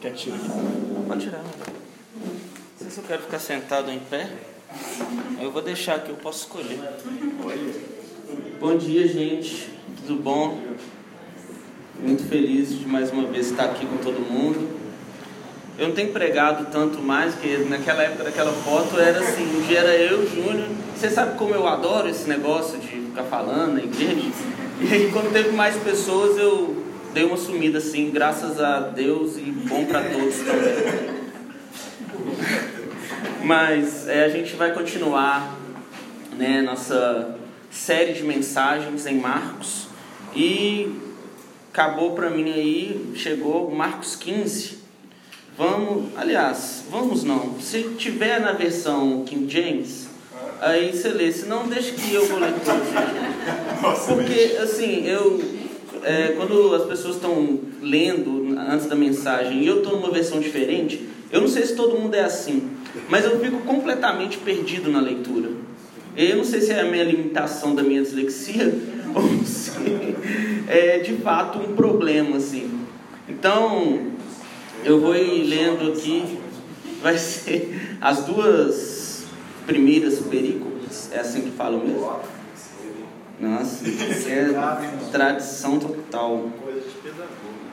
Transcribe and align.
Quer? 0.00 0.14
Pode 1.06 1.24
tirar. 1.26 1.42
Não 1.42 2.78
sei 2.78 2.90
se 2.90 2.98
eu 3.00 3.04
quero 3.04 3.20
ficar 3.20 3.38
sentado 3.38 3.90
em 3.90 3.98
pé. 3.98 4.30
Eu 5.38 5.52
vou 5.52 5.60
deixar 5.60 5.96
aqui, 5.96 6.08
eu 6.08 6.16
posso 6.16 6.46
escolher. 6.46 6.80
Bom 8.58 8.78
dia, 8.78 9.06
gente. 9.06 9.68
Tudo 10.06 10.22
bom? 10.22 10.58
Muito 12.02 12.22
feliz 12.30 12.70
de 12.70 12.86
mais 12.86 13.12
uma 13.12 13.26
vez 13.26 13.50
estar 13.50 13.64
aqui 13.64 13.84
com 13.84 13.98
todo 13.98 14.18
mundo. 14.20 14.70
Eu 15.78 15.88
não 15.88 15.94
tenho 15.94 16.12
pregado 16.14 16.68
tanto 16.72 16.98
mais, 17.02 17.34
porque 17.34 17.58
naquela 17.68 18.02
época 18.02 18.24
daquela 18.24 18.52
foto 18.52 18.98
era 18.98 19.20
assim, 19.20 19.44
um 19.54 19.66
dia 19.66 19.80
era 19.80 19.94
eu, 19.96 20.26
Júnior. 20.26 20.66
Você 20.96 21.10
sabe 21.10 21.36
como 21.36 21.54
eu 21.54 21.66
adoro 21.66 22.08
esse 22.08 22.26
negócio 22.26 22.78
de 22.78 22.86
ficar 22.86 23.24
falando 23.24 23.74
na 23.74 23.82
igreja? 23.82 24.30
E 24.80 24.94
aí 24.94 25.12
quando 25.12 25.30
teve 25.30 25.50
mais 25.50 25.76
pessoas 25.76 26.38
eu 26.38 26.79
dei 27.12 27.24
uma 27.24 27.36
sumida 27.36 27.78
assim, 27.78 28.10
graças 28.10 28.60
a 28.60 28.80
Deus 28.80 29.36
e 29.36 29.42
bom 29.42 29.84
para 29.84 30.02
todos 30.02 30.36
também. 30.36 31.20
Mas 33.42 34.06
é, 34.06 34.24
a 34.24 34.28
gente 34.28 34.54
vai 34.54 34.72
continuar 34.72 35.58
né, 36.36 36.62
nossa 36.62 37.36
série 37.70 38.12
de 38.12 38.22
mensagens 38.22 39.06
em 39.06 39.18
Marcos 39.18 39.88
e 40.34 40.94
acabou 41.72 42.12
para 42.14 42.30
mim 42.30 42.50
aí, 42.50 43.12
chegou 43.16 43.70
Marcos 43.70 44.14
15. 44.16 44.78
Vamos, 45.56 46.10
aliás, 46.16 46.84
vamos 46.90 47.24
não. 47.24 47.60
Se 47.60 47.82
tiver 47.98 48.40
na 48.40 48.52
versão 48.52 49.24
King 49.24 49.52
James, 49.52 50.08
aí 50.60 50.92
você 50.92 51.08
lê, 51.08 51.30
senão 51.32 51.66
deixa 51.66 51.92
que 51.92 52.14
eu 52.14 52.26
vou 52.26 52.38
ler 52.38 52.52
tudo. 52.52 54.06
Porque 54.06 54.56
assim, 54.62 55.06
eu 55.06 55.59
é, 56.04 56.34
quando 56.36 56.74
as 56.74 56.84
pessoas 56.84 57.16
estão 57.16 57.58
lendo 57.82 58.56
antes 58.58 58.86
da 58.86 58.94
mensagem 58.94 59.62
e 59.62 59.66
eu 59.66 59.78
estou 59.78 59.96
numa 59.96 60.10
versão 60.10 60.40
diferente, 60.40 61.08
eu 61.30 61.40
não 61.40 61.48
sei 61.48 61.64
se 61.64 61.74
todo 61.74 61.98
mundo 61.98 62.14
é 62.14 62.20
assim, 62.20 62.70
mas 63.08 63.24
eu 63.24 63.38
fico 63.38 63.58
completamente 63.60 64.38
perdido 64.38 64.90
na 64.90 65.00
leitura. 65.00 65.50
Eu 66.16 66.36
não 66.36 66.44
sei 66.44 66.60
se 66.60 66.72
é 66.72 66.80
a 66.80 66.84
minha 66.84 67.04
limitação 67.04 67.74
da 67.74 67.82
minha 67.82 68.02
dislexia 68.02 68.74
ou 69.14 69.44
se 69.44 69.70
é 70.68 70.98
de 70.98 71.14
fato 71.16 71.58
um 71.58 71.74
problema 71.74 72.36
assim. 72.36 72.80
Então, 73.28 74.10
eu 74.84 75.00
vou 75.00 75.12
lendo 75.12 75.92
aqui, 75.92 76.38
vai 77.00 77.16
ser 77.16 77.96
as 78.00 78.24
duas 78.24 79.24
primeiras 79.66 80.18
perícopes, 80.18 81.10
é 81.12 81.20
assim 81.20 81.42
que 81.42 81.50
falo 81.50 81.78
mesmo? 81.78 82.20
Nossa, 83.40 83.88
isso 83.88 84.28
é 84.28 84.52
tradição 85.10 85.78
total. 85.78 86.50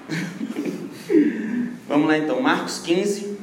Vamos 1.87 2.07
lá 2.07 2.17
então, 2.17 2.41
Marcos 2.41 2.79
15. 2.79 3.37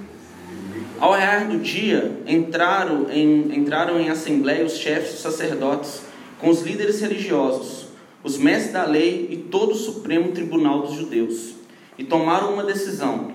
Ao 0.98 1.12
rear 1.12 1.48
do 1.48 1.58
dia, 1.58 2.18
entraram 2.26 3.10
em, 3.10 3.58
entraram 3.58 4.00
em 4.00 4.08
assembleia 4.08 4.64
os 4.64 4.78
chefes 4.78 5.12
dos 5.12 5.20
sacerdotes, 5.20 6.02
com 6.40 6.48
os 6.48 6.62
líderes 6.62 7.00
religiosos, 7.00 7.88
os 8.22 8.38
mestres 8.38 8.72
da 8.72 8.86
lei 8.86 9.28
e 9.30 9.36
todo 9.36 9.72
o 9.72 9.76
Supremo 9.76 10.32
Tribunal 10.32 10.82
dos 10.82 10.94
Judeus, 10.94 11.56
e 11.98 12.04
tomaram 12.04 12.54
uma 12.54 12.64
decisão. 12.64 13.32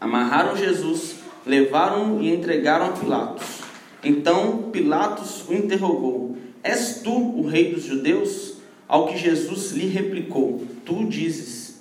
Amarraram 0.00 0.56
Jesus, 0.56 1.16
levaram-no 1.44 2.22
e 2.22 2.32
entregaram 2.32 2.86
a 2.86 2.92
Pilatos. 2.92 3.60
Então 4.02 4.70
Pilatos 4.72 5.46
o 5.48 5.52
interrogou: 5.54 6.25
És 6.66 7.00
tu 7.02 7.12
o 7.12 7.46
rei 7.46 7.72
dos 7.72 7.84
judeus? 7.84 8.54
Ao 8.88 9.06
que 9.06 9.16
Jesus 9.16 9.70
lhe 9.70 9.86
replicou: 9.86 10.66
Tu 10.84 11.04
dizes. 11.04 11.76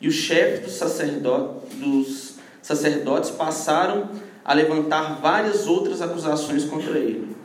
E 0.00 0.08
os 0.08 0.14
chefes 0.14 0.64
dos 0.64 0.72
sacerdotes, 0.72 1.78
dos 1.78 2.34
sacerdotes 2.62 3.30
passaram 3.30 4.08
a 4.42 4.54
levantar 4.54 5.20
várias 5.20 5.66
outras 5.66 6.00
acusações 6.00 6.64
contra 6.64 6.98
ele. 6.98 7.36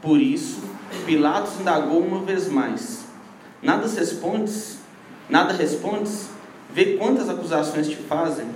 Por 0.00 0.18
isso, 0.18 0.60
Pilatos 1.04 1.60
indagou 1.60 2.00
uma 2.00 2.24
vez 2.24 2.48
mais: 2.48 3.04
Nada 3.62 3.86
respondes? 3.86 4.78
Nada 5.28 5.52
respondes? 5.52 6.30
Vê 6.72 6.96
quantas 6.96 7.28
acusações 7.28 7.88
te 7.88 7.96
fazem. 7.96 8.46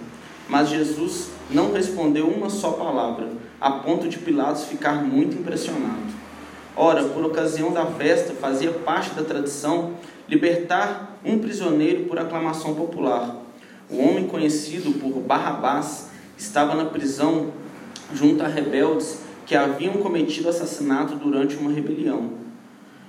Mas 0.49 0.71
Jesus 0.71 1.29
não 1.51 1.73
respondeu 1.73 2.27
uma 2.27 2.49
só 2.49 2.73
palavra, 2.73 3.29
a 3.61 3.71
ponto 3.71 4.09
de 4.09 4.19
Pilatos 4.19 4.65
ficar 4.65 5.05
muito 5.05 5.37
impressionado. 5.37 6.22
Ora, 6.75 7.05
por 7.05 7.25
ocasião 7.25 7.73
da 7.73 7.85
festa, 7.85 8.33
fazia 8.33 8.71
parte 8.73 9.11
da 9.15 9.23
tradição 9.23 9.95
libertar 10.27 11.19
um 11.25 11.39
prisioneiro 11.39 12.05
por 12.05 12.19
aclamação 12.19 12.75
popular. 12.75 13.43
O 13.91 13.99
homem 13.99 14.27
conhecido 14.27 14.93
por 14.93 15.21
Barrabás 15.21 16.09
estava 16.37 16.75
na 16.75 16.87
prisão 16.87 17.53
junto 18.15 18.43
a 18.43 18.49
rebeldes 18.49 19.19
que 19.45 19.55
haviam 19.55 19.95
cometido 19.95 20.49
assassinato 20.49 21.15
durante 21.17 21.57
uma 21.57 21.71
rebelião. 21.71 22.33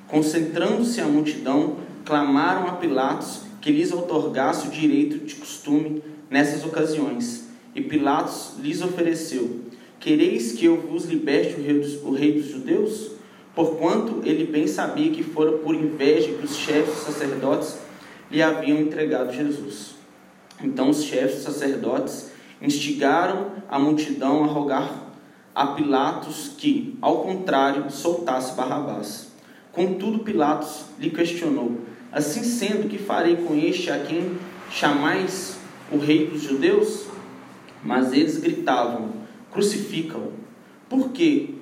Concentrando-se 0.07 0.99
a 0.99 1.05
multidão, 1.05 1.77
clamaram 2.03 2.67
a 2.67 2.73
Pilatos 2.73 3.43
que 3.61 3.71
lhes 3.71 3.93
outorgasse 3.93 4.67
o 4.67 4.71
direito 4.71 5.19
de 5.19 5.35
costume 5.35 6.03
nessas 6.29 6.65
ocasiões. 6.65 7.47
E 7.73 7.81
Pilatos 7.81 8.55
lhes 8.59 8.81
ofereceu: 8.81 9.61
Quereis 10.01 10.51
que 10.51 10.65
eu 10.65 10.81
vos 10.81 11.05
liberte 11.05 11.55
o 11.55 11.63
rei 11.63 11.79
dos, 11.79 12.03
o 12.03 12.11
rei 12.11 12.33
dos 12.33 12.47
judeus? 12.47 13.12
Porquanto 13.55 14.21
ele 14.23 14.45
bem 14.45 14.65
sabia 14.65 15.11
que 15.11 15.23
fora 15.23 15.53
por 15.53 15.75
inveja 15.75 16.33
que 16.33 16.45
os 16.45 16.55
chefes 16.55 17.03
sacerdotes 17.03 17.77
lhe 18.31 18.41
haviam 18.41 18.79
entregado 18.79 19.31
Jesus. 19.31 19.95
Então 20.61 20.89
os 20.89 21.03
chefes 21.03 21.43
sacerdotes 21.43 22.31
instigaram 22.61 23.51
a 23.69 23.77
multidão 23.77 24.43
a 24.43 24.47
rogar 24.47 25.03
a 25.53 25.67
Pilatos 25.67 26.51
que, 26.57 26.97
ao 26.99 27.21
contrário, 27.21 27.91
soltasse 27.91 28.55
Barrabás. 28.55 29.31
Contudo, 29.71 30.19
Pilatos 30.19 30.85
lhe 30.99 31.11
questionou: 31.11 31.79
Assim 32.11 32.43
sendo, 32.43 32.89
que 32.89 32.97
farei 32.97 33.35
com 33.35 33.55
este 33.55 33.91
a 33.91 33.99
quem 33.99 34.37
chamais 34.71 35.57
o 35.91 35.97
rei 35.97 36.27
dos 36.27 36.41
judeus? 36.41 37.05
Mas 37.83 38.13
eles 38.13 38.37
gritavam: 38.37 39.11
Crucifica-o. 39.51 40.33
Por 40.89 41.11
quê? 41.11 41.55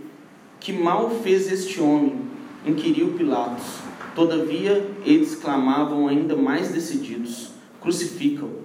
Que 0.62 0.72
mal 0.72 1.10
fez 1.10 1.52
este 1.52 1.82
homem? 1.82 2.22
inquiriu 2.64 3.14
Pilatos. 3.14 3.66
Todavia, 4.14 4.88
eles 5.04 5.34
clamavam 5.34 6.08
ainda 6.08 6.36
mais 6.36 6.70
decididos: 6.70 7.50
Crucifica-o. 7.82 8.62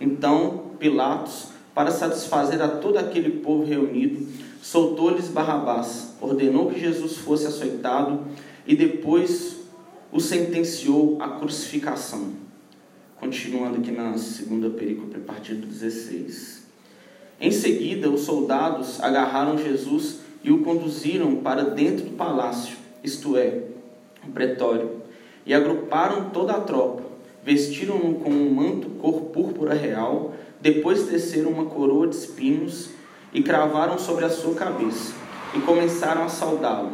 Então, 0.00 0.70
Pilatos, 0.78 1.48
para 1.74 1.90
satisfazer 1.90 2.62
a 2.62 2.68
todo 2.68 2.96
aquele 2.96 3.42
povo 3.42 3.62
reunido, 3.62 4.26
soltou-lhes 4.62 5.28
Barrabás, 5.28 6.14
ordenou 6.18 6.70
que 6.70 6.80
Jesus 6.80 7.18
fosse 7.18 7.46
açoitado 7.46 8.20
e 8.66 8.74
depois 8.74 9.58
o 10.10 10.20
sentenciou 10.20 11.18
à 11.20 11.28
crucificação. 11.28 12.32
Continuando 13.20 13.80
aqui 13.80 13.90
na 13.90 14.16
segunda 14.16 14.70
perícope, 14.70 15.16
a 15.16 15.20
partir 15.20 15.56
do 15.56 15.66
16. 15.66 16.64
Em 17.38 17.50
seguida, 17.50 18.08
os 18.08 18.22
soldados 18.22 18.98
agarraram 19.02 19.58
Jesus 19.58 20.23
e 20.44 20.52
o 20.52 20.58
conduziram 20.58 21.36
para 21.36 21.64
dentro 21.64 22.04
do 22.04 22.16
palácio, 22.16 22.76
isto 23.02 23.34
é, 23.36 23.62
o 24.22 24.30
pretório, 24.30 25.00
e 25.46 25.54
agruparam 25.54 26.28
toda 26.28 26.52
a 26.52 26.60
tropa. 26.60 27.02
Vestiram-no 27.42 28.14
com 28.16 28.30
um 28.30 28.54
manto 28.54 28.90
cor 29.00 29.22
púrpura 29.22 29.72
real, 29.72 30.34
depois 30.60 31.04
teceram 31.04 31.50
uma 31.50 31.64
coroa 31.64 32.06
de 32.06 32.16
espinhos 32.16 32.90
e 33.32 33.42
cravaram 33.42 33.98
sobre 33.98 34.26
a 34.26 34.30
sua 34.30 34.54
cabeça, 34.54 35.14
e 35.54 35.60
começaram 35.60 36.24
a 36.24 36.28
saudá-lo. 36.28 36.92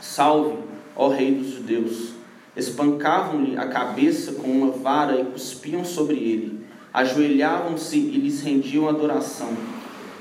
Salve, 0.00 0.56
ó 0.94 1.08
Rei 1.08 1.34
dos 1.34 1.48
Judeus! 1.48 2.14
Espancavam-lhe 2.56 3.56
a 3.56 3.68
cabeça 3.68 4.32
com 4.32 4.48
uma 4.48 4.70
vara 4.70 5.20
e 5.20 5.24
cuspiam 5.24 5.84
sobre 5.84 6.16
ele. 6.16 6.60
Ajoelhavam-se 6.92 7.98
e 7.98 8.18
lhes 8.18 8.40
rendiam 8.40 8.88
adoração. 8.88 9.50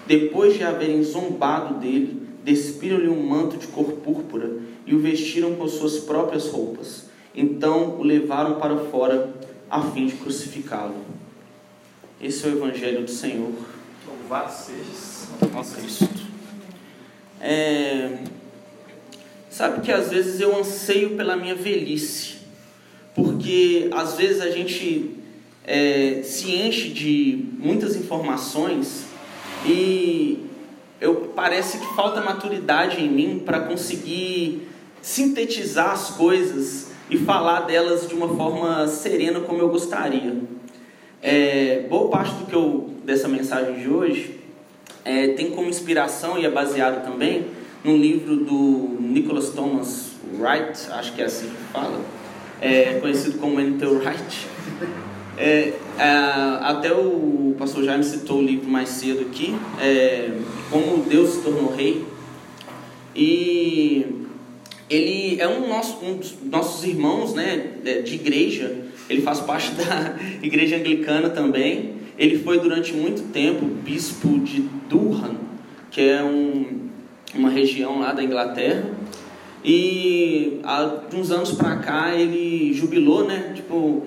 Depois 0.06 0.56
de 0.56 0.64
haverem 0.64 1.02
zombado 1.02 1.76
dele, 1.76 2.25
despiram-lhe 2.46 3.10
um 3.10 3.28
manto 3.28 3.58
de 3.58 3.66
cor 3.68 3.92
púrpura 3.94 4.60
e 4.86 4.94
o 4.94 5.00
vestiram 5.00 5.56
com 5.56 5.68
suas 5.68 5.98
próprias 5.98 6.48
roupas. 6.48 7.06
Então 7.34 8.00
o 8.00 8.04
levaram 8.04 8.60
para 8.60 8.78
fora 8.78 9.34
a 9.70 9.82
fim 9.82 10.06
de 10.06 10.14
crucificá-lo. 10.14 10.96
Esse 12.22 12.46
é 12.46 12.50
o 12.50 12.52
Evangelho 12.52 13.02
do 13.02 13.10
Senhor. 13.10 13.52
Louvado 14.08 14.52
sejas. 14.52 15.28
Ó 15.54 15.64
Cristo. 15.64 16.08
É... 17.42 18.20
Sabe 19.50 19.82
que 19.82 19.92
às 19.92 20.12
vezes 20.12 20.40
eu 20.40 20.56
anseio 20.56 21.16
pela 21.16 21.36
minha 21.36 21.56
velhice, 21.56 22.36
porque 23.16 23.90
às 23.92 24.16
vezes 24.16 24.42
a 24.42 24.52
gente 24.52 25.16
é, 25.64 26.22
se 26.24 26.52
enche 26.52 26.90
de 26.90 27.46
muitas 27.58 27.96
informações 27.96 29.06
e 29.66 30.46
eu 31.00 31.32
parece 31.36 31.78
que 31.78 31.96
falta 31.96 32.22
maturidade 32.22 33.02
em 33.02 33.10
mim 33.10 33.44
para 33.46 33.62
conseguir 33.62 34.68
sintetizar 35.02 35.92
as 35.92 36.12
coisas 36.12 36.92
e 37.10 37.18
falar 37.18 37.62
delas 37.62 38.08
de 38.08 38.16
uma 38.16 38.30
forma 38.30 38.88
serena 38.88 39.40
como 39.42 39.60
eu 39.60 39.70
gostaria. 39.70 40.36
É, 41.22 41.86
boa 41.90 42.10
parte 42.10 42.34
do 42.36 42.46
que 42.46 42.56
eu 42.56 42.90
dessa 43.04 43.28
mensagem 43.28 43.76
de 43.76 43.90
hoje 43.90 44.40
é, 45.04 45.30
tem 45.30 45.52
como 45.52 45.70
inspiração 45.70 46.38
e 46.38 46.46
é 46.46 46.50
baseado 46.50 47.04
também 47.04 47.48
num 47.84 47.98
livro 47.98 48.38
do 48.38 48.98
Nicholas 49.00 49.50
Thomas 49.50 50.12
Wright, 50.34 50.92
acho 50.92 51.14
que 51.14 51.22
é 51.22 51.26
assim 51.26 51.48
que 51.48 51.72
fala, 51.72 52.02
é, 52.60 53.00
conhecido 53.00 53.38
como 53.38 53.60
N.T. 53.60 53.86
Wright. 53.86 54.48
É, 55.38 55.74
é, 55.98 56.04
até 56.62 56.94
o 56.94 57.56
pastor 57.58 57.84
Jaime 57.84 58.04
citou 58.04 58.40
o 58.40 58.42
livro 58.42 58.70
mais 58.70 58.90
cedo 58.90 59.22
aqui, 59.22 59.56
é, 59.82 60.32
Como 60.70 61.04
Deus 61.04 61.32
se 61.32 61.42
tornou 61.42 61.74
rei. 61.74 62.06
E 63.16 64.06
ele 64.90 65.40
é 65.40 65.48
um, 65.48 65.68
nosso, 65.68 66.04
um 66.04 66.18
dos 66.18 66.36
nossos 66.44 66.86
irmãos 66.86 67.34
né, 67.34 67.72
de 68.04 68.16
igreja, 68.16 68.86
ele 69.10 69.22
faz 69.22 69.40
parte 69.40 69.72
da 69.72 70.16
igreja 70.42 70.78
anglicana 70.78 71.30
também. 71.30 71.96
Ele 72.18 72.40
foi 72.40 72.60
durante 72.60 72.94
muito 72.94 73.24
tempo 73.34 73.66
bispo 73.66 74.40
de 74.40 74.62
Durham, 74.90 75.36
que 75.92 76.02
é 76.02 76.24
um, 76.24 76.90
uma 77.34 77.50
região 77.50 78.00
lá 78.00 78.14
da 78.14 78.24
Inglaterra. 78.24 78.86
E 79.64 80.60
há 80.64 81.02
uns 81.14 81.32
anos 81.32 81.52
para 81.52 81.76
cá 81.78 82.16
ele 82.16 82.72
jubilou, 82.74 83.28
né? 83.28 83.52
Tipo, 83.56 84.04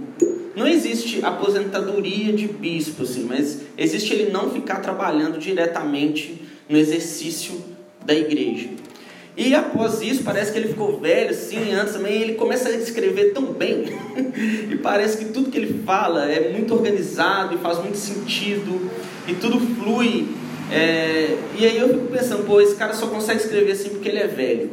não 0.58 0.66
existe 0.66 1.25
aposentadoria 1.25 2.32
de 2.32 2.49
bispo, 2.49 3.05
assim, 3.05 3.25
mas 3.25 3.60
existe 3.78 4.12
ele 4.12 4.31
não 4.31 4.50
ficar 4.50 4.81
trabalhando 4.81 5.38
diretamente 5.38 6.43
no 6.69 6.76
exercício 6.76 7.62
da 8.05 8.12
igreja. 8.12 8.69
E 9.37 9.55
após 9.55 10.02
isso, 10.02 10.25
parece 10.25 10.50
que 10.50 10.58
ele 10.58 10.66
ficou 10.66 10.99
velho, 10.99 11.31
assim, 11.31 11.72
antes 11.72 11.94
também, 11.94 12.20
ele 12.20 12.34
começa 12.34 12.69
a 12.70 12.72
escrever 12.72 13.32
tão 13.32 13.52
bem. 13.52 13.84
e 14.69 14.76
parece 14.82 15.19
que 15.19 15.26
tudo 15.26 15.49
que 15.49 15.56
ele 15.56 15.82
fala 15.87 16.28
é 16.28 16.52
muito 16.52 16.75
organizado 16.75 17.55
e 17.55 17.58
faz 17.58 17.78
muito 17.78 17.96
sentido, 17.96 18.90
e 19.28 19.34
tudo 19.34 19.60
flui. 19.76 20.26
É... 20.72 21.38
E 21.56 21.64
aí 21.64 21.78
eu 21.78 21.88
fico 21.88 22.06
pensando, 22.06 22.44
pô, 22.44 22.60
esse 22.60 22.75
cara 22.75 22.93
só 22.94 23.06
consegue 23.06 23.40
escrever 23.40 23.72
assim 23.72 23.90
porque 23.90 24.08
ele 24.08 24.19
é 24.19 24.26
velho. 24.26 24.70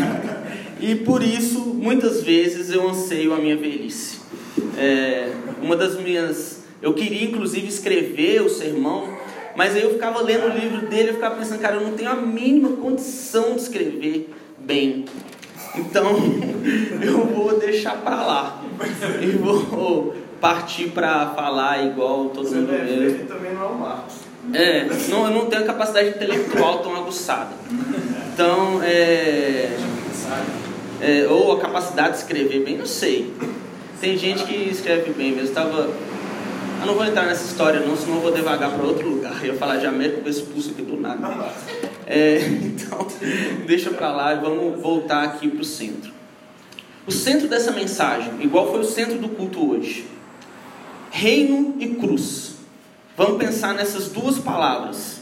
e 0.80 0.94
por 0.94 1.22
isso, 1.22 1.60
muitas 1.60 2.22
vezes, 2.22 2.70
eu 2.70 2.88
anseio 2.88 3.34
a 3.34 3.36
minha 3.36 3.56
velhice. 3.56 4.17
É... 4.76 5.32
Uma 5.62 5.76
das 5.76 5.98
minhas. 5.98 6.62
Eu 6.80 6.94
queria, 6.94 7.24
inclusive, 7.24 7.66
escrever 7.68 8.42
o 8.42 8.48
sermão 8.48 9.18
mas 9.58 9.74
aí 9.74 9.82
eu 9.82 9.90
ficava 9.90 10.22
lendo 10.22 10.46
o 10.46 10.56
livro 10.56 10.86
dele 10.86 11.10
e 11.10 11.14
ficava 11.14 11.34
pensando, 11.34 11.58
cara, 11.58 11.74
eu 11.74 11.80
não 11.80 11.94
tenho 11.94 12.08
a 12.08 12.14
mínima 12.14 12.76
condição 12.76 13.56
de 13.56 13.62
escrever 13.62 14.32
bem. 14.56 15.04
Então 15.74 16.16
eu 17.02 17.26
vou 17.26 17.58
deixar 17.58 17.96
para 17.96 18.24
lá. 18.24 18.62
E 19.20 19.26
vou 19.32 20.14
partir 20.40 20.90
para 20.90 21.30
falar 21.30 21.84
igual 21.84 22.26
todo 22.26 22.48
Você 22.48 22.54
mundo 22.54 22.70
mesmo. 22.70 23.02
Ele 23.02 23.24
também 23.24 23.52
não 23.52 23.62
é 23.62 23.66
o 23.66 23.74
Marcos. 23.74 24.14
É, 24.54 24.88
não, 25.08 25.26
eu 25.26 25.32
não 25.32 25.46
tenho 25.46 25.62
a 25.62 25.66
capacidade 25.66 26.10
intelectual 26.10 26.78
tão 26.78 26.94
aguçada. 26.94 27.50
Então, 28.32 28.80
é, 28.84 29.76
é, 31.00 31.26
ou 31.28 31.50
a 31.50 31.60
capacidade 31.60 32.12
de 32.12 32.18
escrever 32.18 32.62
bem, 32.62 32.78
não 32.78 32.86
sei. 32.86 33.34
Tem 34.00 34.16
gente 34.16 34.44
que 34.44 34.54
escreve 34.54 35.12
bem 35.12 35.32
mesmo. 35.32 35.48
Estava 35.48 35.88
eu 36.80 36.86
não 36.86 36.94
vou 36.94 37.04
entrar 37.04 37.26
nessa 37.26 37.44
história 37.44 37.80
não, 37.80 37.96
senão 37.96 38.16
eu 38.16 38.22
vou 38.22 38.30
devagar 38.32 38.70
para 38.70 38.86
outro 38.86 39.08
lugar. 39.08 39.44
Eu 39.44 39.52
ia 39.52 39.58
falar 39.58 39.78
de 39.78 39.86
América, 39.86 40.18
eu 40.18 40.22
vou 40.22 40.30
expulso 40.30 40.70
aqui 40.70 40.82
do 40.82 40.98
nada. 40.98 41.52
É, 42.06 42.38
então, 42.62 43.06
deixa 43.66 43.90
para 43.90 44.12
lá 44.12 44.34
e 44.34 44.38
vamos 44.38 44.80
voltar 44.80 45.24
aqui 45.24 45.48
para 45.48 45.60
o 45.60 45.64
centro. 45.64 46.12
O 47.04 47.10
centro 47.10 47.48
dessa 47.48 47.72
mensagem, 47.72 48.32
igual 48.40 48.70
foi 48.70 48.80
o 48.80 48.84
centro 48.84 49.18
do 49.18 49.28
culto 49.30 49.70
hoje. 49.70 50.06
Reino 51.10 51.74
e 51.80 51.88
cruz. 51.88 52.54
Vamos 53.16 53.38
pensar 53.38 53.74
nessas 53.74 54.08
duas 54.08 54.38
palavras. 54.38 55.20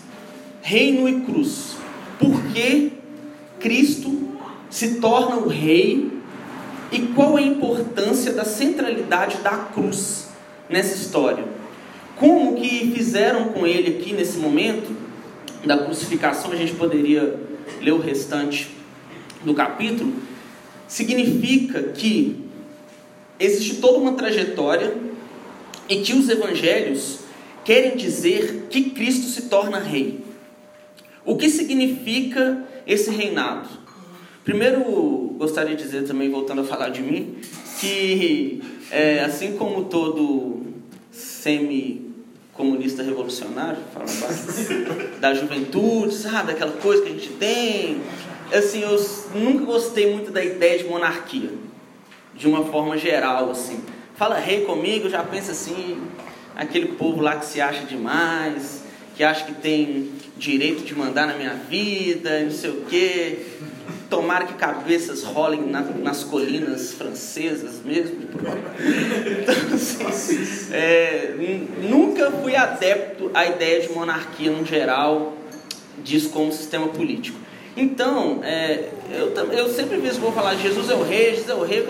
Reino 0.61 1.08
e 1.08 1.23
cruz. 1.23 1.76
Por 2.19 2.43
que 2.52 2.93
Cristo 3.58 4.37
se 4.69 4.96
torna 4.96 5.37
o 5.37 5.49
rei 5.49 6.15
e 6.91 7.00
qual 7.15 7.37
a 7.37 7.43
importância 7.43 8.33
da 8.33 8.44
centralidade 8.44 9.38
da 9.38 9.56
cruz 9.56 10.29
nessa 10.69 10.94
história. 10.94 11.44
Como 12.17 12.56
que 12.61 12.93
fizeram 12.94 13.49
com 13.49 13.67
ele 13.67 13.99
aqui 13.99 14.12
nesse 14.12 14.38
momento 14.38 14.97
da 15.65 15.79
crucificação, 15.79 16.53
a 16.53 16.56
gente 16.56 16.75
poderia 16.75 17.38
ler 17.81 17.93
o 17.93 17.99
restante 17.99 18.71
do 19.44 19.55
capítulo, 19.55 20.15
significa 20.88 21.83
que 21.83 22.44
existe 23.38 23.77
toda 23.77 23.99
uma 23.99 24.12
trajetória 24.12 24.97
e 25.88 25.97
que 26.00 26.15
os 26.15 26.29
evangelhos 26.29 27.21
querem 27.65 27.97
dizer 27.97 28.67
que 28.71 28.91
Cristo 28.91 29.27
se 29.27 29.43
torna 29.43 29.79
rei. 29.79 30.25
O 31.25 31.37
que 31.37 31.50
significa 31.50 32.65
esse 32.87 33.11
reinado? 33.11 33.69
Primeiro, 34.44 35.25
gostaria 35.37 35.77
de 35.77 35.83
dizer 35.83 36.05
também, 36.05 36.31
voltando 36.31 36.62
a 36.62 36.65
falar 36.65 36.88
de 36.88 37.03
mim, 37.03 37.37
que 37.81 38.62
é, 38.91 39.21
assim 39.21 39.56
como 39.56 39.85
todo 39.85 40.62
semi-comunista 41.11 43.03
revolucionário, 43.03 43.79
falando 43.93 45.19
da 45.21 45.35
juventude, 45.35 46.15
sabe, 46.15 46.53
daquela 46.53 46.73
coisa 46.73 47.03
que 47.03 47.09
a 47.09 47.12
gente 47.12 47.29
tem, 47.31 48.00
assim, 48.53 48.83
eu 48.83 48.97
nunca 49.35 49.65
gostei 49.65 50.12
muito 50.12 50.31
da 50.31 50.44
ideia 50.44 50.79
de 50.79 50.85
monarquia, 50.85 51.50
de 52.35 52.47
uma 52.47 52.65
forma 52.65 52.97
geral, 52.97 53.50
assim. 53.50 53.81
Fala 54.15 54.38
rei 54.38 54.65
comigo, 54.65 55.09
já 55.09 55.23
pensa 55.23 55.53
assim, 55.53 56.00
aquele 56.55 56.88
povo 56.93 57.21
lá 57.21 57.37
que 57.37 57.47
se 57.47 57.61
acha 57.61 57.85
demais, 57.85 58.83
que 59.17 59.25
acha 59.25 59.44
que 59.44 59.55
tem 59.55 60.11
direito 60.37 60.85
de 60.85 60.94
mandar 60.94 61.27
na 61.27 61.35
minha 61.35 61.55
vida, 61.55 62.41
não 62.41 62.50
sei 62.50 62.71
o 62.71 62.85
quê. 62.85 63.47
Tomara 64.08 64.44
que 64.44 64.55
cabeças 64.55 65.25
rolem 65.25 65.67
na, 65.67 65.81
nas 65.81 66.23
colinas 66.23 66.93
francesas 66.93 67.81
mesmo. 67.85 68.19
Então, 68.23 70.08
assim, 70.08 70.73
é, 70.73 71.35
nunca 71.88 72.31
fui 72.31 72.55
adepto 72.55 73.31
à 73.35 73.47
ideia 73.47 73.81
de 73.81 73.93
monarquia 73.93 74.50
no 74.50 74.64
geral, 74.64 75.35
disso 76.05 76.31
como 76.31 76.53
sistema 76.53 76.87
político. 76.88 77.38
Então, 77.76 78.41
é, 78.43 78.91
eu, 79.11 79.35
eu 79.53 79.69
sempre 79.69 79.99
vejo 79.99 80.20
vou 80.20 80.32
falar 80.32 80.55
Jesus 80.55 80.88
é 80.88 80.94
o 80.94 81.02
rei, 81.02 81.31
Jesus 81.31 81.49
é 81.49 81.55
o 81.55 81.64
rei. 81.64 81.87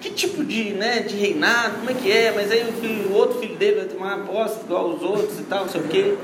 Que 0.00 0.10
tipo 0.10 0.44
de, 0.44 0.70
né, 0.74 1.00
de 1.00 1.16
reinado, 1.16 1.78
como 1.78 1.90
é 1.90 1.94
que 1.94 2.10
é? 2.10 2.32
Mas 2.32 2.52
aí 2.52 2.62
o, 2.68 2.72
filho, 2.74 3.10
o 3.10 3.14
outro 3.14 3.40
filho 3.40 3.56
dele 3.56 3.80
vai 3.80 3.84
tomar 3.86 4.18
posse 4.26 4.60
igual 4.60 4.90
os 4.90 5.02
outros 5.02 5.40
e 5.40 5.42
tal, 5.42 5.64
não 5.64 5.68
sei 5.68 5.80
o 5.80 5.84
quê. 5.88 6.14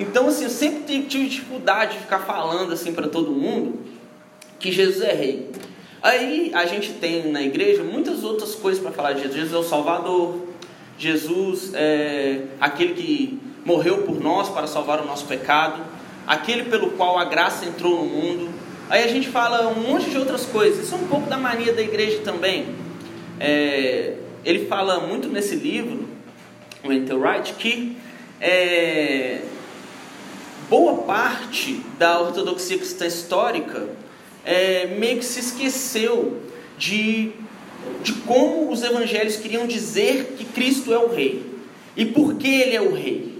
Então, 0.00 0.26
assim, 0.26 0.44
eu 0.44 0.50
sempre 0.50 1.02
tive 1.04 1.28
dificuldade 1.28 1.92
de 1.92 1.98
ficar 2.00 2.20
falando 2.20 2.72
assim 2.72 2.92
para 2.92 3.06
todo 3.06 3.30
mundo 3.30 3.78
que 4.60 4.70
Jesus 4.70 5.02
é 5.02 5.12
rei. 5.12 5.50
Aí 6.02 6.52
a 6.54 6.66
gente 6.66 6.92
tem 6.92 7.30
na 7.30 7.42
igreja 7.42 7.82
muitas 7.82 8.22
outras 8.22 8.54
coisas 8.54 8.82
para 8.82 8.92
falar 8.92 9.14
de 9.14 9.22
Jesus. 9.22 9.40
Jesus 9.40 9.54
é 9.54 9.58
o 9.58 9.68
Salvador, 9.68 10.36
Jesus 10.98 11.72
é 11.74 12.42
aquele 12.60 12.94
que 12.94 13.40
morreu 13.64 14.02
por 14.02 14.20
nós 14.20 14.48
para 14.48 14.66
salvar 14.66 15.00
o 15.00 15.06
nosso 15.06 15.26
pecado, 15.26 15.82
aquele 16.26 16.64
pelo 16.64 16.90
qual 16.92 17.18
a 17.18 17.24
graça 17.24 17.64
entrou 17.64 17.96
no 17.96 18.04
mundo. 18.04 18.50
Aí 18.88 19.04
a 19.04 19.08
gente 19.08 19.28
fala 19.28 19.68
um 19.68 19.80
monte 19.80 20.10
de 20.10 20.18
outras 20.18 20.46
coisas. 20.46 20.84
Isso 20.84 20.94
é 20.94 20.98
um 20.98 21.06
pouco 21.06 21.28
da 21.28 21.36
mania 21.36 21.72
da 21.72 21.82
igreja 21.82 22.20
também. 22.22 22.66
É, 23.38 24.14
ele 24.44 24.66
fala 24.66 25.00
muito 25.00 25.28
nesse 25.28 25.54
livro, 25.54 26.08
o 26.84 26.92
Enter 26.92 27.16
Wright, 27.16 27.54
que 27.54 27.96
é, 28.40 29.42
boa 30.68 31.02
parte 31.02 31.82
da 31.98 32.20
ortodoxia 32.20 32.78
cristã 32.78 33.06
histórica 33.06 33.99
é, 34.44 34.86
meio 34.98 35.18
que 35.18 35.24
se 35.24 35.40
esqueceu 35.40 36.40
de, 36.78 37.32
de 38.02 38.12
como 38.26 38.70
os 38.70 38.82
evangelhos 38.82 39.36
queriam 39.36 39.66
dizer 39.66 40.34
que 40.36 40.44
Cristo 40.44 40.92
é 40.92 40.98
o 40.98 41.08
rei 41.08 41.44
e 41.96 42.04
por 42.04 42.34
que 42.34 42.48
ele 42.48 42.76
é 42.76 42.80
o 42.80 42.94
rei. 42.94 43.38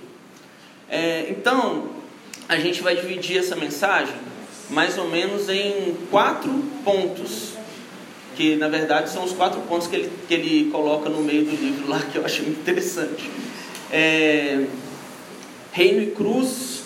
É, 0.89 1.27
então, 1.31 1.89
a 2.49 2.59
gente 2.59 2.83
vai 2.83 2.97
dividir 2.97 3.39
essa 3.39 3.55
mensagem 3.55 4.15
mais 4.69 4.97
ou 4.99 5.09
menos 5.09 5.49
em 5.49 5.97
quatro 6.11 6.51
pontos, 6.85 7.55
que 8.37 8.57
na 8.57 8.69
verdade 8.69 9.11
são 9.11 9.25
os 9.25 9.33
quatro 9.33 9.61
pontos 9.63 9.87
que 9.89 9.97
ele, 9.97 10.13
que 10.29 10.35
ele 10.35 10.71
coloca 10.71 11.09
no 11.09 11.23
meio 11.23 11.45
do 11.45 11.51
livro 11.51 11.89
lá, 11.89 12.01
que 12.01 12.17
eu 12.17 12.25
acho 12.25 12.43
interessante. 12.43 13.29
É, 13.91 14.65
reino 15.73 16.03
e 16.03 16.07
cruz, 16.13 16.85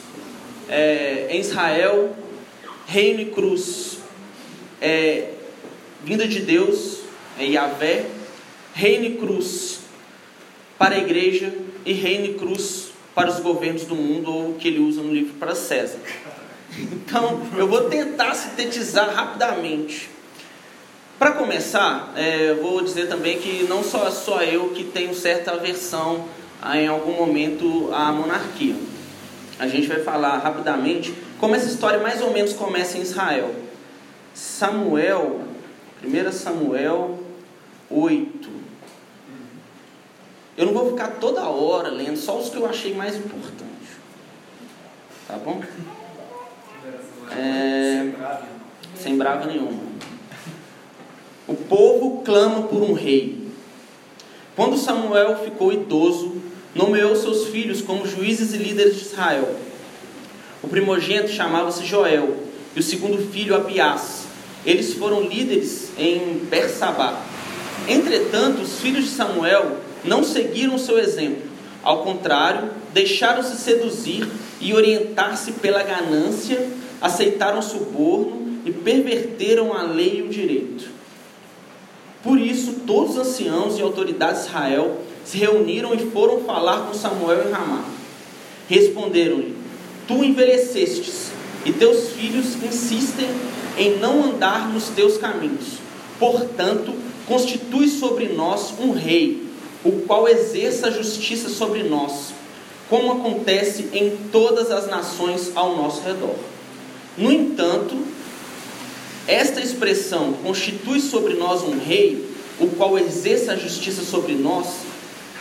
é, 0.69 1.27
em 1.31 1.41
Israel, 1.41 2.17
reino 2.87 3.21
e 3.21 3.27
cruz, 3.27 3.99
é, 4.85 5.31
vinda 6.05 6.29
de 6.29 6.41
Deus, 6.41 6.99
é 7.39 7.47
Yahvé, 7.47 8.05
reino 8.75 9.07
e 9.07 9.17
cruz 9.17 9.81
para 10.79 10.97
a 10.97 10.99
igreja 10.99 11.55
e 11.87 11.95
reino 11.95 12.27
e 12.27 12.35
cruz 12.35 12.91
para 13.15 13.31
os 13.31 13.41
governos 13.41 13.85
do 13.85 13.97
mundo, 13.97 14.31
ou 14.31 14.55
que 14.55 14.69
ele 14.69 14.81
usa 14.81 15.01
no 15.01 15.15
livro 15.15 15.33
para 15.35 15.55
César. 15.55 15.99
Então, 16.77 17.41
eu 17.57 17.69
vou 17.69 17.89
tentar 17.89 18.35
sintetizar 18.35 19.09
rapidamente. 19.15 20.11
Para 21.19 21.31
começar, 21.31 22.13
é, 22.17 22.53
vou 22.55 22.83
dizer 22.83 23.09
também 23.09 23.39
que 23.39 23.65
não 23.69 23.83
só 23.85 24.11
só 24.11 24.43
eu 24.43 24.71
que 24.71 24.83
tenho 24.83 25.15
certa 25.15 25.53
aversão 25.53 26.29
em 26.75 26.89
algum 26.89 27.13
momento 27.13 27.91
a 27.93 28.11
monarquia. 28.11 28.75
A 29.59 29.69
gente 29.69 29.87
vai 29.87 30.01
falar 30.01 30.39
rapidamente 30.39 31.15
como 31.39 31.55
essa 31.55 31.69
história 31.69 32.01
mais 32.01 32.21
ou 32.21 32.33
menos 32.33 32.53
começa 32.53 32.99
em 32.99 33.03
Israel. 33.03 33.55
Samuel, 34.35 35.43
1 36.05 36.33
Samuel 36.33 37.21
8. 37.89 38.51
Eu 40.57 40.67
não 40.67 40.73
vou 40.73 40.91
ficar 40.91 41.09
toda 41.21 41.43
hora 41.43 41.89
lendo, 41.89 42.17
só 42.17 42.39
os 42.39 42.51
que 42.51 42.57
eu 42.57 42.67
achei 42.67 42.95
mais 42.95 43.17
importantes. 43.17 43.89
Tá 45.27 45.37
bom? 45.37 45.63
É, 47.31 48.13
sem 48.97 49.17
brava 49.17 49.47
nenhuma. 49.47 49.83
O 51.47 51.55
povo 51.55 52.23
clama 52.23 52.63
por 52.63 52.83
um 52.83 52.93
rei. 52.93 53.49
Quando 54.57 54.77
Samuel 54.77 55.45
ficou 55.45 55.73
idoso, 55.73 56.41
nomeou 56.75 57.15
seus 57.17 57.49
filhos 57.49 57.83
como 57.83 58.07
juízes 58.07 58.53
e 58.53 58.59
líderes 58.59 58.97
de 58.97 59.03
Israel. 59.03 59.57
O 60.63 60.69
primogênito 60.69 61.29
chamava-se 61.29 61.85
Joel 61.85 62.37
e 62.75 62.81
o 62.81 62.83
segundo 62.83 63.31
filho 63.31 63.55
Abiás. 63.55 64.24
Eles 64.67 64.95
foram 64.95 65.23
líderes 65.23 65.91
em 65.99 66.39
Bersabá. 66.49 67.21
Entretanto, 67.89 68.63
os 68.63 68.79
filhos 68.81 69.05
de 69.05 69.11
Samuel 69.11 69.79
não 70.05 70.25
seguiram 70.25 70.79
seu 70.79 70.99
exemplo. 70.99 71.43
Ao 71.83 72.03
contrário, 72.03 72.71
deixaram-se 72.95 73.57
seduzir 73.57 74.27
e 74.61 74.73
orientar-se 74.73 75.53
pela 75.53 75.83
ganância, 75.83 76.67
aceitaram 77.01 77.61
suborno 77.61 78.61
e 78.65 78.73
perverteram 78.73 79.75
a 79.75 79.83
lei 79.83 80.21
e 80.21 80.23
o 80.23 80.29
direito. 80.29 80.89
Por 82.23 82.41
isso, 82.41 82.81
todos 82.87 83.19
os 83.19 83.29
anciãos 83.29 83.79
e 83.79 83.83
autoridades 83.83 84.43
de 84.43 84.49
Israel 84.49 84.99
se 85.27 85.37
reuniram 85.37 85.95
e 85.95 86.11
foram 86.11 86.41
falar 86.45 86.87
com 86.87 86.95
Samuel 86.95 87.49
em 87.49 87.53
Ramá. 87.53 87.85
Responderam-lhe: 88.67 89.55
Tu 90.09 90.25
envelhecestes, 90.25 91.31
e 91.67 91.73
teus 91.73 92.11
filhos 92.11 92.55
insistem 92.63 93.29
em 93.77 93.99
não 93.99 94.25
andar 94.25 94.69
nos 94.73 94.89
teus 94.89 95.19
caminhos. 95.19 95.79
Portanto, 96.19 96.93
constitui 97.27 97.89
sobre 97.89 98.29
nós 98.29 98.75
um 98.79 98.93
rei, 98.93 99.45
o 99.85 99.93
qual 100.07 100.29
exerça 100.29 100.89
a 100.89 100.91
justiça 100.91 101.49
sobre 101.49 101.83
nós, 101.83 102.33
como 102.89 103.13
acontece 103.13 103.89
em 103.93 104.17
todas 104.31 104.71
as 104.71 104.89
nações 104.89 105.53
ao 105.55 105.77
nosso 105.77 106.03
redor. 106.03 106.37
No 107.17 107.33
entanto, 107.33 107.97
esta 109.27 109.61
expressão 109.61 110.35
constitui 110.43 111.01
sobre 111.01 111.35
nós 111.35 111.63
um 111.63 111.79
rei, 111.79 112.29
o 112.61 112.69
qual 112.69 112.99
exerça 112.99 113.53
a 113.53 113.57
justiça 113.57 114.03
sobre 114.03 114.35
nós, 114.35 114.67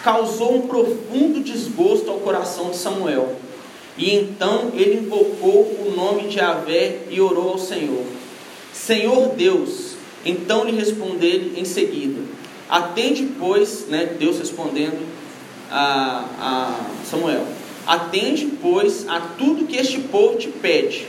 causou 0.04 0.56
um 0.56 0.68
profundo 0.68 1.40
desgosto 1.42 2.10
ao 2.10 2.20
coração 2.20 2.72
de 2.72 2.78
Samuel. 2.78 3.36
E 3.98 4.14
então 4.14 4.72
ele 4.74 5.00
invocou 5.00 5.62
o 5.86 5.94
nome 5.96 6.28
de 6.28 6.40
Avé 6.40 7.00
e 7.10 7.22
orou 7.22 7.52
ao 7.52 7.60
Senhor. 7.60 8.04
Senhor 8.86 9.30
Deus, 9.30 9.96
então 10.26 10.66
lhe 10.66 10.76
respondeu 10.76 11.54
em 11.56 11.64
seguida: 11.64 12.22
Atende, 12.70 13.30
pois, 13.40 13.88
né, 13.88 14.16
Deus 14.20 14.40
respondendo 14.40 15.08
a, 15.72 16.26
a 16.40 17.06
Samuel: 17.10 17.46
Atende, 17.88 18.46
pois, 18.62 19.08
a 19.08 19.20
tudo 19.20 19.66
que 19.66 19.78
este 19.78 20.00
povo 20.00 20.38
te 20.38 20.50
pede, 20.50 21.08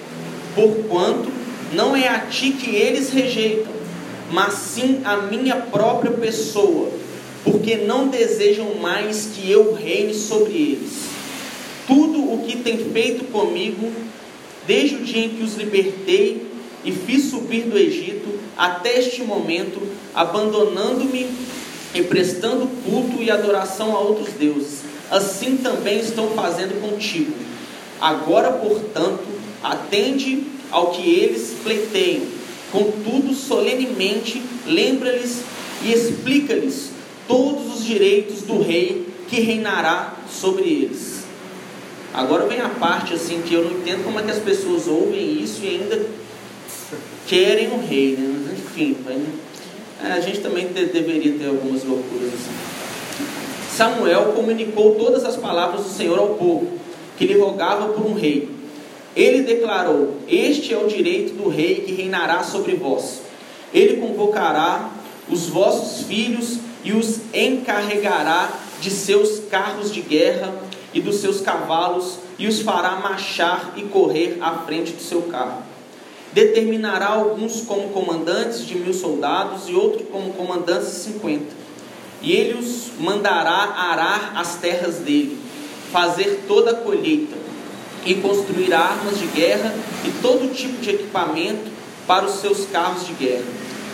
porquanto 0.55 1.29
não 1.73 1.97
é 1.97 2.07
a 2.07 2.21
ti 2.21 2.53
que 2.53 2.77
eles 2.77 3.11
rejeitam, 3.11 3.73
mas 4.31 4.55
sim 4.55 5.01
a 5.05 5.17
minha 5.17 5.57
própria 5.57 6.13
pessoa 6.13 6.91
porque 7.45 7.77
não 7.77 8.09
desejam 8.09 8.77
mais 8.77 9.31
que 9.35 9.51
eu 9.51 9.75
reine 9.75 10.15
sobre 10.15 10.53
eles. 10.53 11.05
Tudo 11.87 12.33
o 12.33 12.43
que 12.47 12.57
tem 12.57 12.79
feito 12.91 13.27
comigo, 13.27 13.93
desde 14.67 14.97
o 14.97 15.05
dia 15.05 15.27
em 15.27 15.29
que 15.29 15.43
os 15.43 15.55
libertei 15.55 16.44
e 16.85 16.93
fiz 16.93 17.31
subir 17.31 17.63
do 17.63 17.79
Egito, 17.79 18.39
até 18.57 18.99
este 18.99 19.23
momento, 19.23 19.81
abandonando-me 20.15 21.29
e 21.95 22.03
prestando 22.03 22.69
culto 22.85 23.23
e 23.23 23.31
adoração 23.31 23.97
a 23.97 24.01
outros 24.01 24.35
deuses, 24.35 24.81
assim 25.11 25.57
também 25.57 26.01
estão 26.01 26.31
fazendo 26.31 26.81
contigo. 26.81 27.33
Agora, 28.01 28.53
portanto, 28.53 29.25
atende 29.63 30.45
ao 30.71 30.91
que 30.91 31.09
eles 31.09 31.55
pleiteiam, 31.63 32.27
contudo, 32.71 33.33
solenemente, 33.33 34.43
lembra-lhes 34.67 35.43
e 35.85 35.93
explica-lhes 35.93 36.91
todos 37.27 37.75
os 37.75 37.85
direitos 37.85 38.43
do 38.43 38.61
rei 38.61 39.07
que 39.29 39.41
reinará 39.41 40.15
sobre 40.31 40.65
eles. 40.65 41.25
Agora 42.13 42.47
vem 42.47 42.61
a 42.61 42.69
parte 42.69 43.15
assim 43.15 43.43
que 43.43 43.55
eu 43.55 43.65
não 43.65 43.79
entendo 43.79 44.05
como 44.05 44.21
é 44.21 44.23
que 44.23 44.31
as 44.31 44.39
pessoas 44.39 44.87
ouvem 44.87 45.43
isso 45.43 45.61
e 45.65 45.69
ainda 45.69 46.07
querem 47.27 47.71
um 47.71 47.87
rei, 47.87 48.17
né? 48.17 48.47
Mas, 48.47 48.59
enfim, 48.59 48.97
é, 50.03 50.13
a 50.13 50.21
gente 50.21 50.41
também 50.41 50.67
te, 50.69 50.85
deveria 50.87 51.39
ter 51.39 51.47
algumas 51.47 51.85
loucuras 51.85 52.33
assim. 52.35 52.75
Samuel 53.71 54.33
comunicou 54.35 54.95
todas 54.95 55.25
as 55.25 55.37
palavras 55.37 55.83
do 55.83 55.91
Senhor 55.91 56.19
ao 56.19 56.35
povo, 56.35 56.79
que 57.17 57.27
lhe 57.27 57.39
rogava 57.39 57.89
por 57.89 58.07
um 58.07 58.15
rei. 58.15 58.49
Ele 59.17 59.43
declarou: 59.43 60.17
Este 60.29 60.75
é 60.75 60.79
o 60.79 60.87
direito 60.87 61.35
do 61.35 61.49
rei 61.49 61.77
que 61.77 61.93
reinará 61.93 62.43
sobre 62.43 62.75
vós. 62.75 63.23
Ele 63.73 63.97
convocará 63.97 64.91
os 65.29 65.47
vossos 65.47 66.07
filhos 66.07 66.59
e 66.85 66.93
os 66.93 67.21
encarregará 67.33 68.53
de 68.81 68.91
seus 68.91 69.41
carros 69.51 69.93
de 69.93 70.01
guerra 70.01 70.53
e 70.93 71.01
dos 71.01 71.17
seus 71.17 71.41
cavalos, 71.41 72.19
e 72.39 72.47
os 72.47 72.61
fará 72.61 72.97
marchar 72.97 73.73
e 73.77 73.83
correr 73.83 74.39
à 74.41 74.59
frente 74.59 74.93
do 74.93 75.03
seu 75.03 75.23
carro. 75.23 75.74
Determinará 76.35 77.07
alguns 77.07 77.61
como 77.61 77.91
comandantes 77.91 78.67
de 78.67 78.75
mil 78.75 78.93
soldados 78.93 79.69
e 79.69 79.75
outros 79.75 80.09
como 80.11 80.35
comandantes 80.35 80.89
de 80.89 80.97
cinquenta. 80.97 81.55
E 82.21 82.33
ele 82.33 82.59
os 82.59 82.91
mandará 82.99 83.73
arar 83.77 84.33
as 84.37 84.57
terras 84.57 84.97
dele, 84.97 85.39
fazer 85.93 86.45
toda 86.49 86.73
a 86.73 86.75
colheita, 86.75 87.37
e 88.05 88.17
construir 88.17 88.75
armas 88.75 89.19
de 89.19 89.27
guerra 89.29 89.73
e 90.05 90.11
todo 90.21 90.53
tipo 90.53 90.83
de 90.83 90.91
equipamento 90.91 91.71
para 92.07 92.27
os 92.27 92.41
seus 92.41 92.67
carros 92.67 93.07
de 93.07 93.15
guerra. 93.15 93.47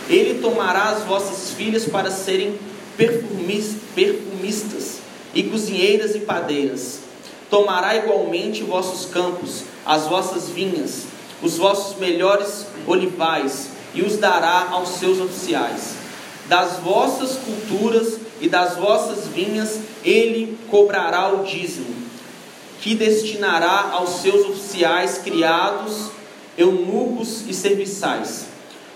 Ele 0.09 0.41
tomará 0.41 0.89
as 0.89 1.03
vossas 1.03 1.51
filhas 1.51 1.85
para 1.85 2.09
serem 2.09 2.57
perfumistas 2.97 4.97
e 5.33 5.43
cozinheiras 5.43 6.15
e 6.15 6.19
padeiras. 6.19 6.99
Tomará 7.49 7.95
igualmente 7.95 8.63
vossos 8.63 9.09
campos, 9.11 9.63
as 9.85 10.07
vossas 10.07 10.49
vinhas, 10.49 11.03
os 11.41 11.57
vossos 11.57 11.97
melhores 11.97 12.67
olivais, 12.87 13.69
e 13.93 14.01
os 14.01 14.17
dará 14.17 14.69
aos 14.71 14.89
seus 14.89 15.19
oficiais. 15.19 15.95
Das 16.47 16.77
vossas 16.77 17.37
culturas 17.37 18.19
e 18.39 18.49
das 18.49 18.75
vossas 18.75 19.27
vinhas 19.27 19.79
ele 20.03 20.57
cobrará 20.69 21.33
o 21.33 21.43
dízimo, 21.43 21.93
que 22.79 22.95
destinará 22.95 23.91
aos 23.93 24.21
seus 24.21 24.49
oficiais 24.49 25.19
criados, 25.19 26.09
eunucos 26.57 27.43
e 27.47 27.53
serviçais. 27.53 28.47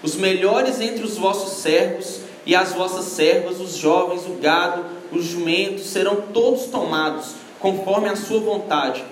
Os 0.02 0.16
melhores 0.16 0.82
entre 0.82 1.04
os 1.04 1.18
vossos 1.18 1.62
servos 1.62 2.22
e 2.46 2.56
as 2.56 2.74
vossas 2.74 3.06
servas, 3.06 3.60
os 3.60 3.76
jovens, 3.76 4.26
o 4.26 4.34
gado, 4.42 4.86
os 5.12 5.26
jumentos, 5.26 5.88
serão 5.88 6.24
todos 6.34 6.66
tomados, 6.66 7.32
conforme 7.60 8.10
a 8.10 8.16
sua 8.16 8.40
vontade, 8.40 9.04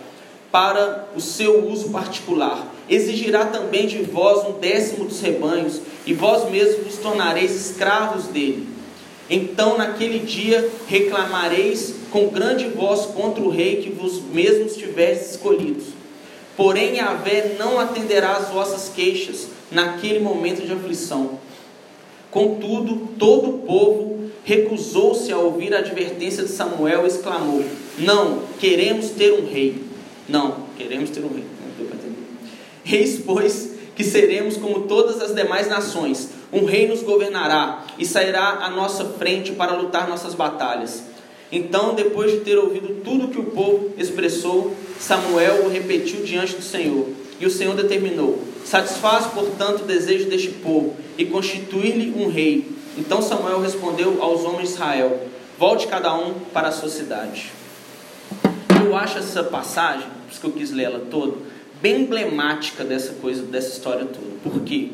para 0.52 1.08
o 1.16 1.22
seu 1.22 1.68
uso 1.68 1.90
particular. 1.90 2.68
Exigirá 2.90 3.46
também 3.46 3.88
de 3.88 4.04
vós 4.04 4.48
um 4.48 4.60
décimo 4.60 5.06
dos 5.06 5.22
rebanhos, 5.22 5.82
e 6.06 6.14
vós 6.14 6.50
mesmos 6.50 6.86
vos 6.86 6.98
tornareis 6.98 7.70
escravos 7.70 8.26
dele. 8.26 8.68
Então, 9.30 9.78
naquele 9.78 10.20
dia, 10.20 10.70
reclamareis 10.88 11.96
com 12.12 12.28
grande 12.28 12.68
voz 12.68 13.06
contra 13.06 13.44
o 13.44 13.50
rei 13.50 13.78
que 13.78 13.90
vos 13.90 14.22
mesmos 14.22 14.76
tivestes 14.76 15.32
escolhidos. 15.32 15.86
Porém, 16.58 17.00
a 17.00 17.14
Vé 17.14 17.56
não 17.58 17.80
atenderá 17.80 18.34
às 18.34 18.50
vossas 18.50 18.92
queixas 18.94 19.48
naquele 19.72 20.20
momento 20.20 20.66
de 20.66 20.74
aflição 20.74 21.40
Contudo, 22.34 23.10
todo 23.20 23.48
o 23.48 23.60
povo 23.60 24.32
recusou-se 24.44 25.32
a 25.32 25.38
ouvir 25.38 25.72
a 25.76 25.78
advertência 25.78 26.42
de 26.42 26.50
Samuel 26.50 27.04
e 27.04 27.08
exclamou: 27.08 27.64
Não, 28.00 28.40
queremos 28.60 29.12
ter 29.12 29.34
um 29.34 29.46
rei. 29.46 29.84
Não, 30.28 30.64
queremos 30.76 31.12
ter 31.12 31.24
um 31.24 31.28
rei. 31.28 31.44
Reis, 32.84 33.22
pois, 33.26 33.72
que 33.96 34.04
seremos 34.04 34.58
como 34.58 34.82
todas 34.82 35.22
as 35.22 35.34
demais 35.34 35.68
nações. 35.68 36.30
Um 36.52 36.66
rei 36.66 36.88
nos 36.88 37.02
governará 37.02 37.86
e 37.98 38.06
sairá 38.06 38.60
à 38.62 38.70
nossa 38.70 39.06
frente 39.06 39.54
para 39.54 39.74
lutar 39.74 40.08
nossas 40.08 40.34
batalhas. 40.34 41.04
Então, 41.52 41.94
depois 41.94 42.32
de 42.32 42.40
ter 42.40 42.58
ouvido 42.58 43.02
tudo 43.04 43.28
que 43.28 43.40
o 43.40 43.46
povo 43.46 43.94
expressou, 43.98 44.76
Samuel 45.00 45.66
o 45.66 45.70
repetiu 45.70 46.24
diante 46.24 46.56
do 46.56 46.64
Senhor. 46.64 47.08
E 47.40 47.46
o 47.46 47.50
Senhor 47.50 47.76
determinou: 47.76 48.40
Satisfaz, 48.66 49.28
portanto, 49.28 49.82
o 49.82 49.86
desejo 49.86 50.30
deste 50.30 50.50
povo 50.50 50.96
e 51.18 51.26
constituir-lhe 51.26 52.12
um 52.12 52.30
rei. 52.30 52.72
Então 52.98 53.22
Samuel 53.22 53.60
respondeu 53.60 54.22
aos 54.22 54.44
homens 54.44 54.70
de 54.70 54.76
Israel: 54.76 55.28
Volte 55.58 55.88
cada 55.88 56.16
um 56.16 56.34
para 56.54 56.70
a 56.70 56.72
sua 56.72 56.90
cidade. 56.90 57.52
eu 58.86 58.96
acho 58.96 59.18
essa 59.18 59.44
passagem, 59.44 60.08
por 60.08 60.32
isso 60.32 60.42
que 60.42 60.48
eu 60.48 60.52
quis 60.52 60.72
ler 60.72 60.84
ela 60.84 61.02
toda, 61.10 61.38
bem 61.84 62.04
emblemática 62.04 62.86
dessa 62.86 63.12
coisa, 63.16 63.44
dessa 63.44 63.74
história 63.74 64.06
toda. 64.06 64.38
Por 64.42 64.62
quê? 64.62 64.88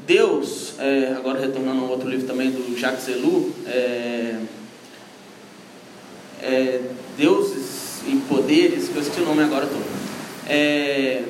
Deus, 0.00 0.74
é, 0.80 1.14
agora 1.16 1.38
retornando 1.38 1.80
a 1.80 1.84
um 1.84 1.90
outro 1.90 2.08
livro 2.08 2.26
também 2.26 2.50
do 2.50 2.76
Jacques 2.76 3.06
Ellul, 3.06 3.52
é, 3.64 4.40
é, 6.42 6.80
Deuses 7.16 8.02
e 8.04 8.16
Poderes, 8.28 8.88
que 8.88 8.96
eu 8.96 9.02
esqueci 9.02 9.20
o 9.20 9.26
nome 9.26 9.44
agora 9.44 9.66
todo. 9.66 9.84
É, 10.48 11.22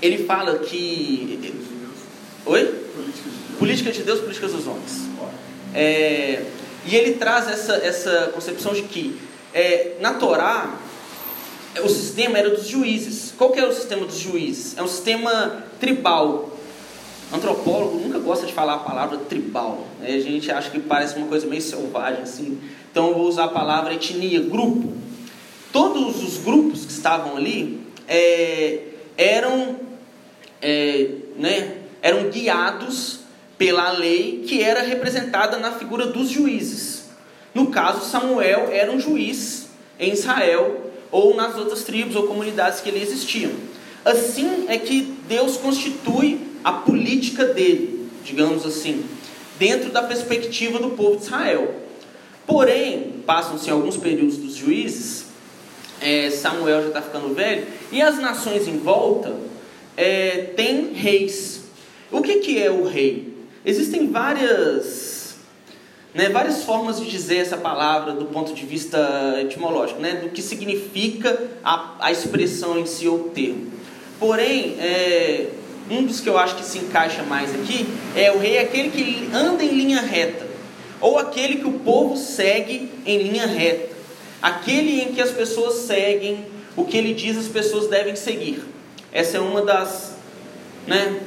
ele 0.00 0.24
fala 0.24 0.60
que. 0.60 1.54
Oi? 2.46 2.84
Política 3.58 3.92
de 3.92 4.02
Deus, 4.04 4.20
políticas 4.20 4.52
dos 4.52 4.66
homens. 4.66 5.02
É, 5.74 6.42
e 6.86 6.96
ele 6.96 7.16
traz 7.16 7.46
essa, 7.48 7.74
essa 7.74 8.30
concepção 8.34 8.72
de 8.72 8.82
que 8.82 9.20
é, 9.52 9.96
na 10.00 10.14
Torá 10.14 10.80
o 11.82 11.88
sistema 11.88 12.38
era 12.38 12.50
dos 12.50 12.66
juízes. 12.66 13.32
Qual 13.36 13.50
que 13.50 13.58
era 13.58 13.68
o 13.68 13.72
sistema 13.72 14.06
dos 14.06 14.18
juízes? 14.18 14.76
É 14.76 14.82
um 14.82 14.88
sistema 14.88 15.64
tribal. 15.80 16.50
Antropólogo 17.32 17.98
nunca 17.98 18.18
gosta 18.18 18.46
de 18.46 18.52
falar 18.52 18.74
a 18.74 18.78
palavra 18.78 19.18
tribal. 19.18 19.86
A 20.00 20.06
gente 20.06 20.50
acha 20.50 20.70
que 20.70 20.78
parece 20.78 21.16
uma 21.16 21.26
coisa 21.26 21.46
meio 21.46 21.62
selvagem 21.62 22.22
assim. 22.22 22.60
Então 22.90 23.08
eu 23.08 23.14
vou 23.14 23.28
usar 23.28 23.44
a 23.44 23.48
palavra 23.48 23.94
etnia, 23.94 24.40
grupo. 24.40 24.92
Todos 25.72 26.22
os 26.22 26.38
grupos 26.38 26.84
que 26.84 26.92
estavam 26.92 27.36
ali 27.36 27.80
é, 28.06 28.82
eram, 29.16 29.76
é, 30.62 31.08
né, 31.36 31.78
eram 32.00 32.30
guiados 32.30 33.20
pela 33.58 33.90
lei 33.92 34.44
que 34.46 34.62
era 34.62 34.82
representada 34.82 35.56
na 35.58 35.72
figura 35.72 36.06
dos 36.06 36.28
juízes. 36.28 37.06
No 37.52 37.68
caso, 37.68 38.08
Samuel 38.08 38.68
era 38.70 38.92
um 38.92 39.00
juiz 39.00 39.68
em 39.98 40.12
Israel 40.12 40.83
ou 41.14 41.36
nas 41.36 41.54
outras 41.54 41.84
tribos 41.84 42.16
ou 42.16 42.26
comunidades 42.26 42.80
que 42.80 42.88
ali 42.88 43.00
existiam. 43.00 43.52
Assim 44.04 44.66
é 44.66 44.76
que 44.76 45.14
Deus 45.28 45.56
constitui 45.56 46.40
a 46.64 46.72
política 46.72 47.44
dele, 47.44 48.08
digamos 48.24 48.66
assim, 48.66 49.04
dentro 49.56 49.92
da 49.92 50.02
perspectiva 50.02 50.80
do 50.80 50.90
povo 50.90 51.16
de 51.16 51.22
Israel. 51.22 51.72
Porém, 52.44 53.22
passam-se 53.24 53.70
alguns 53.70 53.96
períodos 53.96 54.38
dos 54.38 54.56
juízes, 54.56 55.26
é, 56.00 56.30
Samuel 56.30 56.82
já 56.82 56.88
está 56.88 57.02
ficando 57.02 57.32
velho, 57.32 57.64
e 57.92 58.02
as 58.02 58.18
nações 58.18 58.66
em 58.66 58.78
volta 58.78 59.36
é, 59.96 60.50
têm 60.56 60.94
reis. 60.94 61.60
O 62.10 62.22
que, 62.22 62.40
que 62.40 62.60
é 62.60 62.72
o 62.72 62.88
rei? 62.88 63.32
Existem 63.64 64.10
várias, 64.10 65.23
né, 66.14 66.28
várias 66.28 66.62
formas 66.62 67.00
de 67.00 67.10
dizer 67.10 67.38
essa 67.38 67.56
palavra 67.56 68.12
do 68.12 68.26
ponto 68.26 68.54
de 68.54 68.64
vista 68.64 69.36
etimológico, 69.40 70.00
né, 70.00 70.12
do 70.22 70.30
que 70.30 70.40
significa 70.40 71.50
a, 71.62 71.96
a 71.98 72.12
expressão 72.12 72.78
em 72.78 72.86
si 72.86 73.08
ou 73.08 73.16
o 73.16 73.30
termo. 73.30 73.72
Porém, 74.20 74.76
é, 74.78 75.48
um 75.90 76.04
dos 76.04 76.20
que 76.20 76.28
eu 76.28 76.38
acho 76.38 76.54
que 76.54 76.64
se 76.64 76.78
encaixa 76.78 77.24
mais 77.24 77.52
aqui 77.52 77.86
é 78.14 78.30
o 78.30 78.38
rei, 78.38 78.58
aquele 78.58 78.90
que 78.90 79.28
anda 79.34 79.64
em 79.64 79.70
linha 79.70 80.00
reta, 80.00 80.46
ou 81.00 81.18
aquele 81.18 81.56
que 81.56 81.66
o 81.66 81.80
povo 81.80 82.16
segue 82.16 82.90
em 83.04 83.18
linha 83.18 83.46
reta, 83.46 83.92
aquele 84.40 85.02
em 85.02 85.12
que 85.12 85.20
as 85.20 85.32
pessoas 85.32 85.74
seguem 85.86 86.46
o 86.76 86.84
que 86.84 86.96
ele 86.96 87.12
diz 87.12 87.36
as 87.36 87.48
pessoas 87.48 87.88
devem 87.88 88.16
seguir. 88.16 88.62
Essa 89.12 89.36
é 89.36 89.40
uma 89.40 89.62
das, 89.62 90.16
né, 90.86 91.20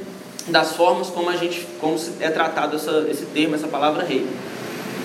das 0.47 0.75
formas 0.75 1.09
como 1.09 1.29
a 1.29 1.35
gente 1.35 1.65
como 1.79 1.97
é 2.19 2.29
tratado 2.29 2.75
essa, 2.75 3.07
esse 3.09 3.25
termo, 3.27 3.55
essa 3.55 3.67
palavra 3.67 4.03
rei. 4.03 4.25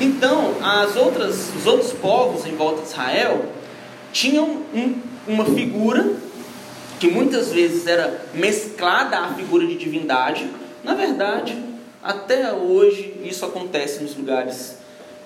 Então, 0.02 0.56
as 0.61 0.97
outras, 0.97 1.54
os 1.54 1.64
outros 1.64 1.92
povos 1.92 2.44
em 2.44 2.56
volta 2.56 2.82
de 2.82 2.88
Israel 2.88 3.47
tinham 4.12 4.62
um, 4.75 4.97
uma 5.28 5.44
figura 5.44 6.16
que 6.99 7.06
muitas 7.06 7.52
vezes 7.52 7.87
era 7.87 8.26
mesclada 8.35 9.16
à 9.16 9.32
figura 9.35 9.64
de 9.64 9.76
divindade. 9.76 10.50
Na 10.83 10.94
verdade, 10.94 11.57
até 12.03 12.53
hoje 12.53 13.14
isso 13.22 13.44
acontece 13.44 14.03
nos 14.03 14.16
lugares 14.16 14.77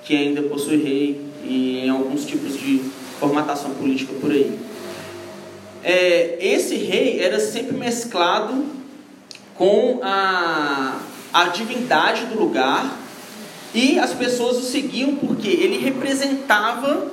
que 0.04 0.14
ainda 0.14 0.42
possui 0.42 0.76
rei 0.76 1.22
e 1.42 1.86
em 1.86 1.88
alguns 1.88 2.26
tipos 2.26 2.60
de 2.60 2.82
formatação 3.18 3.70
política 3.70 4.12
por 4.20 4.30
aí. 4.30 4.58
É, 5.82 6.36
esse 6.38 6.76
rei 6.76 7.18
era 7.18 7.40
sempre 7.40 7.74
mesclado 7.74 8.62
com 9.54 10.00
a, 10.02 11.00
a 11.32 11.44
divindade 11.44 12.26
do 12.26 12.38
lugar 12.38 13.05
e 13.74 13.98
as 13.98 14.12
pessoas 14.14 14.56
o 14.58 14.62
seguiam 14.62 15.16
porque 15.16 15.48
ele 15.48 15.78
representava 15.78 17.10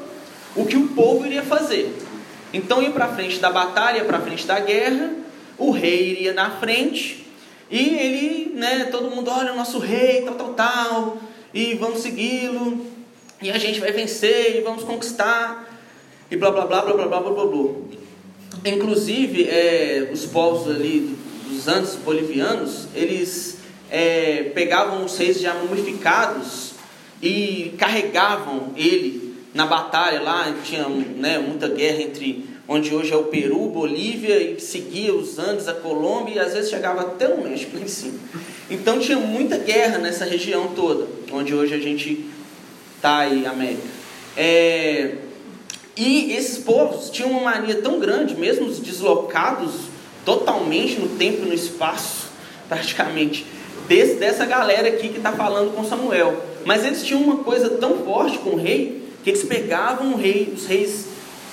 o 0.55 0.65
que 0.65 0.77
o 0.77 0.89
povo 0.89 1.25
iria 1.25 1.43
fazer. 1.43 1.93
Então 2.53 2.81
ia 2.81 2.91
para 2.91 3.09
frente 3.09 3.39
da 3.39 3.51
batalha, 3.51 4.05
para 4.05 4.19
frente 4.19 4.45
da 4.45 4.59
guerra, 4.59 5.11
o 5.57 5.71
rei 5.71 6.11
iria 6.11 6.33
na 6.33 6.51
frente 6.51 7.23
e 7.69 7.89
ele, 7.95 8.51
né, 8.53 8.85
todo 8.85 9.09
mundo 9.09 9.31
olha 9.31 9.51
o 9.51 9.55
nosso 9.55 9.79
rei, 9.79 10.21
tal, 10.21 10.35
tal, 10.35 10.53
tal, 10.53 11.17
e 11.51 11.73
vamos 11.73 12.01
segui-lo, 12.01 12.85
e 13.41 13.49
a 13.49 13.57
gente 13.57 13.79
vai 13.79 13.91
vencer, 13.91 14.57
e 14.57 14.61
vamos 14.61 14.83
conquistar, 14.83 15.67
e 16.29 16.37
blá, 16.37 16.51
blá, 16.51 16.67
blá, 16.67 16.83
blá, 16.83 16.93
blá, 16.93 17.07
blá, 17.07 17.19
blá, 17.19 17.31
blá. 17.31 17.45
blá. 17.45 17.69
Inclusive, 18.63 19.49
é, 19.49 20.09
os 20.13 20.25
povos 20.25 20.69
ali 20.69 21.17
dos 21.49 21.67
antes 21.67 21.95
bolivianos, 21.95 22.87
eles 22.93 23.57
é, 23.93 24.51
pegavam 24.56 25.06
os 25.06 25.15
reis 25.19 25.39
já 25.39 25.53
mumificados 25.53 26.71
e 27.21 27.75
carregavam 27.77 28.71
ele 28.75 29.36
na 29.53 29.67
batalha 29.67 30.19
lá, 30.19 30.51
tinha 30.63 30.89
né, 30.89 31.38
muita 31.38 31.67
guerra 31.67 32.01
entre 32.01 32.43
onde 32.67 32.95
hoje 32.95 33.13
é 33.13 33.15
o 33.15 33.25
Peru, 33.25 33.69
Bolívia, 33.69 34.41
e 34.41 34.60
seguia 34.60 35.13
os 35.13 35.38
Andes, 35.38 35.67
a 35.67 35.75
Colômbia, 35.75 36.36
e 36.36 36.39
às 36.39 36.53
vezes 36.53 36.71
chegava 36.71 37.01
até 37.01 37.27
o 37.27 37.43
México 37.43 37.77
em 37.77 37.88
cima. 37.88 38.17
Então 38.67 38.99
tinha 38.99 39.19
muita 39.19 39.60
guerra 39.60 39.99
nessa 39.99 40.25
região 40.25 40.69
toda, 40.69 41.06
onde 41.32 41.53
hoje 41.53 41.75
a 41.75 41.79
gente 41.79 42.25
está 42.95 43.19
aí, 43.19 43.45
América. 43.45 43.84
É, 44.36 45.17
e 45.95 46.32
esses 46.32 46.58
povos 46.58 47.12
tinham 47.12 47.29
uma 47.29 47.41
mania 47.41 47.75
tão 47.75 47.99
grande, 47.99 48.34
mesmo 48.34 48.65
os 48.65 48.79
deslocados 48.79 49.73
totalmente 50.25 50.99
no 50.99 51.10
tempo 51.10 51.43
e 51.43 51.45
no 51.45 51.53
espaço, 51.53 52.32
praticamente, 52.67 53.45
desse, 53.87 54.15
dessa 54.15 54.45
galera 54.45 54.87
aqui 54.87 55.09
que 55.09 55.17
está 55.17 55.31
falando 55.31 55.75
com 55.75 55.83
Samuel. 55.83 56.41
Mas 56.65 56.85
eles 56.85 57.03
tinham 57.03 57.21
uma 57.21 57.37
coisa 57.37 57.69
tão 57.71 57.99
forte 57.99 58.37
com 58.39 58.51
o 58.51 58.55
rei, 58.55 59.09
que 59.23 59.29
eles 59.29 59.43
pegavam 59.43 60.13
o 60.13 60.17
rei, 60.17 60.53
os 60.55 60.65
reis 60.65 61.07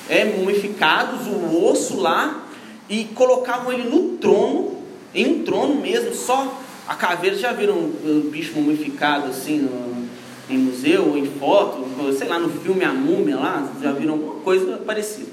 é, 0.09 0.25
mumificados, 0.25 1.27
o 1.27 1.65
osso 1.65 2.01
lá, 2.01 2.47
e 2.89 3.05
colocavam 3.15 3.73
ele 3.73 3.85
no 3.85 4.17
trono, 4.19 4.79
em 5.15 5.27
um 5.27 5.45
trono 5.45 5.77
mesmo, 5.77 6.15
só 6.15 6.61
a 6.89 6.95
caveira, 6.95 7.37
já 7.37 7.53
viram 7.53 7.77
um 7.77 8.29
bicho 8.31 8.55
mumificado 8.55 9.29
assim 9.29 9.59
no, 9.59 10.09
em 10.49 10.59
museu, 10.59 11.17
em 11.17 11.27
foto, 11.27 11.87
sei 12.19 12.27
lá, 12.27 12.39
no 12.39 12.51
filme 12.61 12.85
A 12.85 12.93
Múmia 12.93 13.37
lá, 13.37 13.73
já 13.81 13.93
viram 13.93 14.15
alguma 14.15 14.35
coisa 14.41 14.79
parecida. 14.79 15.29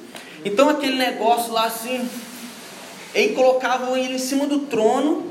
Então 0.45 0.69
aquele 0.69 0.95
negócio 0.95 1.51
lá 1.51 1.65
assim, 1.65 2.07
e 3.15 3.29
colocavam 3.29 3.97
ele 3.97 4.15
em 4.15 4.19
cima 4.19 4.45
do 4.45 4.59
trono 4.59 5.26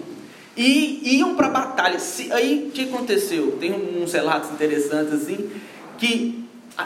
e 0.56 1.18
iam 1.18 1.34
para 1.34 1.48
a 1.48 1.50
batalha. 1.50 1.98
Aí 2.30 2.68
o 2.68 2.70
que 2.70 2.84
aconteceu? 2.84 3.56
Tem 3.60 3.72
uns 3.72 4.12
relatos 4.12 4.50
interessantes 4.50 5.12
assim, 5.12 5.50
que 5.98 6.44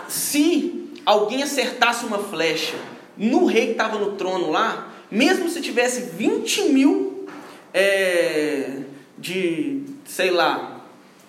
se 0.09 0.91
alguém 1.07 1.43
acertasse 1.43 2.05
uma 2.05 2.19
flecha 2.19 2.77
no 3.17 3.45
rei 3.45 3.67
que 3.67 3.73
estava 3.73 3.99
no 3.99 4.13
trono 4.13 4.51
lá, 4.51 4.93
mesmo 5.11 5.49
se 5.49 5.61
tivesse 5.61 6.03
20 6.17 6.63
mil 6.71 7.27
é, 7.73 8.79
de, 9.19 9.83
sei 10.05 10.31
lá, 10.31 10.81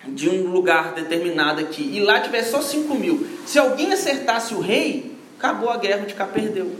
de 0.06 0.28
um 0.28 0.50
lugar 0.50 0.94
determinado 0.94 1.60
aqui, 1.60 1.82
e 1.94 2.00
lá 2.00 2.20
tivesse 2.20 2.50
só 2.50 2.60
5 2.60 2.94
mil, 2.94 3.26
se 3.46 3.58
alguém 3.58 3.92
acertasse 3.92 4.54
o 4.54 4.60
rei, 4.60 5.12
acabou 5.38 5.70
a 5.70 5.76
guerra, 5.76 6.06
de 6.06 6.14
cá 6.14 6.26
perdeu. 6.26 6.70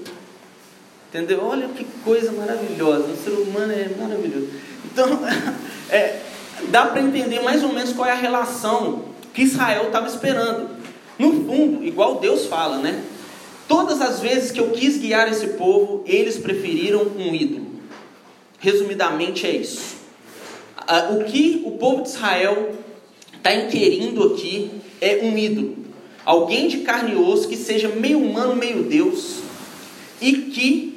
Entendeu? 1.12 1.44
Olha 1.44 1.68
que 1.68 1.85
coisa 2.03 2.33
maravilhosa. 2.33 3.09
O 3.09 3.16
ser 3.22 3.33
humano 3.33 3.70
é 3.70 3.90
maravilhoso. 4.01 4.48
Então, 4.90 5.20
é, 5.90 6.20
dá 6.68 6.87
para 6.87 7.03
entender 7.03 7.40
mais 7.42 7.62
ou 7.62 7.70
menos 7.70 7.92
qual 7.92 8.09
é 8.09 8.12
a 8.12 8.14
relação 8.14 9.05
que 9.35 9.42
Israel 9.42 9.88
estava 9.88 10.09
esperando. 10.09 10.70
No 11.18 11.44
fundo, 11.44 11.85
igual 11.85 12.18
Deus 12.18 12.46
fala, 12.46 12.79
né? 12.79 13.05
Todas 13.68 14.01
as 14.01 14.20
vezes 14.20 14.51
que 14.51 14.59
eu 14.59 14.70
quis 14.70 14.96
guiar 14.96 15.31
esse 15.31 15.48
povo, 15.48 16.03
eles 16.07 16.38
preferiram 16.38 17.03
um 17.03 17.35
ídolo. 17.35 17.66
Resumidamente 18.59 19.46
é 19.46 19.51
isso. 19.51 19.96
O 21.11 21.25
que 21.25 21.62
o 21.66 21.72
povo 21.72 22.03
de 22.03 22.09
Israel 22.09 22.72
está 23.37 23.55
inquirindo 23.55 24.33
aqui 24.33 24.70
é 24.98 25.20
um 25.22 25.37
ídolo. 25.37 25.77
Alguém 26.25 26.68
de 26.68 26.79
carne 26.79 27.12
e 27.12 27.16
osso 27.16 27.48
que 27.48 27.57
seja 27.57 27.88
meio 27.88 28.18
humano, 28.18 28.57
meio 28.57 28.85
Deus, 28.85 29.40
e 30.20 30.33
que 30.33 30.91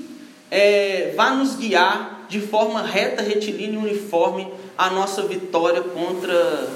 é, 0.50 1.14
vá 1.16 1.32
nos 1.32 1.56
guiar 1.56 2.26
de 2.28 2.40
forma 2.40 2.82
reta, 2.82 3.22
retilínea 3.22 3.76
e 3.76 3.78
uniforme 3.78 4.48
a 4.78 4.90
nossa 4.90 5.24
vitória 5.24 5.82
contra 5.82 6.68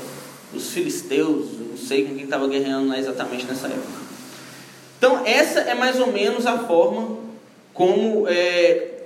os 0.54 0.72
filisteus, 0.72 1.48
não 1.60 1.78
sei 1.78 2.06
com 2.06 2.16
quem 2.16 2.24
estava 2.24 2.48
guerreando 2.48 2.94
exatamente 2.96 3.46
nessa 3.46 3.68
época. 3.68 4.00
Então, 4.98 5.22
essa 5.26 5.62
é 5.62 5.74
mais 5.74 6.00
ou 6.00 6.12
menos 6.12 6.46
a 6.46 6.60
forma 6.60 7.18
como 7.74 8.28
é, 8.28 9.00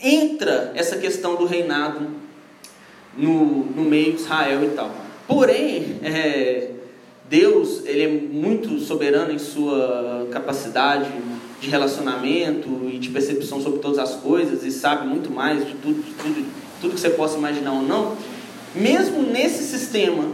entra 0.00 0.72
essa 0.74 0.96
questão 0.96 1.34
do 1.34 1.44
reinado 1.44 2.08
no, 3.16 3.64
no 3.66 3.82
meio 3.82 4.12
de 4.12 4.20
Israel 4.20 4.64
e 4.64 4.68
tal. 4.70 4.90
Porém, 5.26 5.98
é, 6.02 6.70
Deus 7.28 7.84
ele 7.86 8.02
é 8.02 8.08
muito 8.08 8.78
soberano 8.78 9.32
em 9.32 9.38
sua 9.38 10.28
capacidade 10.30 11.10
de 11.62 11.70
relacionamento 11.70 12.90
e 12.92 12.98
de 12.98 13.08
percepção 13.10 13.62
sobre 13.62 13.78
todas 13.78 14.00
as 14.00 14.16
coisas 14.16 14.64
e 14.64 14.72
sabe 14.72 15.06
muito 15.06 15.30
mais 15.30 15.64
de 15.64 15.74
tudo, 15.74 16.02
de 16.02 16.12
tudo, 16.14 16.46
tudo 16.80 16.94
que 16.94 17.00
você 17.00 17.10
possa 17.10 17.38
imaginar 17.38 17.70
ou 17.70 17.82
não. 17.82 18.16
Mesmo 18.74 19.22
nesse 19.22 19.62
sistema, 19.62 20.28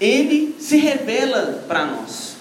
ele 0.00 0.54
se 0.60 0.76
revela 0.76 1.64
para 1.66 1.84
nós. 1.86 2.36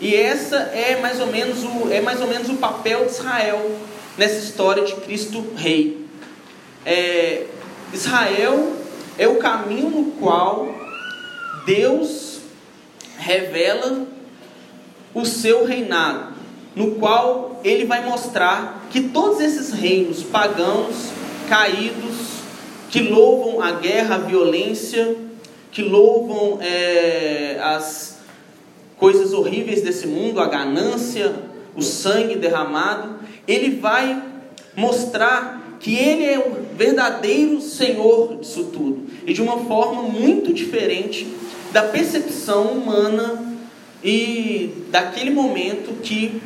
E 0.00 0.16
essa 0.16 0.56
é 0.56 0.98
mais 1.02 1.20
ou 1.20 1.26
menos 1.26 1.62
o 1.64 1.92
é 1.92 2.00
mais 2.00 2.18
ou 2.22 2.28
menos 2.28 2.48
o 2.48 2.54
papel 2.54 3.04
de 3.04 3.10
Israel 3.10 3.78
nessa 4.16 4.38
história 4.38 4.82
de 4.84 4.94
Cristo 4.94 5.44
Rei. 5.54 6.06
É, 6.86 7.44
Israel 7.92 8.72
é 9.18 9.28
o 9.28 9.36
caminho 9.36 9.90
no 9.90 10.12
qual 10.12 10.74
Deus 11.66 12.38
revela 13.18 14.06
o 15.12 15.26
seu 15.26 15.66
reinado, 15.66 16.27
no 16.78 16.92
qual 16.92 17.60
ele 17.64 17.84
vai 17.84 18.06
mostrar 18.06 18.86
que 18.88 19.00
todos 19.00 19.40
esses 19.40 19.72
reinos 19.72 20.22
pagãos, 20.22 21.10
caídos, 21.48 22.38
que 22.88 23.00
louvam 23.00 23.60
a 23.60 23.72
guerra, 23.72 24.14
a 24.14 24.18
violência, 24.18 25.16
que 25.72 25.82
louvam 25.82 26.60
é, 26.62 27.58
as 27.60 28.18
coisas 28.96 29.32
horríveis 29.32 29.82
desse 29.82 30.06
mundo, 30.06 30.40
a 30.40 30.46
ganância, 30.46 31.34
o 31.74 31.82
sangue 31.82 32.36
derramado, 32.36 33.16
ele 33.48 33.80
vai 33.80 34.22
mostrar 34.76 35.78
que 35.80 35.96
ele 35.96 36.24
é 36.26 36.38
o 36.38 36.76
verdadeiro 36.76 37.60
Senhor 37.60 38.36
disso 38.36 38.70
tudo. 38.72 39.02
E 39.26 39.32
de 39.32 39.42
uma 39.42 39.64
forma 39.64 40.02
muito 40.02 40.52
diferente 40.52 41.26
da 41.72 41.82
percepção 41.82 42.66
humana 42.66 43.58
e 44.02 44.70
daquele 44.92 45.30
momento 45.30 46.00
que 46.00 46.40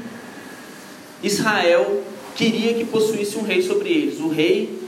Israel 1.22 2.02
queria 2.34 2.74
que 2.74 2.84
possuísse 2.84 3.36
um 3.36 3.42
rei 3.42 3.62
sobre 3.62 3.90
eles. 3.90 4.20
O 4.20 4.28
rei, 4.28 4.78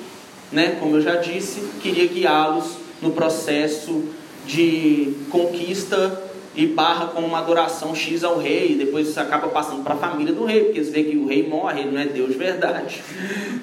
né, 0.50 0.76
como 0.80 0.96
eu 0.96 1.02
já 1.02 1.16
disse, 1.16 1.60
queria 1.82 2.06
guiá-los 2.06 2.76
no 3.00 3.12
processo 3.12 4.04
de 4.46 5.12
conquista 5.30 6.22
e 6.56 6.66
barra 6.66 7.06
com 7.06 7.20
uma 7.20 7.38
adoração 7.38 7.94
X 7.94 8.22
ao 8.22 8.38
rei, 8.38 8.76
depois 8.76 9.08
isso 9.08 9.18
acaba 9.18 9.48
passando 9.48 9.82
para 9.82 9.94
a 9.94 9.96
família 9.96 10.32
do 10.32 10.44
rei, 10.44 10.64
porque 10.64 10.78
eles 10.78 10.90
veem 10.90 11.10
que 11.10 11.16
o 11.16 11.26
rei 11.26 11.46
morre, 11.46 11.80
ele 11.80 11.90
não 11.90 12.00
é 12.00 12.06
Deus 12.06 12.30
de 12.30 12.38
verdade. 12.38 13.02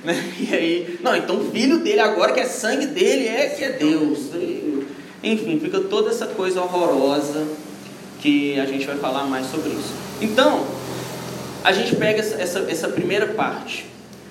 Né? 0.03 0.33
E 0.39 0.55
aí, 0.55 0.99
não, 1.03 1.15
então 1.15 1.39
o 1.39 1.51
filho 1.51 1.77
dele 1.77 1.99
agora, 1.99 2.33
que 2.33 2.39
é 2.39 2.45
sangue 2.45 2.87
dele, 2.87 3.27
é 3.27 3.49
que 3.49 3.63
é 3.63 3.73
Deus. 3.73 4.31
Enfim, 5.23 5.59
fica 5.59 5.79
toda 5.81 6.09
essa 6.09 6.25
coisa 6.25 6.59
horrorosa 6.59 7.45
que 8.19 8.59
a 8.59 8.65
gente 8.65 8.87
vai 8.87 8.97
falar 8.97 9.25
mais 9.25 9.45
sobre 9.45 9.69
isso. 9.69 9.93
Então, 10.19 10.65
a 11.63 11.71
gente 11.71 11.95
pega 11.95 12.19
essa, 12.19 12.41
essa, 12.41 12.59
essa 12.69 12.89
primeira 12.89 13.27
parte: 13.27 13.85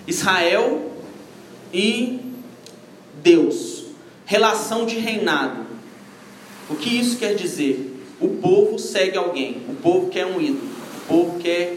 Israel 0.06 0.92
e 1.72 2.20
Deus, 3.22 3.84
relação 4.24 4.86
de 4.86 4.98
reinado. 4.98 5.66
O 6.68 6.76
que 6.76 7.00
isso 7.00 7.18
quer 7.18 7.34
dizer? 7.34 7.96
O 8.20 8.28
povo 8.28 8.78
segue 8.78 9.16
alguém, 9.16 9.62
o 9.68 9.74
povo 9.74 10.08
quer 10.08 10.26
um 10.26 10.40
ídolo, 10.40 10.68
o 10.96 11.08
povo 11.08 11.38
quer 11.40 11.76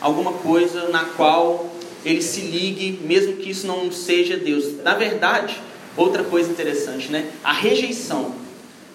alguma 0.00 0.32
coisa 0.32 0.88
na 0.88 1.04
qual 1.04 1.70
ele 2.04 2.22
se 2.22 2.40
ligue, 2.40 2.98
mesmo 3.04 3.36
que 3.36 3.50
isso 3.50 3.66
não 3.66 3.92
seja 3.92 4.36
Deus. 4.36 4.82
Na 4.82 4.94
verdade, 4.94 5.60
outra 5.96 6.24
coisa 6.24 6.50
interessante, 6.50 7.10
né? 7.10 7.30
A 7.44 7.52
rejeição. 7.52 8.34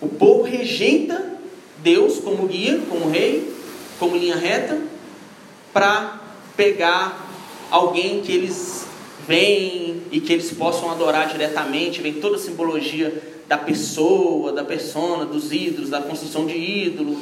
O 0.01 0.07
povo 0.07 0.43
rejeita 0.43 1.33
Deus 1.83 2.19
como 2.19 2.47
guia, 2.47 2.81
como 2.89 3.09
rei, 3.09 3.53
como 3.99 4.17
linha 4.17 4.35
reta, 4.35 4.81
para 5.75 6.21
pegar 6.55 7.27
alguém 7.69 8.21
que 8.21 8.31
eles 8.31 8.87
veem 9.27 10.03
e 10.09 10.21
que 10.21 10.31
eles 10.31 10.53
possam 10.53 10.89
adorar 10.89 11.27
diretamente, 11.27 12.01
vem 12.01 12.13
toda 12.13 12.37
a 12.37 12.39
simbologia 12.39 13.21
da 13.45 13.57
pessoa, 13.57 14.53
da 14.53 14.63
persona, 14.63 15.25
dos 15.25 15.51
ídolos, 15.51 15.89
da 15.89 16.01
construção 16.01 16.45
de 16.45 16.55
ídolo 16.55 17.17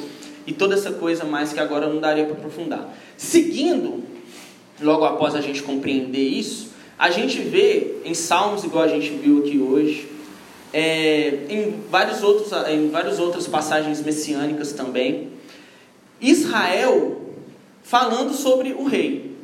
e 0.46 0.52
toda 0.52 0.74
essa 0.76 0.92
coisa 0.92 1.24
mais 1.24 1.52
que 1.52 1.58
agora 1.58 1.88
não 1.88 1.98
daria 1.98 2.26
para 2.26 2.34
aprofundar. 2.34 2.96
Seguindo, 3.16 4.04
logo 4.80 5.04
após 5.04 5.34
a 5.34 5.40
gente 5.40 5.60
compreender 5.60 6.22
isso, 6.22 6.68
a 6.96 7.10
gente 7.10 7.40
vê 7.40 7.96
em 8.04 8.14
Salmos, 8.14 8.62
igual 8.62 8.84
a 8.84 8.88
gente 8.88 9.10
viu 9.10 9.40
aqui 9.40 9.58
hoje, 9.58 10.08
é, 10.72 11.40
em, 11.48 11.74
vários 11.90 12.22
outros, 12.22 12.52
em 12.68 12.88
várias 12.88 13.18
outras 13.18 13.48
passagens 13.48 14.00
messiânicas 14.00 14.72
também, 14.72 15.30
Israel 16.20 17.23
falando 17.84 18.34
sobre 18.34 18.72
o 18.72 18.84
rei. 18.84 19.36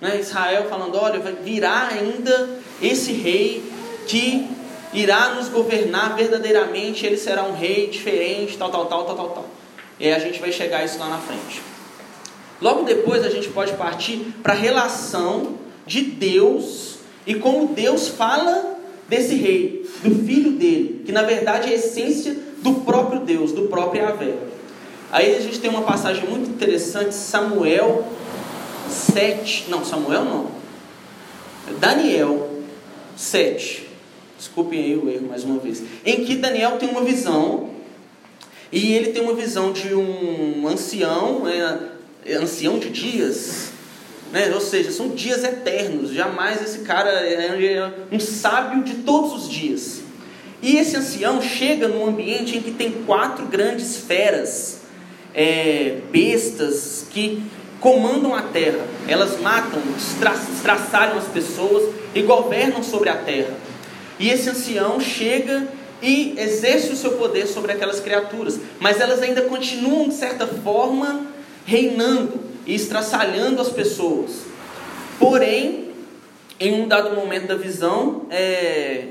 Né? 0.00 0.20
Israel 0.20 0.66
falando: 0.68 0.96
olha, 0.96 1.18
virar 1.42 1.88
ainda 1.92 2.58
esse 2.82 3.12
rei 3.12 3.64
que 4.06 4.46
irá 4.92 5.30
nos 5.30 5.48
governar 5.48 6.14
verdadeiramente, 6.14 7.06
ele 7.06 7.16
será 7.16 7.44
um 7.44 7.54
rei 7.54 7.86
diferente, 7.86 8.58
tal, 8.58 8.70
tal, 8.70 8.86
tal, 8.86 9.04
tal, 9.04 9.16
tal, 9.16 9.28
tal. 9.30 9.46
E 9.98 10.10
a 10.10 10.18
gente 10.18 10.40
vai 10.40 10.52
chegar 10.52 10.80
a 10.80 10.84
isso 10.84 10.98
lá 10.98 11.08
na 11.08 11.18
frente. 11.18 11.62
Logo 12.60 12.82
depois 12.82 13.24
a 13.24 13.30
gente 13.30 13.48
pode 13.48 13.72
partir 13.74 14.34
para 14.42 14.52
a 14.52 14.56
relação 14.56 15.54
de 15.86 16.02
Deus 16.02 16.96
e 17.26 17.34
como 17.34 17.74
Deus 17.74 18.08
fala 18.08 18.76
desse 19.08 19.34
rei, 19.34 19.88
do 20.02 20.24
filho 20.24 20.52
dele, 20.52 21.02
que 21.04 21.12
na 21.12 21.22
verdade 21.22 21.68
é 21.68 21.72
a 21.72 21.74
essência 21.74 22.36
do 22.62 22.74
próprio 22.76 23.20
Deus, 23.20 23.52
do 23.52 23.62
próprio 23.62 24.02
Yahvé. 24.02 24.34
Aí 25.14 25.36
a 25.36 25.40
gente 25.40 25.60
tem 25.60 25.70
uma 25.70 25.82
passagem 25.82 26.28
muito 26.28 26.50
interessante, 26.50 27.14
Samuel 27.14 28.04
7, 28.90 29.66
não, 29.68 29.84
Samuel 29.84 30.24
não, 30.24 30.50
Daniel 31.78 32.50
7. 33.16 33.86
Desculpem 34.36 34.82
aí 34.82 34.96
o 34.96 35.08
erro 35.08 35.28
mais 35.28 35.44
uma 35.44 35.60
vez. 35.60 35.84
Em 36.04 36.24
que 36.24 36.34
Daniel 36.34 36.78
tem 36.78 36.88
uma 36.88 37.02
visão, 37.02 37.70
e 38.72 38.92
ele 38.92 39.12
tem 39.12 39.22
uma 39.22 39.34
visão 39.34 39.72
de 39.72 39.94
um 39.94 40.66
ancião, 40.66 41.44
é, 41.46 42.34
ancião 42.34 42.80
de 42.80 42.90
dias, 42.90 43.70
né? 44.32 44.50
ou 44.52 44.60
seja, 44.60 44.90
são 44.90 45.10
dias 45.10 45.44
eternos, 45.44 46.10
jamais 46.10 46.60
esse 46.60 46.80
cara 46.80 47.10
é 47.10 47.88
um 48.10 48.18
sábio 48.18 48.82
de 48.82 48.94
todos 48.94 49.32
os 49.44 49.48
dias. 49.48 50.00
E 50.60 50.76
esse 50.76 50.96
ancião 50.96 51.40
chega 51.40 51.86
num 51.86 52.04
ambiente 52.04 52.56
em 52.56 52.60
que 52.60 52.72
tem 52.72 52.90
quatro 53.06 53.46
grandes 53.46 53.96
feras, 53.96 54.82
é, 55.34 55.98
bestas, 56.10 57.06
que 57.10 57.42
comandam 57.80 58.34
a 58.34 58.42
terra. 58.42 58.86
Elas 59.08 59.40
matam, 59.40 59.80
estraçalham 59.98 61.18
as 61.18 61.28
pessoas 61.28 61.92
e 62.14 62.22
governam 62.22 62.82
sobre 62.82 63.08
a 63.08 63.16
terra. 63.16 63.54
E 64.18 64.30
esse 64.30 64.48
ancião 64.48 65.00
chega 65.00 65.68
e 66.00 66.34
exerce 66.38 66.92
o 66.92 66.96
seu 66.96 67.12
poder 67.12 67.46
sobre 67.46 67.72
aquelas 67.72 68.00
criaturas, 68.00 68.60
mas 68.78 69.00
elas 69.00 69.22
ainda 69.22 69.42
continuam, 69.42 70.08
de 70.08 70.14
certa 70.14 70.46
forma, 70.46 71.26
reinando 71.66 72.40
e 72.66 72.74
estraçalhando 72.74 73.60
as 73.60 73.70
pessoas. 73.70 74.42
Porém, 75.18 75.90
em 76.60 76.82
um 76.82 76.88
dado 76.88 77.14
momento 77.14 77.46
da 77.46 77.56
visão, 77.56 78.26
é, 78.30 79.08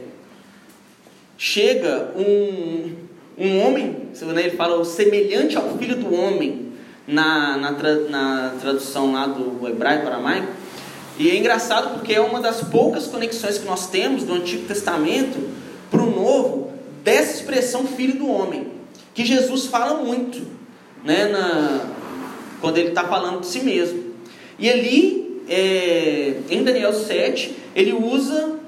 chega 1.37 2.11
um, 2.15 2.95
um 3.37 3.59
homem, 3.59 3.95
ele 4.21 4.51
fala 4.51 4.79
o 4.79 4.85
semelhante 4.85 5.57
ao 5.57 5.77
filho 5.77 5.95
do 5.95 6.13
homem, 6.13 6.73
na, 7.07 7.57
na, 7.57 7.71
na 8.09 8.53
tradução 8.61 9.11
lá 9.11 9.25
do 9.25 9.67
hebraico 9.67 10.07
aramaico, 10.07 10.47
e 11.17 11.29
é 11.29 11.37
engraçado 11.37 11.93
porque 11.93 12.13
é 12.13 12.21
uma 12.21 12.39
das 12.39 12.61
poucas 12.61 13.07
conexões 13.07 13.57
que 13.57 13.65
nós 13.65 13.87
temos 13.87 14.23
do 14.23 14.33
Antigo 14.33 14.67
Testamento 14.67 15.37
para 15.91 16.01
o 16.01 16.09
Novo 16.09 16.71
dessa 17.03 17.35
expressão 17.35 17.85
filho 17.85 18.17
do 18.17 18.27
homem, 18.27 18.71
que 19.13 19.25
Jesus 19.25 19.65
fala 19.65 20.01
muito, 20.01 20.41
né, 21.03 21.27
na, 21.27 21.85
quando 22.61 22.77
ele 22.77 22.89
está 22.89 23.03
falando 23.03 23.41
de 23.41 23.47
si 23.47 23.59
mesmo. 23.59 24.13
E 24.57 24.69
ali, 24.69 25.43
é, 25.49 26.35
em 26.49 26.63
Daniel 26.63 26.93
7, 26.93 27.55
ele 27.75 27.93
usa 27.93 28.59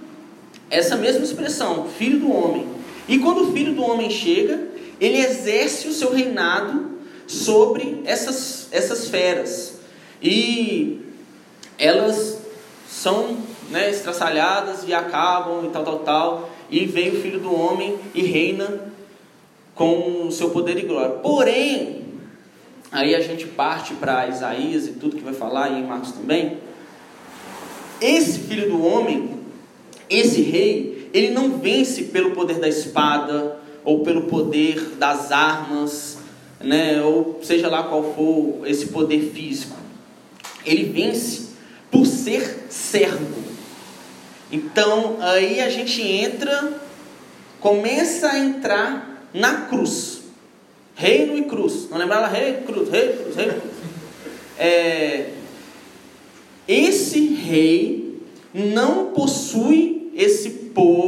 essa 0.69 0.95
mesma 0.97 1.23
expressão, 1.23 1.87
filho 1.97 2.19
do 2.19 2.31
homem. 2.31 2.74
E 3.07 3.19
quando 3.19 3.43
o 3.43 3.53
filho 3.53 3.73
do 3.73 3.83
homem 3.83 4.09
chega, 4.09 4.67
ele 4.99 5.17
exerce 5.17 5.87
o 5.87 5.93
seu 5.93 6.11
reinado 6.13 6.91
sobre 7.27 8.01
essas, 8.05 8.67
essas 8.71 9.09
feras. 9.09 9.79
E 10.21 11.01
elas 11.77 12.39
são 12.89 13.37
né, 13.69 13.89
estraçalhadas 13.89 14.83
e 14.87 14.93
acabam 14.93 15.65
e 15.65 15.69
tal, 15.69 15.83
tal, 15.83 15.99
tal. 15.99 16.49
E 16.69 16.85
vem 16.85 17.09
o 17.09 17.21
filho 17.21 17.39
do 17.39 17.53
homem 17.53 17.97
e 18.13 18.21
reina 18.23 18.91
com 19.75 20.27
o 20.27 20.31
seu 20.31 20.49
poder 20.49 20.77
e 20.77 20.83
glória. 20.83 21.17
Porém, 21.17 22.05
aí 22.91 23.13
a 23.13 23.19
gente 23.19 23.45
parte 23.45 23.93
para 23.93 24.27
Isaías 24.27 24.87
e 24.87 24.93
tudo 24.93 25.17
que 25.17 25.23
vai 25.23 25.33
falar 25.33 25.69
e 25.69 25.79
em 25.79 25.85
Marcos 25.85 26.13
também. 26.13 26.57
Esse 28.01 28.39
filho 28.39 28.69
do 28.69 28.83
homem, 28.83 29.39
esse 30.09 30.41
rei, 30.41 30.94
ele 31.15 31.29
não 31.29 31.57
vence 31.59 32.03
pelo 32.03 32.31
poder 32.31 32.59
da 32.59 32.67
espada 32.67 33.57
ou 33.85 34.03
pelo 34.03 34.23
poder 34.23 34.95
das 34.97 35.31
armas, 35.31 36.17
né, 36.59 37.01
ou 37.01 37.39
seja 37.41 37.69
lá 37.69 37.83
qual 37.83 38.13
for 38.13 38.67
esse 38.67 38.87
poder 38.87 39.31
físico. 39.33 39.77
Ele 40.65 40.83
vence 40.83 41.51
por 41.89 42.05
ser 42.05 42.65
servo. 42.69 43.45
Então, 44.51 45.15
aí 45.21 45.61
a 45.61 45.69
gente 45.69 46.01
entra, 46.01 46.81
começa 47.61 48.31
a 48.31 48.37
entrar 48.37 49.25
na 49.33 49.67
cruz. 49.67 50.23
Reino 50.95 51.37
e 51.37 51.43
cruz. 51.43 51.87
Não 51.89 51.97
lembrava? 51.97 52.27
Rei, 52.27 52.55
cruz, 52.65 52.89
rei, 52.89 53.13
cruz, 53.13 53.35
rei. 53.37 53.51
É, 54.57 55.29
esse 56.67 57.25
rei 57.35 58.19
não 58.53 59.13
possui 59.13 60.11
esse 60.15 60.49
povo, 60.49 61.04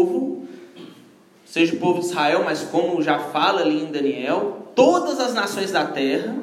seja 1.57 1.73
o 1.73 1.79
povo 1.79 1.99
de 1.99 2.05
Israel, 2.05 2.43
mas 2.45 2.61
como 2.61 3.01
já 3.01 3.17
fala 3.17 3.61
ali 3.61 3.81
em 3.81 3.91
Daniel, 3.91 4.67
todas 4.75 5.19
as 5.19 5.33
nações 5.33 5.71
da 5.71 5.85
terra, 5.85 6.35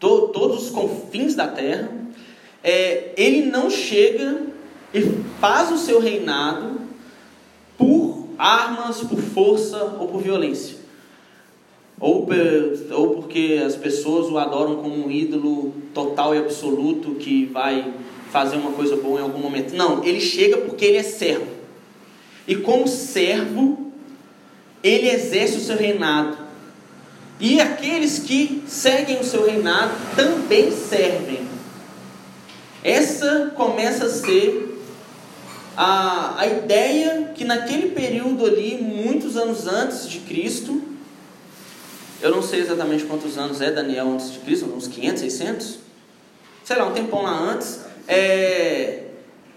to, 0.00 0.28
todos 0.28 0.64
os 0.64 0.70
confins 0.70 1.34
da 1.34 1.46
terra, 1.46 1.90
é, 2.62 3.12
ele 3.14 3.50
não 3.50 3.68
chega 3.68 4.40
e 4.94 5.02
faz 5.38 5.70
o 5.70 5.76
seu 5.76 6.00
reinado 6.00 6.80
por 7.76 8.30
armas, 8.38 9.00
por 9.00 9.18
força 9.18 9.84
ou 10.00 10.08
por 10.08 10.22
violência. 10.22 10.78
Ou, 12.00 12.26
ou 12.90 13.10
porque 13.16 13.62
as 13.64 13.76
pessoas 13.76 14.30
o 14.30 14.38
adoram 14.38 14.76
como 14.76 15.06
um 15.06 15.10
ídolo 15.10 15.74
total 15.92 16.34
e 16.34 16.38
absoluto 16.38 17.16
que 17.16 17.44
vai 17.44 17.92
fazer 18.30 18.56
uma 18.56 18.72
coisa 18.72 18.96
boa 18.96 19.20
em 19.20 19.22
algum 19.22 19.38
momento. 19.38 19.76
Não, 19.76 20.02
ele 20.02 20.20
chega 20.20 20.56
porque 20.56 20.86
ele 20.86 20.96
é 20.96 21.02
servo. 21.02 21.63
E 22.46 22.56
como 22.56 22.86
servo, 22.86 23.92
ele 24.82 25.08
exerce 25.08 25.56
o 25.56 25.60
seu 25.60 25.76
reinado. 25.76 26.36
E 27.40 27.60
aqueles 27.60 28.18
que 28.18 28.62
seguem 28.66 29.18
o 29.18 29.24
seu 29.24 29.46
reinado 29.46 29.94
também 30.14 30.70
servem. 30.70 31.48
Essa 32.82 33.52
começa 33.56 34.04
a 34.04 34.10
ser 34.10 34.78
a, 35.76 36.40
a 36.40 36.46
ideia 36.46 37.32
que 37.34 37.44
naquele 37.44 37.90
período 37.90 38.44
ali, 38.46 38.76
muitos 38.80 39.36
anos 39.36 39.66
antes 39.66 40.08
de 40.08 40.20
Cristo, 40.20 40.82
eu 42.20 42.30
não 42.30 42.42
sei 42.42 42.60
exatamente 42.60 43.04
quantos 43.04 43.36
anos 43.36 43.60
é 43.60 43.70
Daniel 43.70 44.12
antes 44.12 44.32
de 44.32 44.38
Cristo, 44.38 44.66
uns 44.66 44.86
500, 44.86 45.20
600, 45.20 45.78
sei 46.62 46.76
lá, 46.76 46.86
um 46.86 46.92
tempão 46.92 47.22
lá 47.22 47.36
antes, 47.38 47.80
é, 48.06 49.03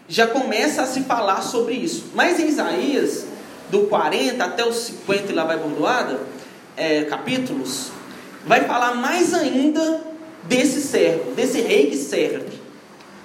já 0.07 0.27
começa 0.27 0.81
a 0.81 0.85
se 0.85 1.01
falar 1.01 1.41
sobre 1.41 1.73
isso. 1.73 2.11
Mas 2.13 2.39
em 2.39 2.47
Isaías, 2.47 3.25
do 3.69 3.81
40 3.81 4.43
até 4.43 4.65
os 4.65 4.75
50 4.75 5.31
e 5.31 5.35
lá 5.35 5.43
vai 5.43 5.57
bordoada, 5.57 6.19
é, 6.75 7.03
capítulos, 7.03 7.91
vai 8.45 8.63
falar 8.65 8.95
mais 8.95 9.33
ainda 9.33 10.01
desse 10.43 10.81
servo, 10.81 11.31
desse 11.31 11.59
rei 11.61 11.87
que 11.87 11.97
serve. 11.97 12.57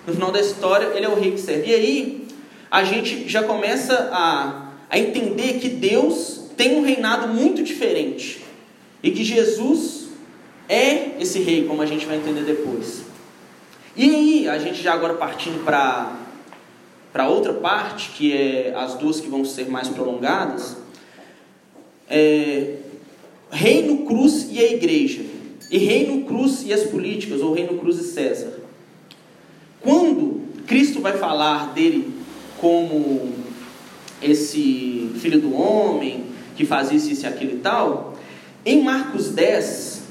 No 0.06 0.14
final 0.14 0.32
da 0.32 0.40
história, 0.40 0.86
ele 0.96 1.06
é 1.06 1.08
o 1.08 1.14
rei 1.14 1.32
que 1.32 1.40
serve. 1.40 1.70
E 1.70 1.74
aí, 1.74 2.28
a 2.70 2.82
gente 2.82 3.28
já 3.28 3.42
começa 3.44 4.10
a, 4.12 4.72
a 4.90 4.98
entender 4.98 5.60
que 5.60 5.68
Deus 5.68 6.40
tem 6.56 6.76
um 6.76 6.82
reinado 6.82 7.28
muito 7.28 7.62
diferente. 7.62 8.42
E 9.02 9.10
que 9.10 9.22
Jesus 9.22 10.08
é 10.68 11.20
esse 11.20 11.40
rei, 11.40 11.66
como 11.66 11.82
a 11.82 11.86
gente 11.86 12.06
vai 12.06 12.16
entender 12.16 12.42
depois. 12.42 13.02
E 13.94 14.12
aí, 14.12 14.48
a 14.48 14.58
gente 14.58 14.82
já 14.82 14.94
agora 14.94 15.14
partindo 15.14 15.64
para 15.64 16.21
para 17.12 17.28
outra 17.28 17.52
parte, 17.52 18.10
que 18.10 18.32
é 18.32 18.74
as 18.74 18.94
duas 18.94 19.20
que 19.20 19.28
vão 19.28 19.44
ser 19.44 19.68
mais 19.68 19.88
prolongadas, 19.88 20.76
é, 22.08 22.76
reino, 23.50 24.06
cruz 24.06 24.48
e 24.50 24.58
a 24.58 24.72
igreja, 24.72 25.22
e 25.70 25.78
reino, 25.78 26.24
cruz 26.24 26.62
e 26.64 26.72
as 26.72 26.84
políticas, 26.84 27.40
ou 27.40 27.52
reino, 27.52 27.78
cruz 27.78 27.98
e 27.98 28.04
César. 28.04 28.54
Quando 29.80 30.40
Cristo 30.66 31.00
vai 31.00 31.12
falar 31.18 31.72
dele 31.74 32.12
como 32.58 33.32
esse 34.22 35.10
filho 35.16 35.40
do 35.40 35.54
homem, 35.54 36.24
que 36.56 36.64
faz 36.64 36.90
isso, 36.92 37.10
isso 37.10 37.24
e 37.24 37.26
aquilo 37.26 37.52
e 37.52 37.58
tal, 37.58 38.16
em 38.64 38.82
Marcos 38.82 39.30
10, 39.30 40.02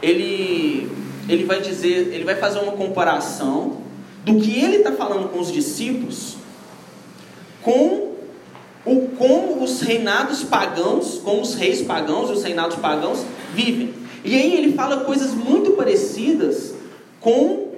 ele, 0.00 0.88
ele 1.28 1.44
vai 1.44 1.60
dizer, 1.60 2.14
ele 2.14 2.24
vai 2.24 2.36
fazer 2.36 2.60
uma 2.60 2.72
comparação 2.72 3.89
do 4.24 4.38
que 4.40 4.58
ele 4.58 4.76
está 4.76 4.92
falando 4.92 5.30
com 5.30 5.38
os 5.38 5.50
discípulos 5.50 6.36
com 7.62 8.14
o 8.84 9.08
como 9.16 9.62
os 9.62 9.80
reinados 9.80 10.42
pagãos, 10.42 11.20
como 11.22 11.42
os 11.42 11.54
reis 11.54 11.82
pagãos 11.82 12.30
e 12.30 12.32
os 12.32 12.42
reinados 12.42 12.76
pagãos 12.76 13.24
vivem. 13.54 13.94
E 14.24 14.34
aí 14.34 14.56
ele 14.56 14.72
fala 14.72 15.04
coisas 15.04 15.32
muito 15.32 15.72
parecidas 15.72 16.74
com 17.20 17.72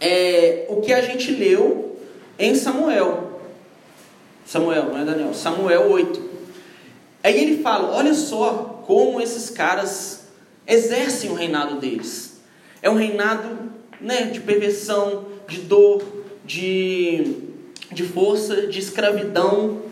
é, 0.00 0.66
o 0.68 0.80
que 0.80 0.92
a 0.92 1.00
gente 1.00 1.30
leu 1.30 1.96
em 2.38 2.54
Samuel. 2.54 3.40
Samuel, 4.44 4.86
não 4.86 4.98
é 4.98 5.04
Daniel? 5.04 5.34
Samuel 5.34 5.90
8. 5.90 6.22
Aí 7.22 7.40
ele 7.40 7.62
fala: 7.62 7.96
olha 7.96 8.14
só 8.14 8.82
como 8.86 9.20
esses 9.20 9.50
caras 9.50 10.26
exercem 10.66 11.30
o 11.30 11.34
reinado 11.34 11.76
deles. 11.76 12.40
É 12.82 12.90
um 12.90 12.96
reinado 12.96 13.72
né, 14.00 14.24
de 14.24 14.40
perversão, 14.40 15.26
de 15.48 15.60
dor, 15.60 16.02
de, 16.44 17.34
de 17.92 18.02
força, 18.04 18.66
de 18.66 18.78
escravidão. 18.78 19.82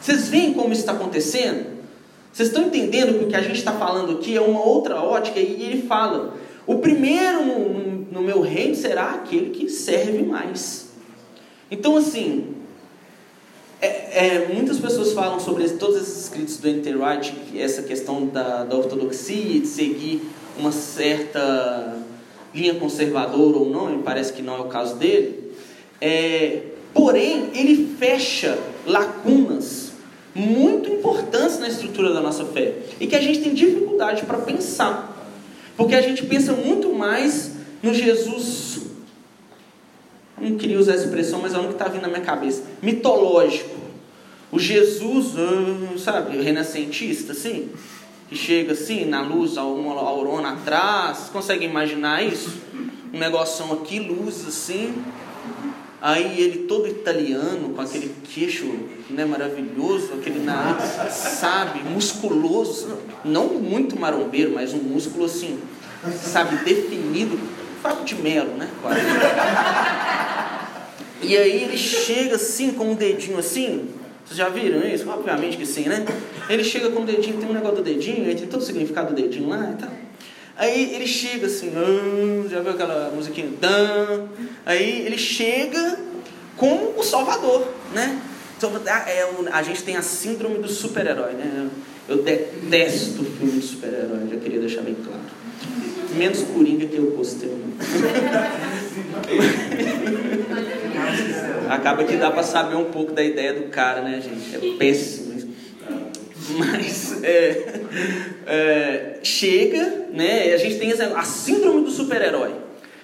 Vocês 0.00 0.28
veem 0.28 0.54
como 0.54 0.72
isso 0.72 0.82
está 0.82 0.92
acontecendo? 0.92 1.80
Vocês 2.32 2.48
estão 2.48 2.64
entendendo 2.64 3.18
que 3.18 3.24
o 3.24 3.28
que 3.28 3.36
a 3.36 3.42
gente 3.42 3.58
está 3.58 3.72
falando 3.72 4.12
aqui 4.12 4.36
é 4.36 4.40
uma 4.40 4.64
outra 4.64 4.96
ótica? 4.96 5.38
E 5.40 5.62
ele 5.62 5.82
fala: 5.82 6.36
o 6.66 6.78
primeiro 6.78 7.44
no, 7.44 8.12
no 8.12 8.22
meu 8.22 8.40
reino 8.40 8.74
será 8.74 9.10
aquele 9.10 9.50
que 9.50 9.68
serve 9.68 10.22
mais. 10.22 10.90
Então, 11.70 11.96
assim, 11.96 12.54
é, 13.80 13.86
é, 14.26 14.48
muitas 14.52 14.78
pessoas 14.78 15.12
falam 15.12 15.40
sobre 15.40 15.68
todos 15.70 15.96
esses 15.96 16.24
escritos 16.24 16.58
do 16.58 16.68
White, 16.68 17.34
essa 17.56 17.82
questão 17.82 18.26
da, 18.26 18.64
da 18.64 18.76
ortodoxia, 18.76 19.60
de 19.60 19.66
seguir 19.66 20.22
uma 20.58 20.70
certa 20.70 21.96
linha 22.54 22.74
conservadora 22.74 23.58
ou 23.58 23.68
não, 23.68 23.96
me 23.96 24.02
parece 24.02 24.32
que 24.32 24.42
não 24.42 24.56
é 24.56 24.60
o 24.60 24.64
caso 24.64 24.96
dele. 24.96 25.52
É, 26.00 26.62
porém, 26.92 27.50
ele 27.54 27.94
fecha 27.98 28.58
lacunas 28.86 29.92
muito 30.34 30.88
importantes 30.90 31.58
na 31.58 31.68
estrutura 31.68 32.12
da 32.12 32.20
nossa 32.20 32.44
fé 32.44 32.74
e 33.00 33.06
que 33.06 33.16
a 33.16 33.20
gente 33.20 33.40
tem 33.40 33.52
dificuldade 33.52 34.24
para 34.24 34.38
pensar, 34.38 35.16
porque 35.76 35.94
a 35.94 36.00
gente 36.00 36.24
pensa 36.24 36.52
muito 36.52 36.92
mais 36.92 37.52
no 37.82 37.92
Jesus, 37.92 38.80
não 40.40 40.56
queria 40.56 40.78
usar 40.78 40.94
essa 40.94 41.04
expressão, 41.04 41.40
mas 41.40 41.52
é 41.52 41.58
o 41.58 41.64
que 41.64 41.72
está 41.72 41.88
vindo 41.88 42.02
na 42.02 42.08
minha 42.08 42.20
cabeça, 42.20 42.62
mitológico. 42.82 43.78
O 44.52 44.58
Jesus, 44.58 45.34
ah, 45.36 45.98
sabe, 45.98 46.40
renascentista, 46.42 47.32
assim, 47.32 47.68
que 48.30 48.36
chega 48.36 48.72
assim, 48.72 49.04
na 49.04 49.20
luz, 49.20 49.58
uma 49.58 50.00
aurona 50.00 50.52
atrás, 50.52 51.28
consegue 51.30 51.66
imaginar 51.66 52.24
isso? 52.24 52.62
Um 53.12 53.18
negocinho 53.18 53.74
aqui, 53.74 53.98
luz 53.98 54.46
assim, 54.46 55.04
Aí 56.02 56.40
ele 56.40 56.60
todo 56.60 56.88
italiano, 56.88 57.74
com 57.74 57.82
aquele 57.82 58.14
queixo 58.24 58.64
né, 59.10 59.26
maravilhoso, 59.26 60.14
aquele 60.14 60.40
nariz, 60.40 61.12
sabe, 61.12 61.80
musculoso, 61.82 62.96
não 63.22 63.48
muito 63.48 64.00
marombeiro, 64.00 64.52
mas 64.54 64.72
um 64.72 64.78
músculo 64.78 65.26
assim, 65.26 65.60
sabe, 66.10 66.56
definido, 66.64 67.38
Fábio 67.82 68.04
de 68.04 68.14
Melo, 68.14 68.54
né? 68.56 68.70
Quase. 68.80 69.00
E 71.22 71.36
aí 71.36 71.64
ele 71.64 71.76
chega 71.76 72.36
assim, 72.36 72.70
com 72.70 72.92
um 72.92 72.94
dedinho 72.94 73.38
assim. 73.38 73.90
Vocês 74.30 74.38
já 74.38 74.48
viram 74.48 74.86
isso? 74.86 75.10
Obviamente 75.10 75.56
que 75.56 75.66
sim, 75.66 75.88
né? 75.88 76.04
Ele 76.48 76.62
chega 76.62 76.88
com 76.90 77.02
o 77.02 77.04
dedinho, 77.04 77.38
tem 77.38 77.48
um 77.48 77.52
negócio 77.52 77.78
do 77.78 77.82
dedinho, 77.82 78.28
aí 78.28 78.36
tem 78.36 78.46
todo 78.46 78.60
o 78.60 78.64
significado 78.64 79.12
do 79.12 79.20
dedinho 79.20 79.48
lá 79.48 79.74
e 79.76 79.80
tal. 79.82 79.90
Aí 80.56 80.94
ele 80.94 81.04
chega 81.08 81.48
assim, 81.48 81.72
ah, 81.74 82.48
já 82.48 82.60
viu 82.60 82.70
aquela 82.70 83.10
musiquinha? 83.10 83.48
Dan. 83.60 84.28
Aí 84.64 85.04
ele 85.04 85.18
chega 85.18 85.98
com 86.56 86.94
o 86.96 87.02
Salvador, 87.02 87.66
né? 87.92 88.20
Então, 88.56 88.70
é, 88.86 89.28
a 89.50 89.62
gente 89.64 89.82
tem 89.82 89.96
a 89.96 90.02
síndrome 90.02 90.58
do 90.58 90.68
super-herói, 90.68 91.32
né? 91.32 91.68
Eu 92.08 92.22
detesto 92.22 93.24
filme 93.24 93.58
de 93.58 93.66
super-herói, 93.66 94.28
já 94.30 94.36
queria 94.36 94.60
deixar 94.60 94.82
bem 94.82 94.94
claro. 94.94 95.18
Menos 96.14 96.42
Coringa 96.42 96.86
que 96.86 96.96
eu 96.96 97.12
postei. 97.12 97.50
Acaba 101.68 102.04
que 102.04 102.16
dá 102.16 102.30
para 102.30 102.42
saber 102.42 102.76
um 102.76 102.86
pouco 102.86 103.12
da 103.12 103.22
ideia 103.22 103.54
do 103.54 103.68
cara, 103.68 104.02
né, 104.02 104.20
gente? 104.20 104.56
É 104.56 104.76
péssimo. 104.76 105.30
Mas 106.56 107.22
é, 107.22 107.80
é, 108.46 109.18
chega, 109.22 110.06
né? 110.12 110.52
A 110.52 110.56
gente 110.56 110.78
tem 110.78 110.92
a 110.92 111.22
síndrome 111.22 111.84
do 111.84 111.90
super-herói. 111.90 112.54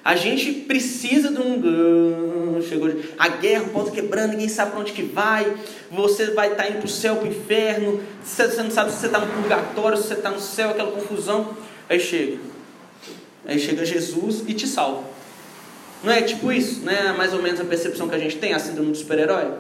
A 0.05 0.15
gente 0.15 0.53
precisa 0.53 1.31
de 1.31 1.41
um. 1.41 2.63
Chegou 2.69 2.91
a 3.19 3.29
guerra, 3.29 3.65
o 3.65 3.69
ponto 3.71 3.91
quebrando, 3.91 4.31
ninguém 4.31 4.49
sabe 4.49 4.71
para 4.71 4.81
onde 4.81 4.93
que 4.93 5.03
vai. 5.03 5.53
Você 5.91 6.31
vai 6.31 6.53
estar 6.53 6.63
tá 6.63 6.69
indo 6.69 6.79
para 6.79 6.87
o 6.87 6.89
céu, 6.89 7.17
para 7.17 7.27
o 7.27 7.29
inferno. 7.29 8.01
Você 8.23 8.63
não 8.63 8.71
sabe 8.71 8.93
se 8.93 8.99
você 8.99 9.07
está 9.07 9.19
no 9.19 9.27
purgatório, 9.27 9.99
se 9.99 10.05
você 10.09 10.15
está 10.15 10.31
no 10.31 10.41
céu, 10.41 10.71
aquela 10.71 10.93
confusão. 10.93 11.57
Aí 11.89 12.01
chega. 12.01 12.39
Aí 13.47 13.59
chega 13.59 13.85
Jesus 13.85 14.43
e 14.47 14.55
te 14.55 14.67
salva. 14.67 15.05
Não 16.03 16.13
é 16.13 16.23
tipo 16.23 16.53
isso? 16.53 16.81
Né? 16.81 17.15
Mais 17.17 17.33
ou 17.33 17.43
menos 17.43 17.61
a 17.61 17.65
percepção 17.65 18.09
que 18.09 18.15
a 18.15 18.19
gente 18.19 18.37
tem, 18.37 18.53
a 18.53 18.59
síndrome 18.59 18.93
do 18.93 18.97
super-herói. 18.97 19.53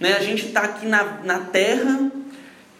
Né? 0.00 0.14
A 0.14 0.22
gente 0.22 0.46
está 0.46 0.62
aqui 0.62 0.86
na, 0.86 1.20
na 1.24 1.38
terra, 1.40 2.10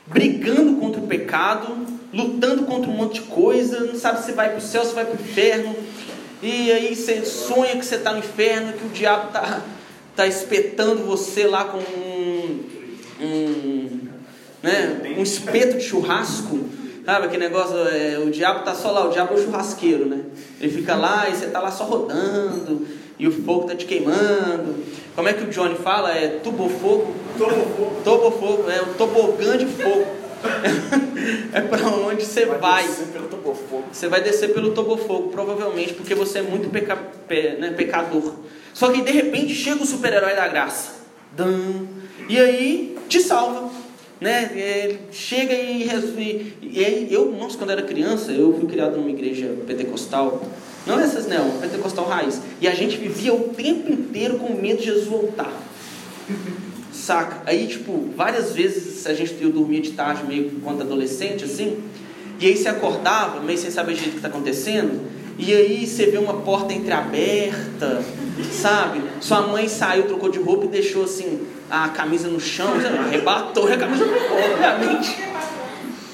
brigando 0.07 0.77
contra 0.77 1.01
o 1.01 1.07
pecado, 1.07 1.87
lutando 2.13 2.65
contra 2.65 2.91
um 2.91 2.95
monte 2.95 3.15
de 3.15 3.23
coisa, 3.23 3.81
não 3.81 3.95
sabe 3.95 4.25
se 4.25 4.33
vai 4.33 4.51
para 4.51 4.59
o 4.59 4.63
céu, 4.63 4.85
se 4.85 4.95
vai 4.95 5.05
para 5.05 5.17
o 5.17 5.21
inferno 5.21 5.75
e 6.43 6.73
aí 6.73 6.97
você 6.97 7.25
sonha 7.25 7.77
que 7.77 7.87
você 7.87 7.95
está 7.95 8.13
no 8.13 8.19
inferno, 8.19 8.73
que 8.73 8.85
o 8.85 8.89
diabo 8.89 9.29
está 9.29 9.63
tá 10.17 10.27
espetando 10.27 11.05
você 11.05 11.47
lá 11.47 11.67
com 11.67 11.79
um, 11.79 12.65
um, 13.21 14.01
né, 14.61 15.15
um 15.17 15.23
espeto 15.23 15.79
de 15.79 15.85
churrasco. 15.85 16.59
Sabe 17.05 17.27
aquele 17.27 17.49
negócio, 17.49 17.77
é, 17.89 18.19
o 18.19 18.31
diabo 18.31 18.61
está 18.61 18.75
só 18.75 18.93
lá, 18.93 19.07
o 19.07 19.11
diabo 19.11 19.35
é 19.35 19.37
o 19.37 19.43
churrasqueiro, 19.43 20.07
né? 20.07 20.21
Ele 20.61 20.73
fica 20.73 20.95
lá 20.95 21.29
e 21.29 21.35
você 21.35 21.47
está 21.47 21.61
lá 21.61 21.71
só 21.71 21.85
rodando, 21.85 22.87
e 23.19 23.27
o 23.27 23.33
fogo 23.45 23.63
está 23.63 23.75
te 23.75 23.87
queimando. 23.87 24.77
Como 25.15 25.29
é 25.29 25.33
que 25.33 25.43
o 25.43 25.49
Johnny 25.49 25.75
fala? 25.75 26.13
É 26.13 26.29
tubofogo? 26.43 27.15
Tobofogo. 27.37 28.01
Tobofogo, 28.05 28.71
é 28.71 28.83
o 28.83 28.95
tobogã 28.95 29.59
de 29.59 29.67
fogo. 29.67 30.07
é 31.53 31.61
para 31.61 31.87
onde 31.89 32.25
você 32.25 32.47
vai. 32.47 32.59
vai. 32.59 32.87
Descer 32.87 33.07
pelo 33.07 33.29
tobofogo. 33.29 33.85
Você 33.93 34.09
vai 34.09 34.23
descer 34.23 34.53
pelo 34.53 34.73
tobofogo, 34.73 35.29
provavelmente, 35.29 35.95
porque 35.95 36.15
você 36.15 36.39
é 36.39 36.43
muito 36.43 36.71
peca, 36.71 36.97
pe, 37.29 37.57
né, 37.59 37.73
pecador. 37.77 38.35
Só 38.73 38.91
que 38.91 39.03
de 39.03 39.13
repente 39.13 39.55
chega 39.55 39.83
o 39.83 39.87
super-herói 39.87 40.35
da 40.35 40.49
graça. 40.49 41.03
Dan, 41.33 41.87
e 42.29 42.39
aí 42.39 42.99
te 43.09 43.21
salva. 43.21 43.71
Né? 44.23 44.53
Ele 44.55 45.01
chega 45.11 45.53
e, 45.53 45.83
e, 46.63 46.79
e 46.79 47.09
eu, 47.11 47.33
nossa, 47.33 47.59
quando 47.59 47.71
era 47.71 47.83
criança, 47.83 48.31
eu 48.31 48.57
fui 48.57 48.69
criado 48.69 48.97
numa 48.97 49.11
igreja 49.11 49.53
pentecostal. 49.67 50.41
Não 50.87 51.01
essas 51.01 51.27
não, 51.27 51.59
pentecostal 51.59 52.07
raiz. 52.07 52.41
E 52.61 52.69
a 52.69 52.75
gente 52.75 52.97
vivia 52.97 53.35
o 53.35 53.49
tempo 53.49 53.93
inteiro 53.93 54.39
com 54.39 54.55
medo 54.55 54.79
de 54.79 54.85
Jesus 54.85 55.07
voltar. 55.07 55.53
Saca? 56.93 57.43
Aí, 57.47 57.67
tipo, 57.67 58.11
várias 58.17 58.53
vezes 58.53 59.05
a 59.09 59.13
gente 59.13 59.37
eu 59.41 59.51
dormia 59.51 59.81
de 59.81 59.91
tarde, 59.91 60.23
meio 60.25 60.53
quando 60.63 60.83
adolescente, 60.83 61.43
assim, 61.43 61.83
e 62.39 62.47
aí 62.47 62.57
você 62.57 62.69
acordava, 62.69 63.41
meio 63.41 63.59
sem 63.59 63.73
saber 63.73 63.95
o 63.95 63.97
que 63.97 64.09
está 64.09 64.29
acontecendo, 64.29 65.01
e 65.37 65.53
aí 65.53 65.85
você 65.85 66.07
vê 66.07 66.19
uma 66.19 66.35
porta 66.35 66.73
entreaberta, 66.73 68.05
sabe? 68.53 69.03
Sua 69.21 69.43
mãe 69.49 69.67
saiu, 69.67 70.05
trocou 70.05 70.29
de 70.29 70.39
roupa 70.39 70.67
e 70.67 70.69
deixou 70.69 71.03
assim 71.05 71.41
a 71.73 71.89
camisa 71.89 72.29
no 72.29 72.39
chão, 72.39 72.69
arrebatou 73.07 73.67
a 73.73 73.77
camisa 73.79 74.05
ficou, 74.05 74.37
obviamente. 74.39 75.17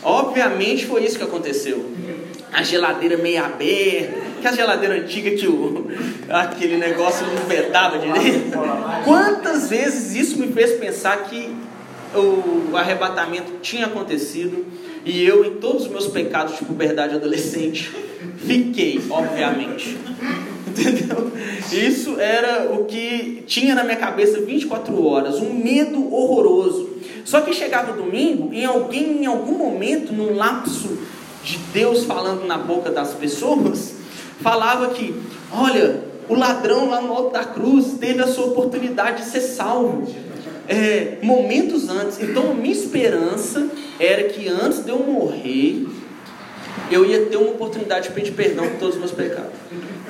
Obviamente 0.01 0.87
foi 0.87 1.05
isso 1.05 1.18
que 1.18 1.25
aconteceu 1.25 1.85
a 2.53 2.62
geladeira 2.62 3.16
meio 3.16 3.44
aberta, 3.44 4.14
que 4.40 4.47
a 4.47 4.53
geladeira 4.53 4.94
antiga 4.94 5.31
que 5.33 5.47
o, 5.47 5.87
aquele 6.29 6.77
negócio 6.77 7.27
não 7.27 7.44
vedava 7.44 7.99
direito. 7.99 8.57
Quantas 9.05 9.68
vezes 9.68 10.14
isso 10.14 10.38
me 10.38 10.53
fez 10.53 10.79
pensar 10.79 11.25
que 11.25 11.55
o 12.14 12.77
arrebatamento 12.77 13.53
tinha 13.61 13.87
acontecido 13.87 14.64
e 15.05 15.25
eu, 15.25 15.44
em 15.44 15.55
todos 15.57 15.83
os 15.83 15.88
meus 15.88 16.07
pecados 16.07 16.57
de 16.59 16.64
puberdade 16.64 17.14
adolescente, 17.14 17.92
fiquei, 18.47 19.01
obviamente. 19.11 19.99
Entendeu? 20.79 21.33
Isso 21.73 22.21
era 22.21 22.71
o 22.73 22.85
que 22.85 23.43
tinha 23.47 23.75
na 23.75 23.83
minha 23.83 23.97
cabeça 23.97 24.41
24 24.41 25.05
horas, 25.05 25.37
um 25.37 25.53
medo 25.53 26.14
horroroso. 26.14 26.88
Só 27.25 27.41
que 27.41 27.53
chegava 27.53 27.93
domingo, 27.93 28.53
em 28.53 28.64
alguém, 28.64 29.23
em 29.23 29.27
algum 29.27 29.59
momento, 29.59 30.12
num 30.12 30.35
lapso 30.35 30.99
de 31.43 31.59
Deus 31.73 32.05
falando 32.05 32.47
na 32.47 32.57
boca 32.57 32.91
das 32.91 33.12
pessoas, 33.14 33.95
falava 34.41 34.88
que, 34.91 35.14
olha, 35.53 36.03
o 36.29 36.35
ladrão 36.35 36.88
lá 36.88 37.01
no 37.01 37.12
alto 37.12 37.33
da 37.33 37.45
cruz 37.45 37.97
teve 37.99 38.23
a 38.23 38.27
sua 38.27 38.47
oportunidade 38.47 39.25
de 39.25 39.31
ser 39.31 39.41
salvo. 39.41 40.07
É, 40.69 41.17
momentos 41.23 41.88
antes. 41.88 42.21
Então, 42.21 42.55
minha 42.55 42.73
esperança 42.73 43.69
era 43.99 44.25
que 44.25 44.49
antes 44.49 44.85
de 44.85 44.91
eu 44.91 44.99
morrer, 44.99 45.87
eu 46.91 47.05
ia 47.07 47.27
ter 47.27 47.37
uma 47.37 47.51
oportunidade 47.51 48.09
de 48.09 48.14
pedir 48.14 48.33
perdão 48.33 48.67
por 48.69 48.79
todos 48.79 48.95
os 48.95 49.01
meus 49.01 49.12
pecados. 49.12 49.53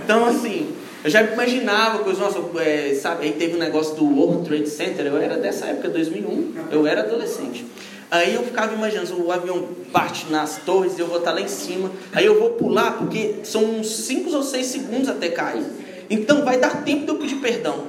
Então, 0.08 0.24
assim, 0.24 0.74
eu 1.04 1.10
já 1.10 1.20
imaginava 1.20 1.98
coisas, 1.98 2.18
nossa, 2.18 2.38
é, 2.62 2.94
sabe, 2.94 3.26
aí 3.26 3.32
teve 3.32 3.56
um 3.56 3.58
negócio 3.58 3.94
do 3.94 4.06
World 4.06 4.48
Trade 4.48 4.70
Center, 4.70 5.04
eu 5.04 5.18
era 5.18 5.36
dessa 5.36 5.66
época, 5.66 5.90
2001, 5.90 6.54
eu 6.70 6.86
era 6.86 7.02
adolescente. 7.02 7.66
Aí 8.10 8.34
eu 8.34 8.42
ficava 8.42 8.72
imaginando, 8.72 9.22
o 9.22 9.30
avião 9.30 9.68
bate 9.92 10.24
nas 10.30 10.56
torres 10.64 10.98
eu 10.98 11.06
vou 11.06 11.18
estar 11.18 11.32
lá 11.32 11.42
em 11.42 11.48
cima. 11.48 11.90
Aí 12.14 12.24
eu 12.24 12.40
vou 12.40 12.52
pular, 12.52 12.96
porque 12.96 13.34
são 13.44 13.62
uns 13.62 13.94
5 14.06 14.34
ou 14.34 14.42
6 14.42 14.66
segundos 14.66 15.10
até 15.10 15.28
cair. 15.28 15.66
Então 16.08 16.42
vai 16.42 16.56
dar 16.56 16.84
tempo 16.84 17.02
de 17.02 17.08
eu 17.08 17.16
pedir 17.16 17.36
perdão. 17.36 17.84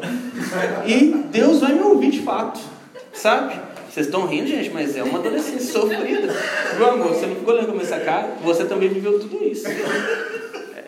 E 0.85 1.23
Deus 1.31 1.61
vai 1.61 1.71
me 1.71 1.83
ouvir 1.83 2.11
de 2.11 2.19
fato. 2.19 2.59
Sabe? 3.13 3.57
Vocês 3.89 4.07
estão 4.07 4.27
rindo, 4.27 4.47
gente, 4.47 4.69
mas 4.71 4.97
é 4.97 5.03
uma 5.03 5.19
adolescência 5.19 5.71
sofrida. 5.71 6.35
Meu 6.77 6.91
amor, 6.91 7.13
você 7.13 7.25
não 7.25 7.35
ficou 7.35 7.53
olhando 7.53 7.71
com 7.71 7.79
essa 7.79 7.99
cara? 8.01 8.35
Você 8.43 8.65
também 8.65 8.89
viveu 8.89 9.19
tudo 9.21 9.41
isso. 9.41 9.63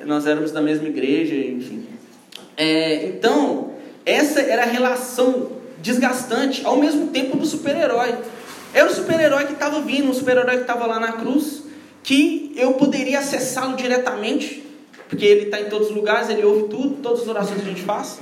Nós 0.06 0.26
éramos 0.26 0.52
da 0.52 0.62
mesma 0.62 0.88
igreja, 0.88 1.36
enfim. 1.36 1.86
É, 2.58 3.06
então, 3.08 3.72
essa 4.06 4.42
era 4.42 4.64
a 4.64 4.66
relação 4.66 5.52
desgastante, 5.82 6.66
ao 6.66 6.78
mesmo 6.78 7.08
tempo 7.08 7.38
do 7.38 7.46
super-herói. 7.46 8.16
Era 8.74 8.90
o 8.90 8.94
super-herói 8.94 9.46
que 9.46 9.54
estava 9.54 9.82
vindo, 9.82 10.10
o 10.10 10.14
super-herói 10.14 10.58
que 10.58 10.62
estava 10.62 10.86
lá 10.86 11.00
na 11.00 11.14
cruz, 11.14 11.64
que 12.04 12.54
eu 12.56 12.74
poderia 12.74 13.20
acessá-lo 13.20 13.76
diretamente, 13.76 14.64
porque 15.10 15.26
ele 15.26 15.46
está 15.46 15.60
em 15.60 15.66
todos 15.66 15.90
os 15.90 15.96
lugares, 15.96 16.30
ele 16.30 16.44
ouve 16.44 16.70
tudo, 16.70 17.02
todas 17.02 17.22
as 17.22 17.28
orações 17.28 17.62
que 17.62 17.68
a 17.68 17.70
gente 17.70 17.84
faz. 17.84 18.20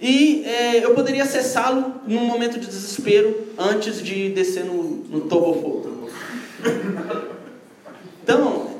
E 0.00 0.44
é, 0.44 0.84
eu 0.84 0.94
poderia 0.94 1.22
acessá-lo 1.22 2.00
num 2.06 2.24
momento 2.24 2.58
de 2.58 2.66
desespero, 2.66 3.46
antes 3.58 4.02
de 4.02 4.30
descer 4.30 4.64
no, 4.64 4.82
no 4.82 5.20
tobofogo. 5.22 6.10
Então, 8.22 8.75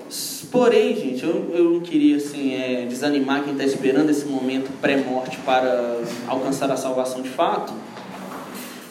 porém, 0.50 0.96
gente, 0.96 1.24
eu, 1.24 1.50
eu 1.54 1.64
não 1.70 1.80
queria 1.80 2.16
assim, 2.16 2.54
é, 2.54 2.86
desanimar 2.86 3.42
quem 3.44 3.52
está 3.52 3.64
esperando 3.64 4.10
esse 4.10 4.24
momento 4.26 4.70
pré-morte 4.80 5.38
para 5.38 6.00
alcançar 6.26 6.70
a 6.70 6.76
salvação 6.76 7.22
de 7.22 7.28
fato. 7.28 7.72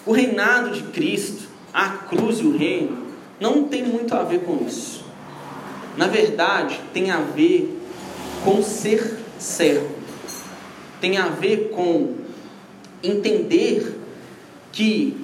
O 0.06 0.12
reinado 0.12 0.72
de 0.72 0.84
Cristo 0.84 1.46
a 1.76 1.90
cruz 1.90 2.40
e 2.40 2.44
o 2.46 2.58
reino 2.58 3.06
não 3.38 3.66
tem 3.66 3.84
muito 3.84 4.16
a 4.16 4.24
ver 4.24 4.40
com 4.46 4.66
isso. 4.66 5.04
Na 5.98 6.08
verdade, 6.08 6.80
tem 6.94 7.12
a 7.12 7.20
ver 7.20 7.78
com 8.46 8.64
ser 8.64 9.20
servo. 9.38 9.90
Tem 11.02 11.18
a 11.18 11.28
ver 11.28 11.72
com 11.72 12.14
entender 13.04 14.00
que 14.72 15.18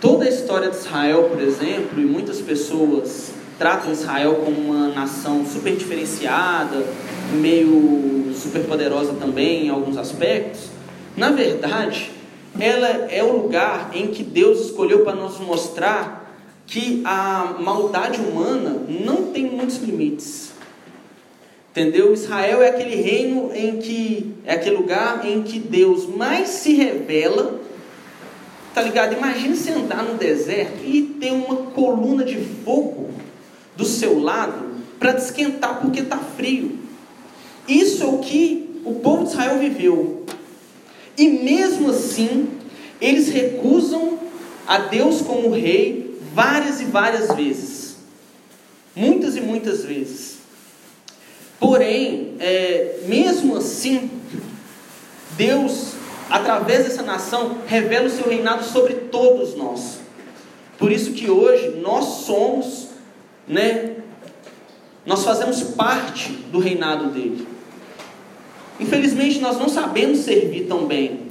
toda 0.00 0.24
a 0.24 0.28
história 0.30 0.70
de 0.70 0.76
Israel, 0.76 1.24
por 1.24 1.42
exemplo, 1.42 2.00
e 2.00 2.06
muitas 2.06 2.40
pessoas 2.40 3.32
tratam 3.58 3.92
Israel 3.92 4.36
como 4.44 4.60
uma 4.60 4.88
nação 4.88 5.44
super 5.46 5.74
diferenciada, 5.74 6.84
meio 7.32 8.32
super 8.34 8.64
poderosa 8.64 9.14
também 9.14 9.66
em 9.66 9.68
alguns 9.70 9.96
aspectos. 9.96 10.70
Na 11.16 11.30
verdade, 11.30 12.10
ela 12.60 12.88
é 13.10 13.22
o 13.22 13.42
lugar 13.42 13.90
em 13.94 14.08
que 14.08 14.22
Deus 14.22 14.66
escolheu 14.66 15.00
para 15.00 15.14
nos 15.14 15.38
mostrar 15.40 16.24
que 16.66 17.02
a 17.04 17.56
maldade 17.60 18.20
humana 18.20 18.82
não 18.88 19.32
tem 19.32 19.46
muitos 19.46 19.76
limites. 19.78 20.52
Entendeu? 21.70 22.12
Israel 22.12 22.62
é 22.62 22.70
aquele 22.70 22.96
reino 22.96 23.50
em 23.54 23.76
que 23.76 24.34
é 24.44 24.54
aquele 24.54 24.76
lugar 24.76 25.26
em 25.26 25.42
que 25.42 25.58
Deus 25.58 26.06
mais 26.06 26.48
se 26.48 26.74
revela. 26.74 27.60
Tá 28.74 28.82
ligado? 28.82 29.14
Imagina 29.14 29.54
você 29.54 29.70
andar 29.70 30.02
no 30.02 30.14
deserto 30.14 30.84
e 30.84 31.02
ter 31.02 31.32
uma 31.32 31.56
coluna 31.56 32.24
de 32.24 32.36
fogo 32.36 33.10
do 33.76 33.84
seu 33.84 34.18
lado 34.18 34.76
para 34.98 35.12
te 35.12 35.22
esquentar 35.22 35.80
porque 35.80 36.00
está 36.00 36.18
frio. 36.18 36.78
Isso 37.68 38.02
é 38.02 38.06
o 38.06 38.18
que 38.18 38.80
o 38.84 38.94
povo 38.96 39.24
de 39.24 39.30
Israel 39.30 39.58
viveu. 39.58 40.24
E 41.16 41.28
mesmo 41.28 41.90
assim, 41.90 42.48
eles 43.00 43.28
recusam 43.28 44.18
a 44.66 44.78
Deus 44.78 45.20
como 45.22 45.50
rei 45.50 46.18
várias 46.34 46.80
e 46.80 46.84
várias 46.84 47.34
vezes. 47.34 47.96
Muitas 48.94 49.36
e 49.36 49.40
muitas 49.40 49.84
vezes. 49.84 50.36
Porém, 51.58 52.34
é, 52.38 53.00
mesmo 53.06 53.56
assim, 53.56 54.10
Deus, 55.36 55.92
através 56.30 56.84
dessa 56.84 57.02
nação, 57.02 57.58
revela 57.66 58.06
o 58.06 58.10
seu 58.10 58.28
reinado 58.28 58.64
sobre 58.64 58.94
todos 58.94 59.54
nós. 59.56 59.98
Por 60.78 60.92
isso 60.92 61.12
que 61.12 61.30
hoje 61.30 61.78
nós 61.80 62.24
somos, 62.26 62.85
né? 63.46 63.96
Nós 65.04 65.24
fazemos 65.24 65.62
parte 65.62 66.32
do 66.50 66.58
reinado 66.58 67.10
dele. 67.10 67.46
Infelizmente 68.80 69.38
nós 69.40 69.58
não 69.58 69.68
sabemos 69.68 70.18
servir 70.18 70.66
tão 70.66 70.86
bem. 70.86 71.26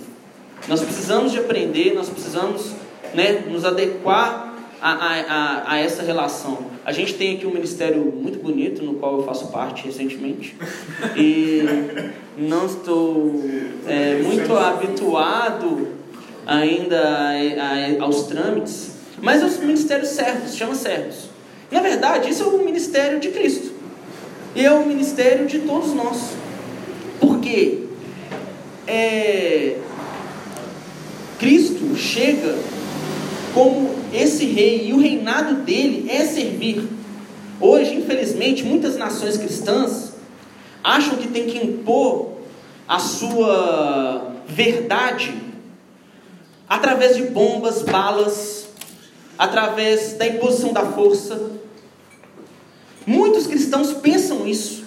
Nós 0.67 0.81
precisamos 0.81 1.31
de 1.31 1.39
aprender, 1.39 1.93
nós 1.93 2.09
precisamos 2.09 2.71
né, 3.13 3.43
nos 3.47 3.65
adequar 3.65 4.53
a, 4.81 4.91
a, 4.91 5.71
a, 5.73 5.79
essa 5.79 6.03
relação. 6.03 6.65
A 6.85 6.91
gente 6.91 7.13
tem 7.15 7.35
aqui 7.35 7.45
um 7.45 7.51
ministério 7.51 8.03
muito 8.05 8.39
bonito, 8.39 8.83
no 8.83 8.95
qual 8.95 9.17
eu 9.19 9.23
faço 9.25 9.47
parte 9.47 9.85
recentemente, 9.85 10.55
e 11.15 11.63
não 12.37 12.65
estou 12.65 13.43
é, 13.87 14.21
muito 14.23 14.55
habituado 14.55 15.89
ainda 16.45 16.99
a, 16.99 18.03
aos 18.03 18.23
trâmites, 18.23 18.91
mas 19.21 19.43
os 19.43 19.57
ministérios 19.57 20.09
servos, 20.09 20.55
chama 20.55 20.75
servos. 20.75 21.34
Na 21.71 21.81
verdade, 21.81 22.29
isso 22.29 22.43
é 22.43 22.47
o 22.47 22.63
ministério 22.63 23.19
de 23.19 23.29
Cristo, 23.29 23.73
e 24.55 24.65
é 24.65 24.71
o 24.71 24.85
ministério 24.85 25.47
de 25.47 25.59
todos 25.59 25.93
nós. 25.93 26.31
Por 27.19 27.39
quê? 27.39 27.79
É, 28.87 29.77
Cristo 31.39 31.95
chega 31.95 32.55
como 33.53 33.95
esse 34.13 34.45
rei 34.45 34.87
e 34.87 34.93
o 34.93 34.99
reinado 34.99 35.55
dele 35.63 36.09
é 36.09 36.25
servir. 36.25 36.87
Hoje, 37.59 37.95
infelizmente, 37.95 38.63
muitas 38.63 38.97
nações 38.97 39.37
cristãs 39.37 40.13
acham 40.83 41.17
que 41.17 41.27
tem 41.27 41.45
que 41.45 41.57
impor 41.57 42.33
a 42.87 42.99
sua 42.99 44.33
verdade 44.47 45.33
através 46.67 47.15
de 47.15 47.23
bombas, 47.23 47.81
balas, 47.81 48.54
através 49.37 50.13
da 50.13 50.27
imposição 50.27 50.73
da 50.73 50.85
força. 50.85 51.51
Muitos 53.05 53.47
cristãos 53.47 53.93
pensam 53.93 54.47
isso. 54.47 54.85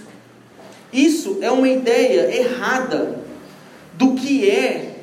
Isso 0.93 1.39
é 1.41 1.51
uma 1.51 1.69
ideia 1.69 2.35
errada 2.35 3.21
do 3.95 4.15
que 4.15 4.49
é 4.49 4.97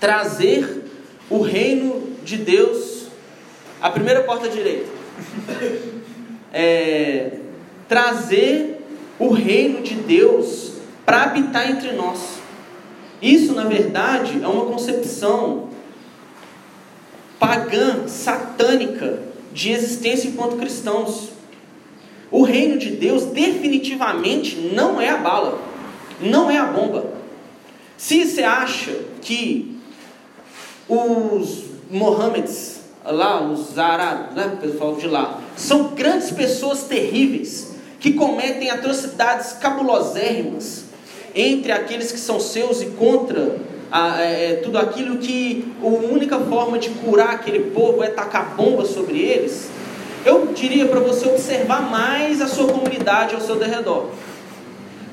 trazer 0.00 0.84
o 1.30 1.40
reino 1.40 2.16
de 2.24 2.36
Deus 2.36 3.04
a 3.80 3.90
primeira 3.90 4.22
porta 4.22 4.48
direita. 4.48 4.90
É, 6.56 7.32
trazer 7.88 8.80
o 9.18 9.32
reino 9.32 9.82
de 9.82 9.96
Deus 9.96 10.74
para 11.04 11.24
habitar 11.24 11.68
entre 11.68 11.90
nós. 11.94 12.38
Isso, 13.20 13.52
na 13.54 13.64
verdade, 13.64 14.40
é 14.40 14.46
uma 14.46 14.66
concepção 14.66 15.70
pagã, 17.38 18.06
satânica, 18.06 19.20
de 19.52 19.70
existência 19.70 20.28
enquanto 20.28 20.56
cristãos. 20.56 21.30
O 22.30 22.42
reino 22.42 22.78
de 22.78 22.90
Deus 22.90 23.24
definitivamente 23.26 24.56
não 24.74 25.00
é 25.00 25.08
a 25.08 25.18
bala, 25.18 25.60
não 26.20 26.50
é 26.50 26.58
a 26.58 26.64
bomba. 26.64 27.12
Se 27.96 28.24
você 28.24 28.42
acha 28.42 28.92
que 29.22 29.78
os 30.88 31.64
Mohammeds, 31.90 32.80
lá, 33.04 33.40
os 33.40 33.78
árabes, 33.78 34.34
né, 34.34 34.58
pessoal 34.60 34.96
de 34.96 35.06
lá, 35.06 35.40
são 35.56 35.94
grandes 35.94 36.30
pessoas 36.32 36.84
terríveis 36.84 37.74
que 38.00 38.14
cometem 38.14 38.70
atrocidades 38.70 39.52
cabulosérrimas 39.52 40.84
entre 41.34 41.72
aqueles 41.72 42.12
que 42.12 42.18
são 42.18 42.38
seus 42.38 42.82
e 42.82 42.86
contra 42.86 43.56
a, 43.90 44.22
é, 44.22 44.52
é 44.52 44.54
tudo 44.56 44.78
aquilo 44.78 45.18
que 45.18 45.72
a 45.82 45.86
única 45.86 46.38
forma 46.40 46.78
de 46.78 46.90
curar 46.90 47.30
aquele 47.30 47.70
povo 47.70 48.02
é 48.02 48.08
tacar 48.08 48.54
bomba 48.56 48.84
sobre 48.84 49.18
eles. 49.18 49.68
Eu 50.24 50.52
diria 50.54 50.86
para 50.86 51.00
você 51.00 51.26
observar 51.26 51.82
mais 51.90 52.40
a 52.40 52.46
sua 52.46 52.66
comunidade 52.66 53.34
ao 53.34 53.40
seu 53.40 53.56
derredor. 53.56 54.08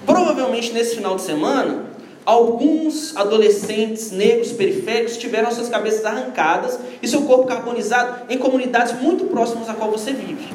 Provavelmente 0.06 0.72
nesse 0.72 0.96
final 0.96 1.16
de 1.16 1.22
semana, 1.22 1.92
Alguns 2.24 3.18
adolescentes 3.18 4.12
negros 4.12 4.52
periféricos 4.52 5.18
tiveram 5.18 5.52
suas 5.52 5.70
cabeças 5.70 6.06
arrancadas 6.06 6.78
e 7.02 7.08
seu 7.08 7.24
corpo 7.24 7.46
carbonizado 7.46 8.32
em 8.32 8.38
comunidades 8.38 9.00
muito 9.02 9.26
próximas 9.26 9.68
a 9.68 9.74
qual 9.74 9.90
você 9.90 10.14
vive. 10.14 10.54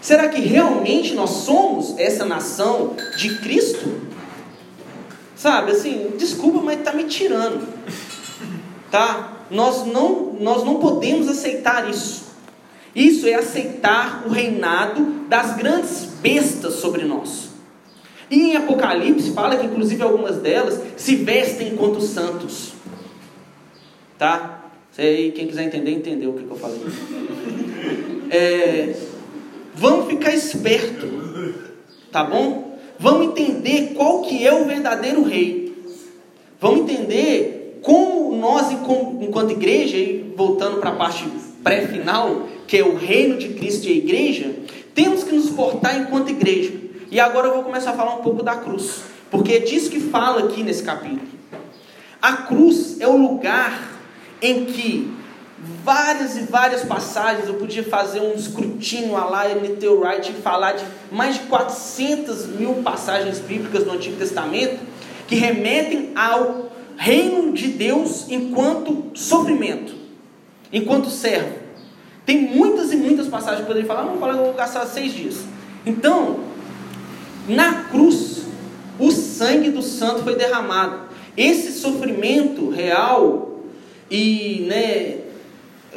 Será 0.00 0.28
que 0.28 0.40
realmente 0.40 1.14
nós 1.14 1.30
somos 1.30 1.98
essa 1.98 2.24
nação 2.24 2.94
de 3.18 3.38
Cristo? 3.40 4.15
Sabe, 5.36 5.72
assim, 5.72 6.12
desculpa, 6.16 6.60
mas 6.62 6.78
está 6.78 6.92
me 6.92 7.04
tirando. 7.04 7.68
Tá? 8.90 9.44
Nós 9.50 9.86
não, 9.86 10.32
nós 10.40 10.64
não 10.64 10.76
podemos 10.76 11.28
aceitar 11.28 11.88
isso. 11.90 12.24
Isso 12.94 13.28
é 13.28 13.34
aceitar 13.34 14.24
o 14.26 14.30
reinado 14.30 15.04
das 15.28 15.54
grandes 15.54 16.06
bestas 16.22 16.74
sobre 16.74 17.04
nós. 17.04 17.50
E 18.30 18.52
em 18.52 18.56
Apocalipse 18.56 19.32
fala 19.32 19.56
que 19.56 19.66
inclusive 19.66 20.02
algumas 20.02 20.38
delas 20.38 20.80
se 20.96 21.16
vestem 21.16 21.74
enquanto 21.74 22.00
santos. 22.00 22.72
Tá? 24.18 24.64
Sei, 24.90 25.30
quem 25.32 25.46
quiser 25.46 25.64
entender, 25.64 25.90
entendeu 25.90 26.30
o 26.30 26.32
que, 26.32 26.44
que 26.44 26.50
eu 26.50 26.56
falei. 26.56 26.80
É, 28.30 28.96
vamos 29.74 30.06
ficar 30.06 30.34
esperto, 30.34 31.06
tá 32.10 32.24
bom? 32.24 32.65
Vamos 32.98 33.26
entender 33.28 33.92
qual 33.94 34.22
que 34.22 34.46
é 34.46 34.52
o 34.52 34.64
verdadeiro 34.64 35.22
rei. 35.22 35.76
Vamos 36.60 36.80
entender 36.80 37.80
como 37.82 38.36
nós, 38.36 38.72
enquanto 38.72 39.50
igreja, 39.50 39.96
e 39.96 40.32
voltando 40.36 40.78
para 40.78 40.90
a 40.90 40.96
parte 40.96 41.24
pré-final, 41.62 42.48
que 42.66 42.78
é 42.78 42.84
o 42.84 42.96
reino 42.96 43.38
de 43.38 43.50
Cristo 43.50 43.86
e 43.86 43.92
a 43.92 43.96
igreja, 43.96 44.54
temos 44.94 45.24
que 45.24 45.34
nos 45.34 45.50
portar 45.50 46.00
enquanto 46.00 46.30
igreja. 46.30 46.72
E 47.10 47.20
agora 47.20 47.48
eu 47.48 47.54
vou 47.54 47.62
começar 47.62 47.90
a 47.90 47.94
falar 47.94 48.16
um 48.16 48.22
pouco 48.22 48.42
da 48.42 48.56
cruz, 48.56 49.02
porque 49.30 49.52
é 49.52 49.58
disso 49.60 49.90
que 49.90 50.00
fala 50.00 50.44
aqui 50.44 50.62
nesse 50.62 50.82
capítulo. 50.82 51.20
A 52.20 52.32
cruz 52.32 53.00
é 53.00 53.06
o 53.06 53.16
lugar 53.16 53.92
em 54.42 54.64
que 54.64 55.14
várias 55.58 56.36
e 56.36 56.40
várias 56.40 56.84
passagens, 56.84 57.48
eu 57.48 57.54
podia 57.54 57.82
fazer 57.82 58.20
um 58.20 58.34
escrutínio 58.34 59.16
a 59.16 59.24
lá 59.24 59.50
N.T. 59.50 59.88
Wright 59.88 60.30
e 60.30 60.34
falar 60.42 60.72
de 60.72 60.84
mais 61.10 61.36
de 61.36 61.40
400 61.42 62.46
mil 62.48 62.74
passagens 62.82 63.38
bíblicas 63.38 63.84
no 63.86 63.92
Antigo 63.92 64.16
Testamento 64.16 64.78
que 65.26 65.34
remetem 65.34 66.12
ao 66.14 66.70
reino 66.96 67.52
de 67.52 67.68
Deus 67.68 68.26
enquanto 68.28 69.10
sofrimento, 69.14 69.94
enquanto 70.72 71.10
servo. 71.10 71.66
Tem 72.24 72.42
muitas 72.42 72.92
e 72.92 72.96
muitas 72.96 73.28
passagens 73.28 73.58
que 73.58 73.62
eu 73.62 73.66
poderia 73.66 73.86
falar, 73.86 74.02
não 74.02 74.12
vou 74.12 74.20
falar, 74.20 74.34
eu 74.34 74.44
vou 74.44 74.54
gastar 74.54 74.84
seis 74.86 75.12
dias. 75.12 75.44
Então, 75.84 76.40
na 77.48 77.84
cruz, 77.84 78.42
o 78.98 79.10
sangue 79.10 79.70
do 79.70 79.82
santo 79.82 80.22
foi 80.22 80.34
derramado. 80.34 81.06
Esse 81.36 81.72
sofrimento 81.72 82.70
real 82.70 83.60
e, 84.10 84.66
né, 84.68 85.25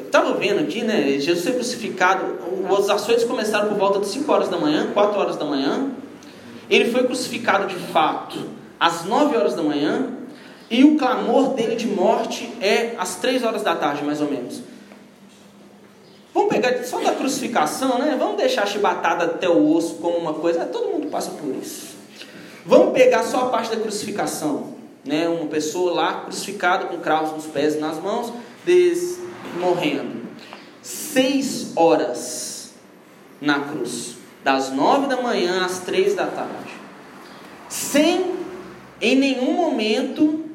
estava 0.06 0.34
vendo 0.34 0.60
aqui, 0.60 0.82
né, 0.84 1.20
Jesus 1.20 1.44
foi 1.44 1.54
crucificado, 1.54 2.38
as 2.78 2.90
ações 2.90 3.24
começaram 3.24 3.70
por 3.70 3.78
volta 3.78 4.00
de 4.00 4.08
5 4.08 4.32
horas 4.32 4.50
da 4.50 4.58
manhã, 4.58 4.92
4 4.94 5.20
horas 5.20 5.36
da 5.38 5.46
manhã. 5.46 5.92
Ele 6.70 6.92
foi 6.92 7.04
crucificado 7.04 7.68
de 7.68 7.76
fato 7.76 8.38
às 8.80 9.06
9 9.06 9.36
horas 9.36 9.56
da 9.56 9.64
manhã, 9.64 10.08
e 10.70 10.84
o 10.84 10.98
clamor 10.98 11.56
dele 11.56 11.76
de 11.76 11.88
morte 11.88 12.52
é 12.62 12.94
às 12.98 13.16
3 13.16 13.44
horas 13.44 13.64
da 13.64 13.76
tarde, 13.76 14.04
mais 14.04 14.22
ou 14.22 14.30
menos. 14.30 14.62
Vamos 16.32 16.50
pegar 16.50 16.84
só 16.84 17.00
da 17.00 17.14
crucificação, 17.14 17.98
né? 17.98 18.16
Vamos 18.18 18.38
deixar 18.38 18.68
chibatada 18.68 19.26
até 19.26 19.50
o 19.50 19.76
osso 19.76 19.96
como 19.96 20.16
uma 20.18 20.36
coisa. 20.36 20.64
Todo 20.66 20.90
mundo 20.90 21.08
passa 21.08 21.32
por 21.32 21.56
isso. 21.56 21.98
Vamos 22.66 22.94
pegar 22.94 23.24
só 23.24 23.46
a 23.46 23.46
parte 23.48 23.76
da 23.76 23.82
crucificação, 23.82 24.76
né? 25.04 25.28
Uma 25.28 25.48
pessoa 25.48 25.92
lá 25.92 26.22
crucificada 26.22 26.86
com 26.86 26.98
cravos 26.98 27.32
nos 27.32 27.46
pés 27.46 27.76
e 27.76 27.80
nas 27.80 28.00
mãos, 28.00 28.32
des... 28.64 29.20
morrendo. 29.58 30.20
Seis 30.82 31.72
horas 31.76 32.74
na 33.42 33.60
cruz, 33.62 34.18
das 34.44 34.72
nove 34.72 35.08
da 35.08 35.22
manhã 35.22 35.66
às 35.66 35.80
três 35.80 36.16
da 36.16 36.26
tarde, 36.26 36.74
sem 37.68 38.34
em 39.02 39.16
nenhum 39.16 39.54
momento 39.54 40.46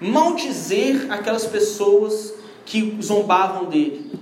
maldizer 0.00 1.12
aquelas 1.12 1.44
pessoas 1.44 2.32
que 2.64 2.98
zombavam 3.02 3.66
dele 3.66 4.18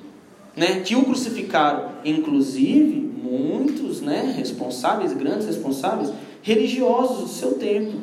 né, 0.57 0.81
que 0.81 0.97
o 0.97 1.05
crucificaram, 1.05 1.91
inclusive 2.05 2.97
muitos 2.97 4.01
né, 4.01 4.35
responsáveis, 4.37 5.13
grandes 5.13 5.47
responsáveis, 5.47 6.11
religiosos 6.41 7.19
do 7.19 7.29
seu 7.29 7.55
tempo, 7.55 7.99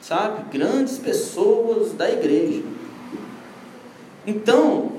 sabe? 0.00 0.50
Grandes 0.50 0.98
pessoas 0.98 1.92
da 1.92 2.10
igreja. 2.10 2.62
Então, 4.26 4.92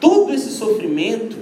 todo 0.00 0.32
esse 0.32 0.50
sofrimento, 0.50 1.36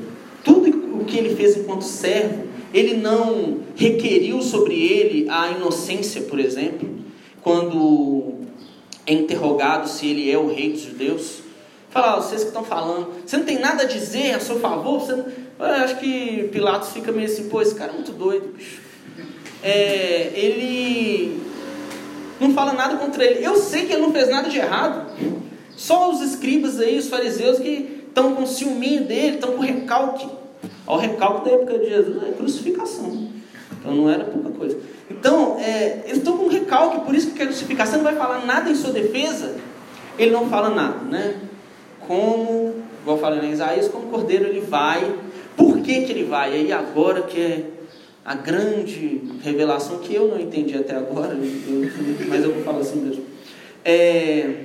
tudo 0.45 1.01
o 1.01 1.05
que 1.05 1.17
ele 1.17 1.35
fez 1.35 1.57
enquanto 1.57 1.85
servo, 1.85 2.45
ele 2.75 2.95
não 2.95 3.61
requeriu 3.75 4.43
sobre 4.43 4.75
ele 4.75 5.27
a 5.31 5.51
inocência, 5.51 6.23
por 6.23 6.39
exemplo, 6.39 6.89
quando 7.43 8.35
é 9.07 9.13
interrogado 9.13 9.89
se 9.89 10.07
ele 10.09 10.31
é 10.31 10.37
o 10.37 10.49
rei 10.49 10.73
dos 10.73 10.83
judeus 10.83 11.47
Fala, 11.97 12.21
vocês 12.21 12.43
que 12.43 12.49
estão 12.49 12.63
falando, 12.63 13.09
você 13.25 13.39
não 13.39 13.47
tem 13.47 13.59
nada 13.59 13.85
a 13.85 13.87
dizer 13.87 14.35
a 14.35 14.41
seu 14.41 14.61
favor? 14.61 15.01
Você 15.01 15.13
não... 15.13 15.25
Eu 15.59 15.83
acho 15.83 15.97
que 15.99 16.47
Pilatos 16.53 16.91
fica 16.91 17.11
meio 17.11 17.27
assim, 17.27 17.49
pô, 17.49 17.63
esse 17.63 17.75
cara 17.75 17.91
é 17.91 17.95
muito 17.95 18.13
doido, 18.13 18.53
bicho. 18.55 18.83
É, 19.63 20.31
ele 20.35 21.41
não 22.39 22.53
fala 22.53 22.75
nada 22.75 22.97
contra 22.97 23.25
ele. 23.25 23.43
Eu 23.43 23.57
sei 23.57 23.87
que 23.87 23.95
ele 23.95 24.03
não 24.03 24.13
fez 24.13 24.29
nada 24.29 24.51
de 24.51 24.59
errado. 24.59 25.11
Só 25.77 26.11
os 26.11 26.23
escribas 26.23 26.81
aí, 26.81 26.99
os 26.99 27.09
fariseus, 27.09 27.59
que 27.59 28.05
estão 28.09 28.35
com 28.35 28.47
ciúminho 28.47 29.05
dele, 29.05 29.35
estão 29.35 29.53
com 29.53 29.61
recalque. 29.61 30.27
O 30.87 30.97
recalque 30.97 31.45
da 31.45 31.55
época 31.55 31.79
de 31.79 31.91
Jesus 31.91 32.23
é 32.23 32.33
crucificação. 32.33 33.29
Então 33.79 33.95
não 33.95 34.09
era 34.09 34.25
pouca 34.25 34.51
coisa. 34.51 34.79
Então, 35.11 35.59
é, 35.61 36.03
eles 36.07 36.19
estão 36.19 36.39
com 36.39 36.49
recalque, 36.49 37.05
por 37.05 37.15
isso 37.15 37.29
que 37.29 37.35
quer 37.35 37.47
crucificar. 37.47 37.87
Você 37.87 37.97
não 37.97 38.05
vai 38.05 38.17
falar 38.17 38.45
nada 38.47 38.71
em 38.71 38.75
sua 38.75 38.91
defesa? 38.91 39.55
Ele 40.19 40.31
não 40.31 40.49
fala 40.49 40.71
nada, 40.71 40.99
né? 41.05 41.37
Como, 42.07 42.75
igual 43.03 43.19
falei 43.19 43.49
em 43.49 43.53
Isaías, 43.53 43.89
como 43.89 44.09
cordeiro 44.09 44.47
ele 44.47 44.61
vai. 44.61 45.15
Por 45.57 45.81
que, 45.81 46.03
que 46.03 46.13
ele 46.13 46.25
vai? 46.25 46.53
Aí 46.53 46.73
agora 46.73 47.23
que 47.23 47.41
é 47.41 47.65
a 48.25 48.35
grande 48.35 49.23
revelação 49.43 49.99
que 49.99 50.15
eu 50.15 50.29
não 50.29 50.41
entendi 50.41 50.77
até 50.77 50.97
agora, 50.97 51.35
eu, 51.35 51.91
mas 52.29 52.43
eu 52.43 52.53
vou 52.55 52.63
falar 52.65 52.79
assim 52.79 53.01
mesmo. 53.01 53.25
É, 53.85 54.65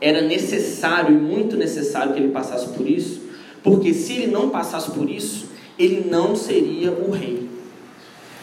era 0.00 0.20
necessário 0.22 1.16
e 1.16 1.20
muito 1.20 1.56
necessário 1.56 2.12
que 2.12 2.20
ele 2.20 2.32
passasse 2.32 2.68
por 2.68 2.88
isso, 2.88 3.22
porque 3.62 3.92
se 3.92 4.14
ele 4.14 4.26
não 4.28 4.50
passasse 4.50 4.90
por 4.90 5.08
isso, 5.10 5.48
ele 5.78 6.08
não 6.08 6.34
seria 6.36 6.92
o 6.92 7.10
rei. 7.10 7.48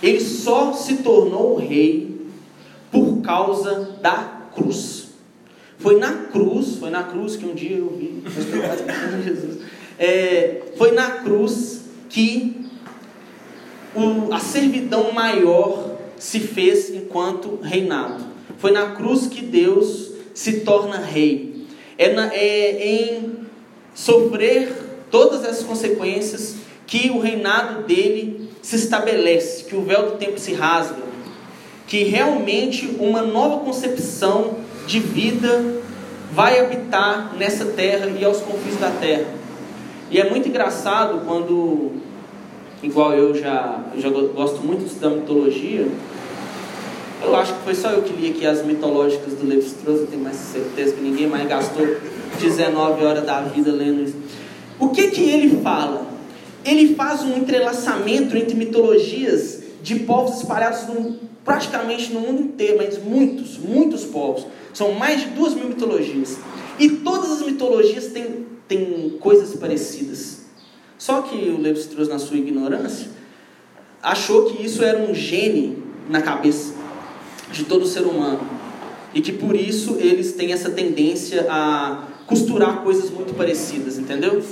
Ele 0.02 0.20
só 0.20 0.74
se 0.74 0.98
tornou 0.98 1.56
o 1.56 1.58
rei 1.58 2.16
por 2.92 3.22
causa 3.22 3.98
da 4.02 4.50
cruz. 4.54 5.08
Foi 5.78 6.00
na 6.00 6.14
cruz, 6.14 6.78
foi 6.78 6.90
na 6.90 7.04
cruz 7.04 7.36
que 7.36 7.46
um 7.46 7.54
dia 7.54 7.78
eu 7.78 7.90
vi, 7.90 8.24
Jesus. 9.24 9.60
É, 9.98 10.62
foi 10.78 10.92
na 10.92 11.10
cruz 11.12 11.82
que 12.10 12.66
o, 13.96 14.34
a 14.34 14.40
servidão 14.40 15.12
maior 15.12 15.98
se 16.18 16.40
fez 16.40 16.90
enquanto 16.90 17.60
reinado. 17.62 18.24
Foi 18.58 18.72
na 18.72 18.92
cruz 18.92 19.28
que 19.28 19.42
Deus 19.42 20.15
se 20.36 20.60
torna 20.60 20.98
rei. 20.98 21.66
É, 21.98 22.14
na, 22.14 22.32
é 22.32 22.88
em 22.88 23.40
sofrer 23.96 24.72
todas 25.10 25.44
essas 25.44 25.64
consequências 25.64 26.58
que 26.86 27.10
o 27.10 27.20
reinado 27.20 27.84
dele 27.84 28.52
se 28.62 28.76
estabelece, 28.76 29.64
que 29.64 29.76
o 29.76 29.82
véu 29.82 30.12
do 30.12 30.18
tempo 30.18 30.38
se 30.38 30.54
rasga, 30.54 31.04
que 31.88 32.04
realmente 32.04 32.98
uma 33.00 33.22
nova 33.22 33.64
concepção 33.64 34.58
de 34.86 35.00
vida 35.00 35.82
vai 36.32 36.60
habitar 36.60 37.34
nessa 37.38 37.66
terra 37.66 38.08
e 38.08 38.26
aos 38.26 38.42
confins 38.42 38.78
da 38.78 38.92
terra. 38.92 39.26
E 40.12 40.20
é 40.20 40.30
muito 40.30 40.50
engraçado 40.50 41.26
quando 41.26 41.94
igual 42.84 43.14
eu 43.14 43.34
já, 43.34 43.84
eu 43.96 44.02
já 44.02 44.10
gosto 44.10 44.62
muito 44.62 44.82
de 44.82 44.88
estudar 44.88 45.10
mitologia, 45.12 45.88
eu 47.26 47.36
acho 47.36 47.54
que 47.56 47.64
foi 47.64 47.76
só 47.76 47.90
eu 47.90 48.04
que 48.04 48.14
li 48.14 48.30
aqui 48.30 48.46
as 48.46 48.64
mitológicas 48.64 49.34
do 49.34 49.48
Levi 49.48 49.66
Strauss, 49.66 50.02
eu 50.02 50.08
tenho 50.08 50.22
mais 50.22 50.36
certeza 50.36 50.94
que 50.94 51.02
ninguém 51.02 51.28
mais 51.28 51.48
gastou 51.48 51.86
19 52.40 53.04
horas 53.04 53.26
da 53.26 53.42
vida 53.42 53.72
lendo 53.72 54.04
isso. 54.04 54.16
O 54.80 54.90
que 54.90 55.10
que 55.10 55.24
ele 55.24 55.62
fala? 55.62 56.06
Ele 56.64 56.96
faz 56.96 57.24
um 57.24 57.36
entrelaçamento 57.36 58.38
entre 58.38 58.56
mitologias 58.56 59.64
de 59.82 59.96
povos 60.00 60.38
espalhados 60.38 60.88
no, 60.88 61.18
praticamente 61.44 62.14
no 62.14 62.20
mundo 62.20 62.42
inteiro, 62.42 62.78
mas 62.78 63.02
muitos, 63.02 63.58
muitos 63.58 64.04
povos. 64.04 64.46
São 64.74 64.92
mais 64.94 65.22
de 65.22 65.28
duas 65.28 65.54
mil 65.54 65.68
mitologias. 65.68 66.38
E 66.78 66.90
todas 66.90 67.32
as 67.32 67.42
mitologias 67.42 68.08
têm, 68.08 68.46
têm 68.68 69.18
coisas 69.20 69.56
parecidas. 69.56 70.46
Só 70.98 71.22
que 71.22 71.36
o 71.50 71.60
Levi 71.60 71.80
Strauss, 71.80 72.08
na 72.08 72.20
sua 72.20 72.38
ignorância, 72.38 73.08
achou 74.02 74.46
que 74.46 74.64
isso 74.64 74.84
era 74.84 75.00
um 75.00 75.14
gene 75.14 75.84
na 76.10 76.22
cabeça 76.22 76.75
de 77.52 77.64
todo 77.64 77.86
ser 77.86 78.02
humano. 78.02 78.42
E 79.14 79.22
que 79.22 79.32
por 79.32 79.56
isso 79.56 79.98
eles 80.00 80.34
têm 80.34 80.52
essa 80.52 80.70
tendência 80.70 81.46
a 81.50 82.04
costurar 82.26 82.82
coisas 82.82 83.10
muito 83.10 83.34
parecidas, 83.34 83.98
entendeu? 83.98 84.44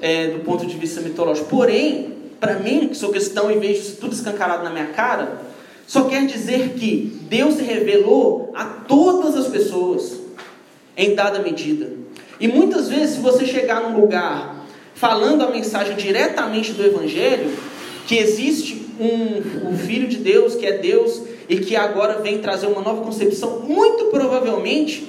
É, 0.00 0.28
do 0.28 0.40
ponto 0.40 0.66
de 0.66 0.76
vista 0.76 1.00
mitológico. 1.00 1.48
Porém, 1.48 2.14
para 2.40 2.58
mim, 2.58 2.88
que 2.88 2.96
sou 2.96 3.10
cristão 3.10 3.50
e 3.50 3.58
vejo 3.58 3.80
isso 3.80 3.96
tudo 4.00 4.12
escancarado 4.12 4.64
na 4.64 4.70
minha 4.70 4.86
cara, 4.86 5.42
só 5.86 6.04
quer 6.04 6.26
dizer 6.26 6.70
que 6.70 7.20
Deus 7.28 7.54
se 7.54 7.62
revelou 7.62 8.50
a 8.54 8.64
todas 8.64 9.36
as 9.36 9.46
pessoas 9.46 10.20
em 10.96 11.14
dada 11.14 11.38
medida. 11.40 11.90
E 12.40 12.48
muitas 12.48 12.88
vezes, 12.88 13.16
se 13.16 13.20
você 13.20 13.46
chegar 13.46 13.82
num 13.82 14.00
lugar 14.00 14.64
falando 14.94 15.42
a 15.42 15.50
mensagem 15.50 15.96
diretamente 15.96 16.72
do 16.72 16.84
Evangelho, 16.84 17.50
que 18.06 18.16
existe 18.16 18.86
um, 18.98 19.70
um 19.70 19.78
Filho 19.78 20.08
de 20.08 20.18
Deus, 20.18 20.54
que 20.54 20.66
é 20.66 20.78
Deus, 20.78 21.22
e 21.48 21.58
que 21.58 21.76
agora 21.76 22.20
vem 22.20 22.38
trazer 22.38 22.66
uma 22.66 22.80
nova 22.80 23.02
concepção, 23.02 23.60
muito 23.60 24.06
provavelmente, 24.06 25.08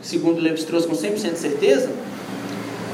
segundo 0.00 0.40
Levi 0.40 0.58
Strauss 0.58 0.86
com 0.86 0.94
100% 0.94 1.32
de 1.32 1.38
certeza, 1.38 1.90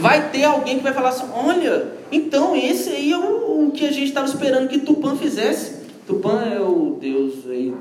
vai 0.01 0.30
ter 0.30 0.44
alguém 0.44 0.78
que 0.78 0.82
vai 0.82 0.92
falar 0.92 1.11
assim: 1.11 1.26
olha, 1.34 1.88
então 2.11 2.57
esse 2.57 2.90
aí 2.90 3.12
é 3.12 3.18
o, 3.18 3.66
o 3.66 3.70
que 3.72 3.86
a 3.86 3.92
gente 3.92 4.09
estava 4.09 4.26
esperando 4.26 4.68
que 4.68 4.78
Tupã 4.78 5.16
fizesse. 5.16 5.78
Tupã 6.07 6.40
é 6.40 6.61
o 6.61 6.96
deus 7.01 7.46
aí 7.49 7.74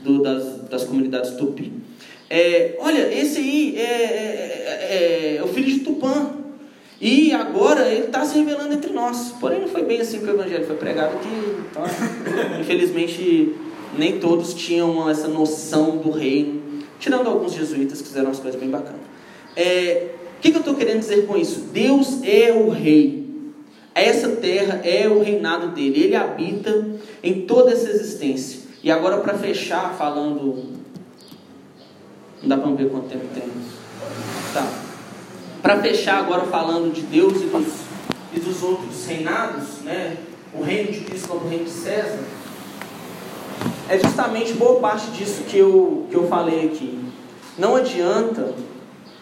do, 0.00 0.20
das, 0.22 0.62
das 0.68 0.84
comunidades 0.84 1.32
tupi. 1.32 1.72
É, 2.28 2.76
olha, 2.80 3.12
esse 3.12 3.38
aí 3.38 3.76
é, 3.76 3.82
é, 3.82 4.88
é, 4.90 5.36
é 5.36 5.42
o 5.42 5.48
filho 5.48 5.68
de 5.68 5.80
Tupã. 5.80 6.32
E 7.00 7.32
agora 7.32 7.88
ele 7.88 8.06
está 8.06 8.24
se 8.24 8.36
revelando 8.38 8.74
entre 8.74 8.92
nós. 8.92 9.34
Porém, 9.40 9.60
não 9.60 9.68
foi 9.68 9.84
bem 9.84 10.00
assim 10.00 10.18
que 10.18 10.26
o 10.26 10.30
Evangelho 10.30 10.66
foi 10.66 10.76
pregado, 10.76 11.18
que 11.18 11.28
então, 11.70 11.84
infelizmente 12.60 13.54
nem 13.96 14.18
todos 14.18 14.52
tinham 14.54 15.08
essa 15.08 15.28
noção 15.28 15.98
do 15.98 16.10
reino, 16.10 16.60
tirando 16.98 17.28
alguns 17.28 17.52
jesuítas 17.52 18.00
que 18.00 18.08
fizeram 18.08 18.26
umas 18.26 18.40
coisas 18.40 18.58
bem 18.60 18.68
bacanas. 18.68 19.00
É, 19.56 20.08
o 20.36 20.40
que, 20.40 20.50
que 20.50 20.56
eu 20.56 20.60
estou 20.60 20.74
querendo 20.74 21.00
dizer 21.00 21.26
com 21.26 21.36
isso? 21.36 21.60
Deus 21.72 22.22
é 22.24 22.52
o 22.52 22.68
rei. 22.68 23.26
Essa 23.94 24.28
terra 24.28 24.80
é 24.84 25.08
o 25.08 25.20
reinado 25.20 25.68
dele. 25.68 26.04
Ele 26.04 26.16
habita 26.16 26.86
em 27.22 27.42
toda 27.42 27.72
essa 27.72 27.90
existência. 27.90 28.60
E 28.82 28.90
agora, 28.90 29.18
para 29.18 29.34
fechar, 29.34 29.94
falando. 29.94 30.78
Não 32.40 32.48
dá 32.48 32.56
para 32.56 32.70
ver 32.70 32.88
quanto 32.88 33.08
tempo 33.08 33.26
tem. 33.34 33.42
Tá. 34.54 34.87
Para 35.62 35.80
fechar 35.80 36.18
agora 36.18 36.44
falando 36.44 36.92
de 36.92 37.02
Deus 37.02 37.42
e 37.42 37.46
dos, 37.46 37.66
e 38.32 38.40
dos 38.40 38.62
outros 38.62 39.04
reinados, 39.06 39.80
né? 39.82 40.16
o 40.54 40.62
reino 40.62 40.92
de 40.92 41.00
Cristo 41.00 41.28
como 41.28 41.46
o 41.46 41.48
reino 41.48 41.64
de 41.64 41.70
César, 41.70 42.18
é 43.88 43.98
justamente 43.98 44.52
boa 44.52 44.80
parte 44.80 45.10
disso 45.10 45.42
que 45.44 45.58
eu, 45.58 46.06
que 46.10 46.16
eu 46.16 46.28
falei 46.28 46.66
aqui. 46.66 46.98
Não 47.58 47.74
adianta 47.74 48.54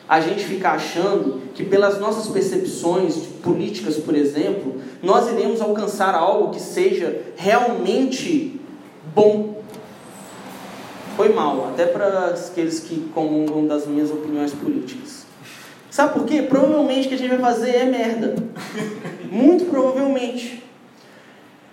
a 0.08 0.20
gente 0.20 0.44
ficar 0.44 0.72
achando 0.72 1.40
que 1.54 1.64
pelas 1.64 1.98
nossas 1.98 2.28
percepções 2.28 3.16
políticas, 3.42 3.96
por 3.96 4.14
exemplo, 4.14 4.80
nós 5.02 5.28
iremos 5.30 5.60
alcançar 5.60 6.14
algo 6.14 6.50
que 6.50 6.60
seja 6.60 7.22
realmente 7.36 8.60
bom. 9.14 9.62
Foi 11.16 11.30
mal, 11.30 11.70
até 11.72 11.86
para 11.86 12.26
aqueles 12.26 12.80
que 12.80 13.08
comungam 13.14 13.66
das 13.66 13.86
minhas 13.86 14.10
opiniões 14.10 14.52
políticas. 14.52 15.25
Sabe 15.96 16.12
por 16.12 16.26
quê? 16.26 16.42
Provavelmente 16.42 17.06
o 17.06 17.08
que 17.08 17.14
a 17.14 17.16
gente 17.16 17.30
vai 17.30 17.38
fazer 17.38 17.70
é 17.70 17.84
merda. 17.86 18.36
Muito 19.32 19.64
provavelmente. 19.64 20.62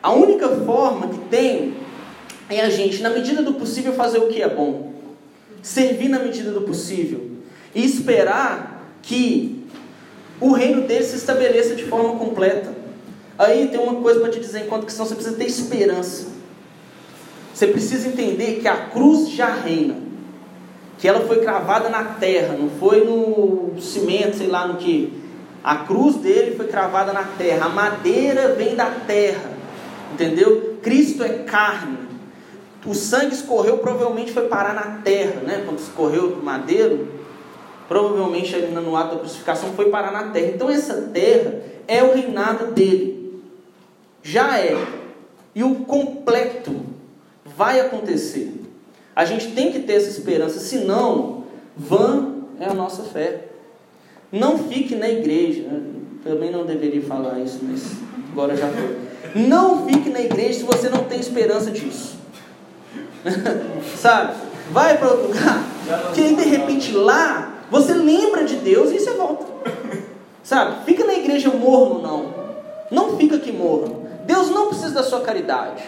A 0.01 0.13
única 0.13 0.47
forma 0.47 1.09
que 1.09 1.17
tem 1.27 1.73
é 2.49 2.61
a 2.61 2.69
gente, 2.69 3.01
na 3.01 3.09
medida 3.09 3.43
do 3.43 3.55
possível, 3.55 3.91
fazer 3.91 4.19
o 4.19 4.29
que 4.29 4.41
é 4.41 4.47
bom. 4.47 4.93
Servir 5.61 6.07
na 6.07 6.19
medida 6.19 6.51
do 6.51 6.61
possível. 6.61 7.31
E 7.75 7.83
esperar 7.83 8.95
que 9.01 9.65
o 10.39 10.53
reino 10.53 10.83
dele 10.87 11.03
se 11.03 11.17
estabeleça 11.17 11.75
de 11.75 11.83
forma 11.83 12.17
completa. 12.17 12.73
Aí 13.37 13.67
tem 13.67 13.79
uma 13.81 13.95
coisa 13.95 14.21
para 14.21 14.29
te 14.29 14.39
dizer 14.39 14.61
enquanto 14.61 14.85
cristão, 14.85 15.05
você 15.05 15.15
precisa 15.15 15.35
ter 15.35 15.47
esperança. 15.47 16.27
Você 17.53 17.67
precisa 17.67 18.07
entender 18.07 18.61
que 18.61 18.69
a 18.69 18.85
cruz 18.85 19.27
já 19.31 19.53
reina 19.53 20.02
que 21.03 21.07
ela 21.09 21.19
foi 21.27 21.41
cravada 21.41 21.89
na 21.89 22.01
terra, 22.01 22.55
não 22.57 22.69
foi 22.69 23.03
no 23.03 23.73
cimento, 23.81 24.37
sei 24.37 24.47
lá 24.47 24.65
no 24.65 24.77
que. 24.77 25.21
A 25.61 25.79
cruz 25.79 26.15
dele 26.15 26.55
foi 26.55 26.65
cravada 26.67 27.11
na 27.11 27.25
terra, 27.25 27.65
a 27.65 27.69
madeira 27.69 28.55
vem 28.55 28.73
da 28.73 28.85
terra, 28.85 29.51
entendeu? 30.13 30.77
Cristo 30.81 31.21
é 31.21 31.39
carne. 31.39 31.97
O 32.85 32.93
sangue 32.93 33.35
escorreu, 33.35 33.79
provavelmente 33.79 34.31
foi 34.31 34.47
parar 34.47 34.73
na 34.73 35.01
terra, 35.01 35.41
né? 35.41 35.63
Quando 35.65 35.79
escorreu 35.79 36.29
do 36.29 36.41
madeiro, 36.41 37.05
provavelmente 37.89 38.55
no 38.67 38.95
ato 38.95 39.15
da 39.15 39.19
crucificação 39.19 39.73
foi 39.73 39.89
parar 39.89 40.13
na 40.13 40.31
terra. 40.31 40.53
Então 40.55 40.69
essa 40.69 41.09
terra 41.13 41.55
é 41.85 42.01
o 42.01 42.13
reinado 42.13 42.71
dele. 42.71 43.43
Já 44.21 44.57
é. 44.57 44.77
E 45.53 45.65
o 45.65 45.75
completo 45.83 46.73
vai 47.43 47.81
acontecer. 47.81 48.62
A 49.15 49.25
gente 49.25 49.51
tem 49.51 49.71
que 49.71 49.79
ter 49.79 49.93
essa 49.93 50.09
esperança, 50.09 50.59
senão, 50.59 51.43
vã 51.77 52.33
é 52.59 52.65
a 52.65 52.73
nossa 52.73 53.03
fé. 53.03 53.45
Não 54.31 54.57
fique 54.57 54.95
na 54.95 55.09
igreja. 55.09 55.65
Também 56.23 56.51
não 56.51 56.65
deveria 56.65 57.01
falar 57.01 57.39
isso, 57.39 57.59
mas 57.61 57.83
agora 58.31 58.55
já 58.55 58.67
foi. 58.69 58.97
Não 59.35 59.85
fique 59.85 60.09
na 60.09 60.21
igreja 60.21 60.59
se 60.59 60.63
você 60.63 60.89
não 60.89 61.03
tem 61.03 61.19
esperança 61.19 61.69
disso. 61.69 62.15
Sabe? 63.97 64.35
Vai 64.71 64.97
para 64.97 65.09
outro 65.09 65.27
lugar. 65.27 65.63
Que 66.13 66.21
aí 66.21 66.35
de 66.35 66.43
repente 66.45 66.91
lá 66.93 67.53
você 67.69 67.93
lembra 67.93 68.45
de 68.45 68.55
Deus 68.55 68.91
e 68.91 68.99
você 68.99 69.11
volta. 69.11 69.45
Sabe? 70.43 70.85
Fica 70.85 71.05
na 71.05 71.13
igreja 71.13 71.49
morno, 71.49 72.01
não. 72.01 72.33
Não 72.89 73.17
fica 73.17 73.35
aqui 73.35 73.51
morno. 73.51 74.07
Deus 74.25 74.49
não 74.49 74.67
precisa 74.67 74.91
da 74.91 75.03
sua 75.03 75.21
caridade. 75.21 75.83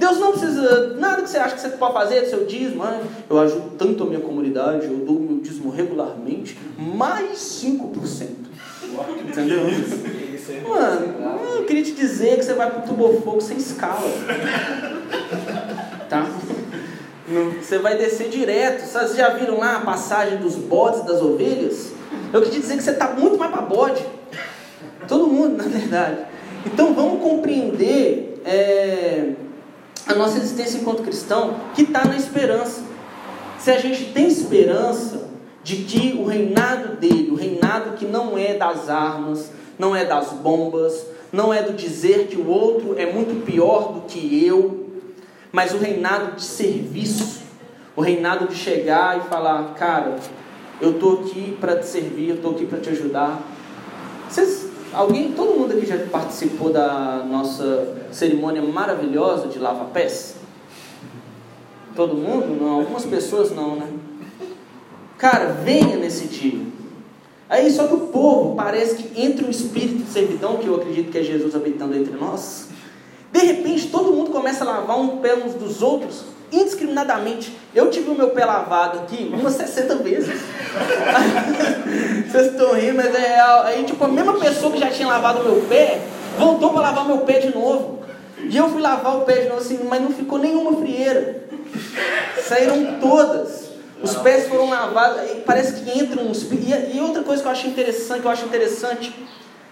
Deus 0.00 0.18
não 0.18 0.32
precisa, 0.32 0.94
nada 0.96 1.20
que 1.20 1.28
você 1.28 1.36
acha 1.36 1.54
que 1.54 1.60
você 1.60 1.68
pode 1.68 1.92
fazer 1.92 2.24
seu 2.24 2.46
dízimo. 2.46 2.82
Ah, 2.82 3.02
eu 3.28 3.38
ajudo 3.38 3.72
tanto 3.76 4.02
a 4.02 4.06
minha 4.06 4.20
comunidade, 4.20 4.86
eu 4.86 4.96
dou 4.96 5.20
meu 5.20 5.40
dízimo 5.40 5.70
regularmente, 5.70 6.58
mais 6.78 7.36
5%. 7.62 8.28
Entendeu? 9.28 9.60
Mano, 10.66 11.54
eu 11.54 11.64
queria 11.64 11.82
te 11.82 11.92
dizer 11.92 12.38
que 12.38 12.44
você 12.46 12.54
vai 12.54 12.70
pro 12.70 12.88
tubofogo 12.88 13.42
sem 13.42 13.58
escala. 13.58 14.10
Tá? 16.08 16.26
Você 17.60 17.78
vai 17.78 17.96
descer 17.98 18.30
direto. 18.30 18.86
Vocês 18.86 19.14
já 19.14 19.28
viram 19.28 19.58
lá 19.58 19.76
a 19.76 19.80
passagem 19.80 20.38
dos 20.38 20.56
bodes 20.56 21.04
das 21.04 21.20
ovelhas? 21.20 21.92
Eu 22.32 22.40
queria 22.40 22.58
te 22.58 22.62
dizer 22.62 22.78
que 22.78 22.82
você 22.82 22.90
está 22.92 23.08
muito 23.10 23.38
mais 23.38 23.52
para 23.52 23.62
bode. 23.62 24.04
Todo 25.06 25.26
mundo, 25.26 25.58
na 25.58 25.68
verdade. 25.68 26.22
Então 26.64 26.94
vamos 26.94 27.22
compreender 27.22 28.40
é, 28.44 29.34
a 30.06 30.14
nossa 30.14 30.38
existência 30.38 30.78
enquanto 30.78 31.02
cristão, 31.02 31.56
que 31.74 31.82
está 31.82 32.04
na 32.04 32.16
esperança. 32.16 32.82
Se 33.58 33.70
a 33.70 33.78
gente 33.78 34.12
tem 34.12 34.26
esperança 34.26 35.28
de 35.62 35.76
que 35.76 36.16
o 36.18 36.24
reinado 36.24 36.96
dele, 36.96 37.30
o 37.30 37.34
reinado 37.34 37.96
que 37.96 38.06
não 38.06 38.36
é 38.36 38.54
das 38.54 38.88
armas, 38.88 39.50
não 39.78 39.94
é 39.94 40.04
das 40.04 40.30
bombas, 40.32 41.06
não 41.32 41.52
é 41.52 41.62
do 41.62 41.72
dizer 41.72 42.26
que 42.26 42.36
o 42.36 42.48
outro 42.48 42.98
é 42.98 43.12
muito 43.12 43.44
pior 43.44 43.92
do 43.92 44.00
que 44.02 44.44
eu, 44.44 44.88
mas 45.52 45.72
o 45.74 45.78
reinado 45.78 46.36
de 46.36 46.42
serviço, 46.42 47.40
o 47.94 48.00
reinado 48.00 48.46
de 48.46 48.54
chegar 48.54 49.18
e 49.18 49.28
falar, 49.28 49.74
cara, 49.74 50.16
eu 50.80 50.92
estou 50.92 51.20
aqui 51.20 51.56
para 51.60 51.76
te 51.76 51.86
servir, 51.86 52.30
eu 52.30 52.36
estou 52.36 52.52
aqui 52.52 52.66
para 52.66 52.78
te 52.78 52.90
ajudar. 52.90 53.40
Vocês, 54.28 54.69
alguém, 54.92 55.32
todo 55.32 55.58
mundo 55.58 55.72
aqui 55.72 55.86
já 55.86 55.98
participou 56.06 56.72
da 56.72 57.24
nossa 57.28 57.96
cerimônia 58.12 58.62
maravilhosa 58.62 59.48
de 59.48 59.58
lava-pés? 59.58 60.36
Todo 61.94 62.14
mundo? 62.14 62.60
Não, 62.60 62.80
algumas 62.80 63.04
pessoas 63.04 63.50
não, 63.50 63.76
né? 63.76 63.88
Cara, 65.18 65.52
venha 65.64 65.96
nesse 65.96 66.26
dia. 66.26 66.60
Aí 67.48 67.70
só 67.70 67.86
que 67.88 67.94
o 67.94 68.06
povo 68.08 68.54
parece 68.54 68.94
que 68.96 69.20
entre 69.20 69.44
um 69.44 69.50
espírito 69.50 70.04
de 70.04 70.10
servidão, 70.10 70.58
que 70.58 70.66
eu 70.66 70.76
acredito 70.76 71.10
que 71.10 71.18
é 71.18 71.22
Jesus 71.22 71.54
habitando 71.54 71.96
entre 71.96 72.16
nós, 72.16 72.68
de 73.32 73.40
repente 73.40 73.88
todo 73.88 74.12
mundo 74.12 74.30
começa 74.30 74.64
a 74.64 74.68
lavar 74.68 74.98
um 74.98 75.18
pé 75.18 75.34
uns 75.34 75.54
dos 75.54 75.82
outros 75.82 76.24
indiscriminadamente. 76.52 77.56
Eu 77.74 77.90
tive 77.90 78.10
o 78.10 78.14
meu 78.14 78.30
pé 78.30 78.44
lavado 78.44 79.00
aqui 79.00 79.30
umas 79.32 79.54
60 79.54 79.96
vezes. 79.96 80.40
Vocês 82.30 82.46
estão 82.46 82.74
rindo, 82.74 82.96
mas 82.96 83.14
é 83.14 83.34
real. 83.34 83.62
Aí, 83.64 83.84
tipo, 83.84 84.04
a 84.04 84.08
mesma 84.08 84.34
pessoa 84.34 84.72
que 84.72 84.78
já 84.78 84.90
tinha 84.90 85.08
lavado 85.08 85.40
o 85.40 85.44
meu 85.44 85.62
pé 85.68 86.00
voltou 86.38 86.70
para 86.70 86.82
lavar 86.82 87.06
meu 87.06 87.18
pé 87.18 87.38
de 87.38 87.54
novo. 87.54 88.00
E 88.38 88.56
eu 88.56 88.68
fui 88.68 88.80
lavar 88.80 89.16
o 89.18 89.20
pé 89.22 89.42
de 89.42 89.48
novo 89.48 89.60
assim, 89.60 89.78
mas 89.88 90.00
não 90.00 90.12
ficou 90.12 90.38
nenhuma 90.38 90.76
frieira. 90.78 91.44
Saíram 92.42 92.98
todas. 93.00 93.70
Os 94.02 94.16
pés 94.16 94.48
foram 94.48 94.70
lavados. 94.70 95.20
Parece 95.44 95.82
que 95.82 95.98
entram 95.98 96.24
uns. 96.24 96.42
E, 96.42 96.96
e 96.96 97.00
outra 97.00 97.22
coisa 97.22 97.42
que 97.42 97.48
eu 97.48 97.52
acho 97.52 97.66
interessante, 97.66 98.20
que 98.20 98.26
eu 98.26 98.30
acho 98.30 98.46
interessante 98.46 99.14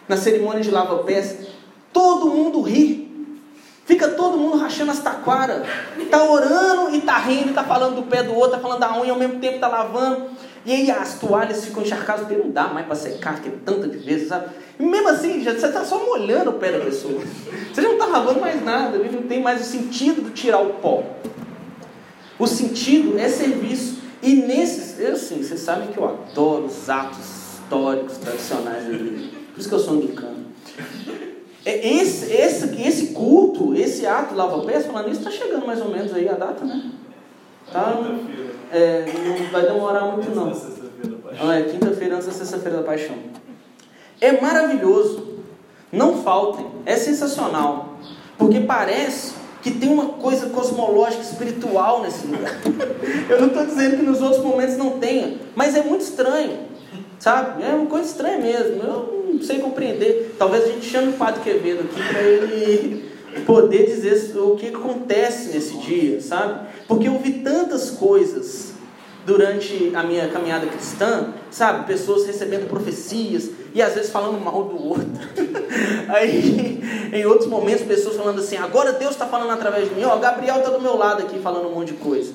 na 0.07 0.17
cerimônia 0.17 0.63
de 0.63 0.71
lava-pés, 0.71 1.37
todo 1.93 2.31
mundo 2.31 2.61
ri. 2.61 3.08
Fica 3.89 4.07
todo 4.09 4.37
mundo 4.37 4.59
rachando 4.59 4.91
as 4.91 4.99
taquaras. 4.99 5.67
Tá 6.11 6.23
orando 6.23 6.95
e 6.95 7.01
tá 7.01 7.17
rindo, 7.17 7.55
tá 7.55 7.65
falando 7.65 7.97
do 7.97 8.03
pé 8.03 8.23
do 8.23 8.35
outro, 8.35 8.51
tá 8.51 8.59
falando 8.59 8.81
da 8.81 9.01
unha, 9.01 9.13
ao 9.13 9.19
mesmo 9.19 9.41
tempo 9.41 9.59
tá 9.59 9.67
lavando. 9.67 10.27
E 10.67 10.73
aí 10.73 10.91
as 10.91 11.19
toalhas 11.19 11.65
ficam 11.65 11.83
encharcadas, 11.83 12.27
porque 12.27 12.37
não 12.37 12.51
dá 12.51 12.69
mais 12.69 12.85
para 12.85 12.95
secar, 12.95 13.41
que 13.41 13.49
é 13.49 13.53
tanta 13.65 13.89
de 13.89 13.97
vezes, 13.97 14.29
sabe? 14.29 14.51
E 14.79 14.83
mesmo 14.83 15.09
assim, 15.09 15.43
já, 15.43 15.55
você 15.55 15.73
tá 15.73 15.87
só 15.87 16.05
molhando 16.05 16.51
o 16.51 16.53
pé 16.55 16.73
da 16.73 16.85
pessoa. 16.85 17.19
Você 17.73 17.81
já 17.81 17.89
não 17.89 17.97
tá 17.97 18.05
lavando 18.05 18.39
mais 18.43 18.63
nada, 18.63 18.99
não 18.99 19.23
tem 19.23 19.43
mais 19.43 19.63
o 19.63 19.65
sentido 19.65 20.21
de 20.21 20.33
tirar 20.33 20.59
o 20.59 20.75
pó. 20.75 21.03
O 22.39 22.47
sentido 22.47 23.19
é 23.19 23.27
serviço. 23.27 24.03
E 24.23 24.35
nesses, 24.35 25.01
eu 25.01 25.15
assim, 25.15 25.43
vocês 25.43 25.61
sabem 25.61 25.89
que 25.89 25.97
eu 25.97 26.07
adoro 26.07 26.67
os 26.67 26.91
atos 26.91 27.21
históricos, 27.55 28.19
tradicionais 28.19 28.85
da 28.85 28.91
igreja. 28.91 29.31
Por 29.55 29.61
isso 29.61 29.69
que 29.71 29.75
eu 29.75 29.79
sou 29.79 29.95
anglicano. 29.95 30.45
É, 31.65 31.97
esse, 31.97 32.33
esse, 32.33 32.83
esse 32.83 33.07
culto, 33.09 33.75
esse 33.75 34.07
ato 34.07 34.35
lava-pés, 34.35 34.87
falando 34.87 35.11
isso, 35.11 35.21
está 35.21 35.31
chegando 35.31 35.67
mais 35.67 35.81
ou 35.81 35.91
menos 35.91 36.15
aí 36.15 36.29
a 36.29 36.35
data, 36.35 36.65
né? 36.65 36.91
Tá, 37.73 37.99
é, 38.73 39.05
não 39.25 39.51
vai 39.51 39.63
demorar 39.63 40.05
muito 40.07 40.35
não. 40.35 40.53
Ah, 41.41 41.59
é 41.59 41.63
quinta-feira 41.65 42.17
antes 42.17 42.27
da 42.27 42.33
sexta-feira 42.33 42.79
da 42.79 42.83
paixão. 42.83 43.17
É 44.21 44.41
maravilhoso. 44.41 45.39
Não 45.93 46.23
faltem. 46.23 46.67
É 46.87 46.97
sensacional. 46.97 47.99
Porque 48.37 48.61
parece 48.61 49.35
que 49.63 49.73
tem 49.73 49.91
uma 49.91 50.07
coisa 50.11 50.49
cosmológica, 50.51 51.23
espiritual 51.23 52.03
nesse 52.03 52.27
lugar. 52.27 52.59
Eu 53.29 53.41
não 53.41 53.49
estou 53.49 53.67
dizendo 53.67 53.97
que 53.97 54.03
nos 54.03 54.23
outros 54.23 54.43
momentos 54.43 54.77
não 54.77 54.99
tenha, 54.99 55.39
mas 55.55 55.77
é 55.77 55.83
muito 55.83 56.03
estranho. 56.03 56.59
Sabe? 57.19 57.63
É 57.63 57.69
uma 57.69 57.87
coisa 57.87 58.09
estranha 58.09 58.39
mesmo. 58.39 58.83
Eu 58.83 59.31
não 59.35 59.43
sei 59.43 59.59
compreender. 59.59 60.35
Talvez 60.39 60.65
a 60.65 60.69
gente 60.69 60.87
chame 60.87 61.09
o 61.09 61.13
Padre 61.15 61.41
Quevedo 61.41 61.81
aqui 61.81 62.09
para 62.09 62.23
ele 62.23 63.11
poder 63.47 63.87
dizer 63.87 64.37
o 64.39 64.57
que 64.57 64.69
acontece 64.69 65.51
nesse 65.51 65.77
dia, 65.79 66.21
sabe? 66.21 66.69
Porque 66.87 67.09
eu 67.09 67.19
vi 67.19 67.35
tantas 67.35 67.91
coisas 67.91 68.73
durante 69.27 69.93
a 69.95 70.03
minha 70.03 70.29
caminhada 70.29 70.67
cristã, 70.67 71.35
sabe? 71.51 71.87
Pessoas 71.87 72.27
recebendo 72.27 72.69
profecias 72.69 73.51
e 73.75 73.83
às 73.83 73.95
vezes 73.95 74.11
falando 74.11 74.41
mal 74.43 74.65
do 74.65 74.83
outro. 74.83 75.07
Aí, 76.09 76.81
em 77.13 77.27
outros 77.27 77.49
momentos, 77.49 77.85
pessoas 77.85 78.17
falando 78.17 78.41
assim: 78.41 78.57
agora 78.57 78.93
Deus 78.93 79.13
está 79.13 79.27
falando 79.27 79.51
através 79.51 79.89
de 79.89 79.95
mim. 79.95 80.05
Ó, 80.05 80.17
Gabriel 80.17 80.59
está 80.59 80.71
do 80.71 80.81
meu 80.81 80.97
lado 80.97 81.23
aqui 81.23 81.39
falando 81.39 81.69
um 81.69 81.75
monte 81.75 81.93
de 81.93 81.99
coisa. 81.99 82.33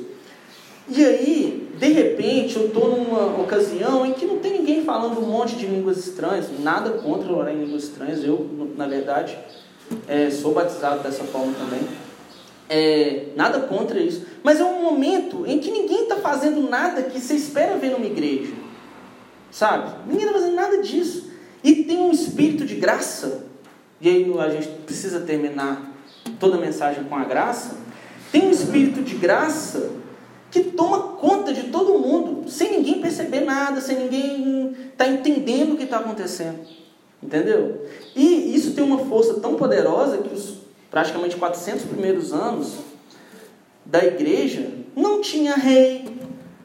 E 0.87 1.03
aí, 1.03 1.69
de 1.77 1.87
repente, 1.87 2.57
eu 2.57 2.67
estou 2.67 2.89
numa 2.89 3.41
ocasião 3.41 4.05
em 4.05 4.13
que 4.13 4.25
não 4.25 4.39
tem 4.39 4.59
ninguém 4.59 4.83
falando 4.83 5.19
um 5.19 5.25
monte 5.25 5.55
de 5.55 5.65
línguas 5.65 5.97
estranhas, 5.97 6.47
nada 6.59 6.91
contra 6.91 7.31
orar 7.31 7.53
em 7.53 7.63
línguas 7.63 7.83
estranhas, 7.83 8.23
eu, 8.23 8.49
na 8.75 8.85
verdade, 8.85 9.37
é, 10.07 10.29
sou 10.29 10.53
batizado 10.53 11.01
dessa 11.01 11.23
forma 11.23 11.53
também. 11.53 11.81
É, 12.69 13.27
nada 13.35 13.61
contra 13.61 13.99
isso. 13.99 14.25
Mas 14.43 14.59
é 14.59 14.63
um 14.63 14.81
momento 14.81 15.45
em 15.45 15.59
que 15.59 15.71
ninguém 15.71 16.03
está 16.03 16.17
fazendo 16.17 16.69
nada 16.69 17.03
que 17.03 17.19
você 17.19 17.35
espera 17.35 17.77
ver 17.77 17.91
numa 17.91 18.05
igreja. 18.05 18.53
Sabe? 19.51 19.93
Ninguém 20.07 20.25
está 20.25 20.39
fazendo 20.39 20.55
nada 20.55 20.81
disso. 20.81 21.31
E 21.63 21.83
tem 21.83 21.97
um 21.97 22.11
espírito 22.11 22.65
de 22.65 22.75
graça. 22.75 23.45
E 24.01 24.09
aí 24.09 24.33
a 24.39 24.49
gente 24.49 24.67
precisa 24.85 25.21
terminar 25.21 25.93
toda 26.39 26.57
a 26.57 26.59
mensagem 26.59 27.03
com 27.05 27.15
a 27.15 27.23
graça. 27.23 27.77
Tem 28.31 28.47
um 28.47 28.51
espírito 28.51 29.01
de 29.01 29.15
graça 29.15 30.02
que 30.53 30.65
toma 30.65 30.99
conta 31.17 31.51
de 31.51 31.63
todo 31.63 31.97
mundo, 31.97 32.47
sem 32.47 32.77
ninguém 32.77 33.01
perceber 33.01 33.39
nada, 33.39 33.81
sem 33.81 33.97
ninguém 33.97 34.69
estar 34.91 35.05
tá 35.05 35.07
entendendo 35.07 35.73
o 35.73 35.77
que 35.77 35.85
está 35.85 35.97
acontecendo. 35.97 36.59
Entendeu? 37.23 37.87
E 38.15 38.55
isso 38.55 38.75
tem 38.75 38.83
uma 38.83 38.99
força 38.99 39.39
tão 39.39 39.55
poderosa 39.55 40.19
que 40.19 40.31
os 40.31 40.59
praticamente 40.91 41.37
400 41.37 41.85
primeiros 41.85 42.31
anos 42.31 42.75
da 43.83 44.05
igreja 44.05 44.69
não 44.95 45.21
tinha 45.21 45.55
rei, 45.55 46.19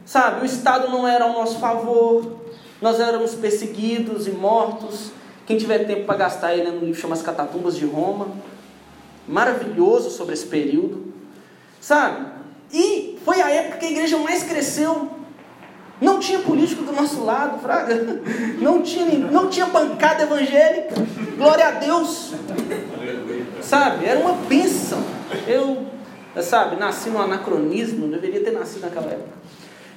sabe? 0.05 0.43
O 0.43 0.45
Estado 0.45 0.91
não 0.91 1.09
era 1.09 1.25
ao 1.25 1.33
nosso 1.33 1.59
favor, 1.59 2.41
nós 2.83 3.01
éramos 3.01 3.35
perseguidos 3.35 4.27
e 4.27 4.33
mortos. 4.33 5.13
Quem 5.47 5.57
tiver 5.57 5.87
tempo 5.87 6.05
para 6.05 6.19
gastar, 6.19 6.55
ele 6.55 6.71
no 6.71 6.81
livro 6.81 7.01
chama 7.01 7.15
As 7.15 7.23
Catatumbas 7.23 7.75
de 7.75 7.87
Roma. 7.87 8.29
Maravilhoso 9.27 10.11
sobre 10.11 10.35
esse 10.35 10.47
período, 10.47 11.11
sabe? 11.81 12.27
E 12.71 13.08
foi 13.29 13.43
a 13.43 13.51
época 13.51 13.77
que 13.77 13.85
a 13.85 13.91
igreja 13.91 14.17
mais 14.17 14.43
cresceu. 14.43 15.11
Não 16.01 16.19
tinha 16.19 16.39
político 16.39 16.83
do 16.83 16.93
nosso 16.93 17.23
lado, 17.23 17.61
Fraga. 17.61 17.95
Não 18.59 18.81
tinha, 18.81 19.05
não 19.19 19.51
tinha 19.51 19.67
bancada 19.67 20.23
evangélica. 20.23 20.95
Glória 21.37 21.69
a 21.69 21.71
Deus. 21.73 22.33
Sabe? 23.61 24.07
Era 24.07 24.19
uma 24.19 24.33
bênção. 24.33 25.05
Eu, 25.47 25.85
sabe, 26.41 26.77
nasci 26.77 27.11
no 27.11 27.21
anacronismo, 27.21 28.09
deveria 28.09 28.41
ter 28.41 28.53
nascido 28.53 28.81
naquela 28.81 29.09
época. 29.09 29.29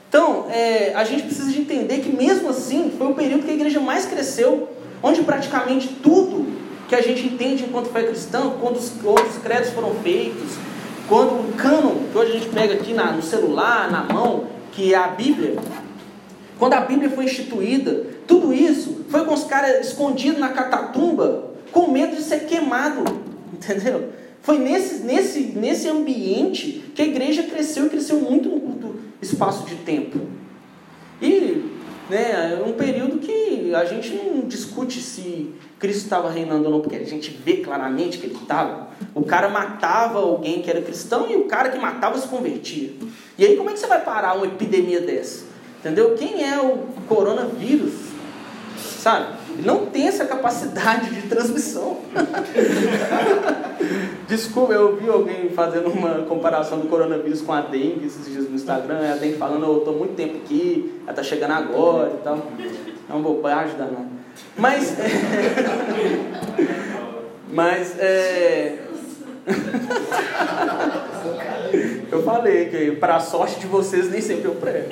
Então, 0.10 0.48
é, 0.50 0.92
a 0.94 1.06
gente 1.06 1.24
precisa 1.24 1.50
de 1.50 1.62
entender 1.62 2.00
que 2.00 2.14
mesmo 2.14 2.50
assim, 2.50 2.94
foi 2.98 3.08
o 3.08 3.14
período 3.14 3.46
que 3.46 3.52
a 3.52 3.54
igreja 3.54 3.80
mais 3.80 4.06
cresceu, 4.06 4.68
onde 5.02 5.24
praticamente 5.24 5.88
tudo 6.04 6.46
que 6.90 6.96
a 6.96 7.02
gente 7.02 7.26
entende 7.28 7.64
enquanto 7.64 7.94
fé 7.94 8.04
cristã, 8.04 8.52
quando 8.60 8.76
os, 8.76 8.92
quando 9.02 9.26
os 9.26 9.38
credos 9.38 9.70
foram 9.70 9.96
feitos, 10.04 10.58
quando 11.08 11.50
o 11.50 11.54
cânon, 11.54 11.96
que 12.12 12.18
hoje 12.18 12.32
a 12.32 12.34
gente 12.34 12.50
pega 12.50 12.74
aqui 12.76 12.94
na, 12.94 13.12
no 13.12 13.22
celular, 13.22 13.92
na 13.92 14.04
mão, 14.04 14.48
que 14.72 14.94
é 14.94 14.98
a 14.98 15.08
Bíblia, 15.08 15.56
quando 16.58 16.74
a 16.74 16.82
Bíblia 16.82 17.10
foi 17.10 17.26
instituída, 17.26 18.06
tudo 18.28 18.54
isso 18.54 19.06
foi 19.10 19.26
com 19.26 19.34
os 19.34 19.44
caras 19.44 19.88
escondidos 19.88 20.40
na 20.40 20.50
catatumba, 20.50 21.52
com 21.72 21.92
medo 21.92 22.16
de 22.16 22.22
ser 22.22 22.46
queimado, 22.46 23.04
entendeu? 23.52 24.10
Foi 24.42 24.58
nesse, 24.58 25.04
nesse, 25.04 25.40
nesse 25.56 25.88
ambiente 25.88 26.92
que 26.96 27.02
a 27.02 27.06
igreja 27.06 27.44
cresceu 27.44 27.86
e 27.86 27.90
cresceu 27.90 28.20
muito 28.20 28.50
no 28.50 28.60
curto 28.60 28.96
espaço 29.22 29.66
de 29.66 29.76
tempo. 29.76 30.20
E 31.22 31.72
né, 32.10 32.60
é 32.60 32.64
um 32.66 32.74
período 32.74 33.20
que 33.20 33.74
a 33.74 33.86
gente 33.86 34.14
não 34.14 34.42
discute 34.42 35.00
se 35.02 35.52
Cristo 35.80 36.04
estava 36.04 36.30
reinando 36.30 36.66
ou 36.66 36.72
não, 36.72 36.82
porque 36.82 36.96
a 36.96 37.06
gente 37.06 37.32
vê 37.44 37.58
claramente 37.58 38.18
que 38.18 38.26
ele 38.26 38.36
estava. 38.36 38.90
O 39.14 39.24
cara 39.24 39.50
matava 39.50 40.20
alguém 40.20 40.62
que 40.62 40.70
era 40.70 40.82
cristão 40.82 41.30
e 41.30 41.36
o 41.36 41.46
cara 41.46 41.70
que 41.70 41.78
matava 41.78 42.18
se 42.18 42.28
convertia. 42.28 42.92
E 43.38 43.46
aí 43.46 43.56
como 43.56 43.70
é 43.70 43.74
que 43.74 43.80
você 43.80 43.88
vai 43.88 44.02
parar 44.02 44.36
uma 44.36 44.46
epidemia 44.46 45.02
dessa? 45.02 45.46
Entendeu? 45.80 46.16
Quem 46.16 46.48
é 46.48 46.60
o 46.60 46.78
coronavírus? 47.08 48.12
Sabe? 48.78 49.42
não 49.64 49.86
tem 49.88 50.08
essa 50.08 50.26
capacidade 50.26 51.14
de 51.14 51.28
transmissão. 51.28 51.98
Desculpa, 54.28 54.74
eu 54.74 54.96
vi 54.96 55.10
alguém 55.10 55.50
fazendo 55.50 55.90
uma 55.90 56.26
comparação 56.26 56.80
do 56.80 56.88
coronavírus 56.88 57.42
com 57.42 57.52
a 57.52 57.62
dengue 57.62 58.06
esses 58.06 58.26
dias 58.26 58.50
no 58.50 58.56
Instagram. 58.56 59.12
A 59.12 59.16
dengue 59.16 59.38
falando, 59.38 59.66
eu 59.66 59.80
estou 59.80 59.96
muito 59.96 60.16
tempo 60.16 60.38
aqui, 60.38 60.94
ela 61.04 61.12
está 61.12 61.24
chegando 61.24 61.52
agora 61.52 62.14
e 62.14 62.18
tal. 62.24 62.38
É 63.10 63.14
uma 63.14 63.22
bobagem 63.22 63.76
danada. 63.78 64.08
Mas. 64.58 64.96
mas. 67.52 68.00
É... 68.00 68.91
eu 72.12 72.24
falei 72.24 72.66
que, 72.66 72.92
para 72.92 73.16
a 73.16 73.20
sorte 73.20 73.60
de 73.60 73.68
vocês, 73.68 74.10
nem 74.10 74.22
sempre 74.22 74.46
eu 74.46 74.56
prego. 74.56 74.90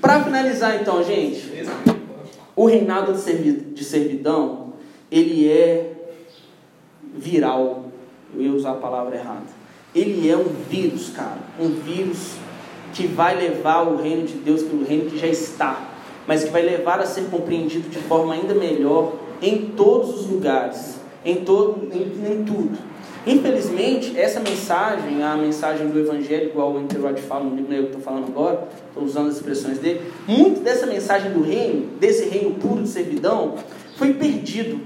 Para 0.00 0.24
finalizar, 0.24 0.80
então, 0.80 1.02
gente, 1.04 1.52
o 2.54 2.64
reinado 2.66 3.12
de 3.12 3.84
servidão, 3.84 4.72
ele 5.10 5.50
é 5.50 5.92
viral. 7.14 7.84
Eu 8.34 8.42
ia 8.42 8.52
usar 8.52 8.72
a 8.72 8.76
palavra 8.76 9.16
errada. 9.16 9.46
Ele 9.94 10.30
é 10.30 10.36
um 10.36 10.48
vírus, 10.68 11.10
cara. 11.10 11.38
Um 11.58 11.70
vírus 11.70 12.34
que 12.94 13.06
vai 13.06 13.36
levar 13.36 13.82
o 13.82 13.96
reino 13.96 14.26
de 14.26 14.34
Deus 14.34 14.62
para 14.62 14.76
o 14.76 14.84
reino 14.84 15.10
que 15.10 15.18
já 15.18 15.26
está, 15.26 15.90
mas 16.26 16.44
que 16.44 16.50
vai 16.50 16.62
levar 16.62 17.00
a 17.00 17.06
ser 17.06 17.24
compreendido 17.24 17.88
de 17.88 17.98
forma 17.98 18.34
ainda 18.34 18.54
melhor 18.54 19.14
em 19.42 19.72
todos 19.76 20.20
os 20.20 20.26
lugares, 20.30 20.96
em, 21.30 21.44
todo, 21.44 21.88
em, 21.92 22.32
em 22.32 22.44
tudo. 22.44 22.78
Infelizmente, 23.26 24.18
essa 24.18 24.40
mensagem, 24.40 25.22
a 25.22 25.36
mensagem 25.36 25.88
do 25.88 25.98
Evangelho, 25.98 26.48
igual 26.48 26.72
o 26.72 26.80
Interrod 26.80 27.20
fala 27.20 27.44
no 27.44 27.54
livro 27.54 27.66
que 27.66 27.74
eu 27.74 27.84
estou 27.84 28.00
falando 28.00 28.28
agora, 28.28 28.68
estou 28.88 29.04
usando 29.04 29.28
as 29.28 29.36
expressões 29.36 29.78
dele, 29.78 30.10
muito 30.26 30.60
dessa 30.60 30.86
mensagem 30.86 31.32
do 31.32 31.42
reino, 31.42 31.88
desse 31.98 32.28
reino 32.28 32.54
puro 32.54 32.82
de 32.82 32.88
servidão, 32.88 33.56
foi 33.96 34.14
perdido. 34.14 34.80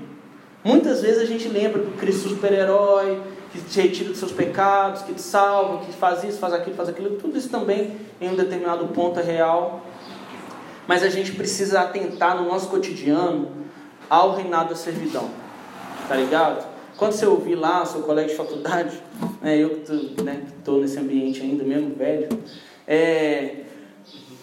Muitas 0.65 1.03
vezes 1.03 1.23
a 1.23 1.25
gente 1.25 1.47
lembra 1.49 1.83
do 1.83 1.93
Cristo 1.93 2.31
super-herói, 2.31 3.21
que 3.53 3.61
te 3.61 3.81
retira 3.81 4.09
dos 4.09 4.19
seus 4.19 4.33
pecados, 4.33 5.03
que 5.03 5.15
te 5.15 5.21
salva, 5.21 5.85
que 5.85 5.93
faz 5.93 6.25
isso, 6.25 6.39
faz 6.39 6.53
aquilo, 6.55 6.75
faz 6.75 6.89
aquilo, 6.89 7.11
tudo 7.17 7.39
isso 7.39 7.51
também 7.51 7.93
em 8.21 8.29
um 8.29 8.35
determinado 8.35 8.89
ponto 8.89 9.21
é 9.21 9.23
real. 9.23 9.85
Mas 10.89 11.03
a 11.05 11.09
gente 11.09 11.33
precisa 11.33 11.81
atentar 11.81 12.37
no 12.37 12.49
nosso 12.49 12.69
cotidiano 12.69 13.51
ao 14.11 14.35
reinado 14.35 14.71
da 14.71 14.75
servidão. 14.75 15.42
Tá 16.09 16.17
ligado? 16.17 16.67
Quando 16.97 17.13
você 17.13 17.27
ouvir 17.27 17.55
lá, 17.55 17.85
seu 17.85 18.03
colega 18.03 18.29
de 18.29 18.37
faculdade, 18.37 19.03
né, 19.41 19.59
eu 19.59 19.71
que 19.71 19.93
estou 19.93 20.77
né, 20.77 20.83
nesse 20.83 20.99
ambiente 20.99 21.41
ainda 21.43 21.65
mesmo, 21.65 21.95
velho, 21.95 22.29
é, 22.87 23.63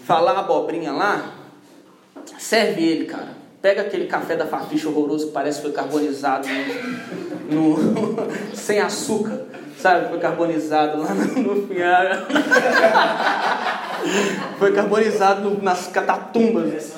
falar 0.04 0.38
abobrinha 0.40 0.92
lá, 0.92 1.36
serve 2.38 2.84
ele, 2.84 3.06
cara. 3.06 3.38
Pega 3.62 3.82
aquele 3.82 4.08
café 4.08 4.36
da 4.36 4.46
Farficha 4.46 4.90
horroroso 4.90 5.28
que 5.28 5.34
parece 5.34 5.58
que 5.60 5.64
foi 5.68 5.74
carbonizado 5.74 6.48
no, 7.50 7.78
no 7.78 8.16
sem 8.56 8.80
açúcar, 8.80 9.46
sabe? 9.78 10.10
Foi 10.10 10.18
carbonizado 10.20 11.00
lá 11.02 11.14
no, 11.14 11.26
no 11.26 11.68
Foi 14.58 14.72
carbonizado 14.72 15.50
no, 15.50 15.62
nas 15.62 15.88
catatumbas. 15.88 16.94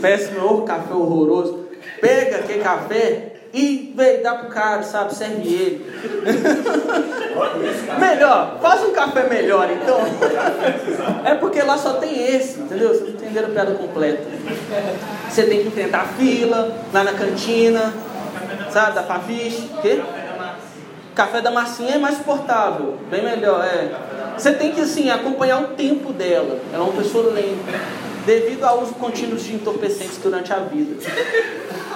Péssimo, 0.00 0.62
café 0.64 0.92
horroroso. 0.92 1.66
Pega 2.00 2.36
aquele 2.40 2.62
café, 2.62 3.35
e 3.52 3.92
veio, 3.96 4.22
dá 4.22 4.34
pro 4.34 4.48
cara, 4.48 4.82
sabe? 4.82 5.14
Serve 5.14 5.48
ele. 5.48 5.86
melhor, 7.98 8.58
faz 8.60 8.84
um 8.84 8.92
café 8.92 9.28
melhor 9.28 9.68
então. 9.70 9.98
É 11.24 11.34
porque 11.34 11.62
lá 11.62 11.76
só 11.76 11.94
tem 11.94 12.34
esse, 12.34 12.60
entendeu? 12.60 12.88
Vocês 12.88 13.10
entenderam 13.10 13.48
a 13.48 13.50
piada 13.50 13.72
completa. 13.72 14.24
Você 15.28 15.44
tem 15.44 15.62
que 15.62 15.68
enfrentar 15.68 16.02
a 16.02 16.06
fila, 16.06 16.76
lá 16.92 17.04
na 17.04 17.12
cantina, 17.12 17.92
sabe? 18.70 18.94
Da 18.94 19.02
Fafiche. 19.02 19.70
Quê? 19.82 20.00
Café 21.14 21.40
da 21.40 21.50
massinha 21.50 21.94
é 21.94 21.98
mais 21.98 22.18
suportável, 22.18 22.98
bem 23.10 23.24
melhor, 23.24 23.64
é. 23.64 23.90
Você 24.36 24.52
tem 24.52 24.72
que 24.72 24.82
assim 24.82 25.08
acompanhar 25.08 25.62
o 25.62 25.68
tempo 25.68 26.12
dela. 26.12 26.58
Ela 26.70 26.84
é 26.84 26.86
uma 26.86 27.02
pessoa 27.02 27.32
lenta, 27.32 27.72
devido 28.26 28.64
ao 28.64 28.82
uso 28.82 28.92
contínuo 28.94 29.38
de 29.38 29.54
entorpecentes 29.54 30.18
durante 30.18 30.52
a 30.52 30.58
vida. 30.58 30.96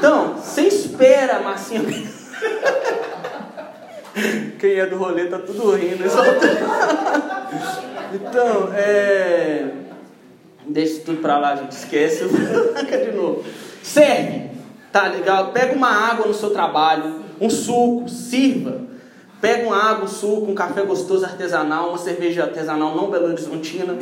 Então, 0.01 0.33
você 0.33 0.63
espera 0.63 1.37
a 1.37 1.41
massinha. 1.41 1.83
Quem 4.59 4.79
é 4.79 4.87
do 4.87 4.97
rolê 4.97 5.27
tá 5.27 5.39
tudo 5.39 5.73
rindo. 5.73 6.05
então, 8.15 8.73
é. 8.73 9.67
Deixa 10.67 10.93
isso 10.95 11.03
tudo 11.03 11.21
pra 11.21 11.37
lá, 11.37 11.55
gente. 11.55 11.73
Esquece. 11.73 12.25
de 12.27 13.13
novo. 13.15 13.45
Serve. 13.83 14.49
Tá 14.91 15.07
legal? 15.09 15.53
Pega 15.53 15.75
uma 15.75 15.91
água 15.91 16.27
no 16.27 16.33
seu 16.33 16.49
trabalho, 16.49 17.17
um 17.39 17.51
suco, 17.51 18.09
sirva. 18.09 18.81
Pega 19.39 19.67
uma 19.67 19.77
água, 19.77 20.07
um 20.07 20.09
suco, 20.09 20.51
um 20.51 20.55
café 20.55 20.81
gostoso 20.81 21.27
artesanal, 21.27 21.91
uma 21.91 21.99
cerveja 21.99 22.45
artesanal 22.45 22.97
não 22.97 23.11
Belo 23.11 23.27
Horizontina. 23.27 23.99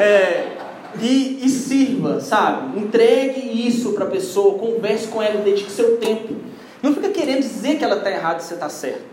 É, 0.00 0.56
e, 1.00 1.40
e 1.44 1.48
sirva, 1.48 2.20
sabe? 2.20 2.78
Entregue 2.78 3.66
isso 3.66 3.92
para 3.92 4.04
a 4.04 4.10
pessoa, 4.10 4.58
converse 4.58 5.08
com 5.08 5.22
ela, 5.22 5.40
dedique 5.42 5.70
seu 5.70 5.96
tempo. 5.98 6.34
Não 6.82 6.94
fica 6.94 7.08
querendo 7.08 7.40
dizer 7.40 7.78
que 7.78 7.84
ela 7.84 7.96
está 7.96 8.10
errada 8.10 8.40
e 8.40 8.44
você 8.44 8.54
está 8.54 8.68
certo, 8.68 9.04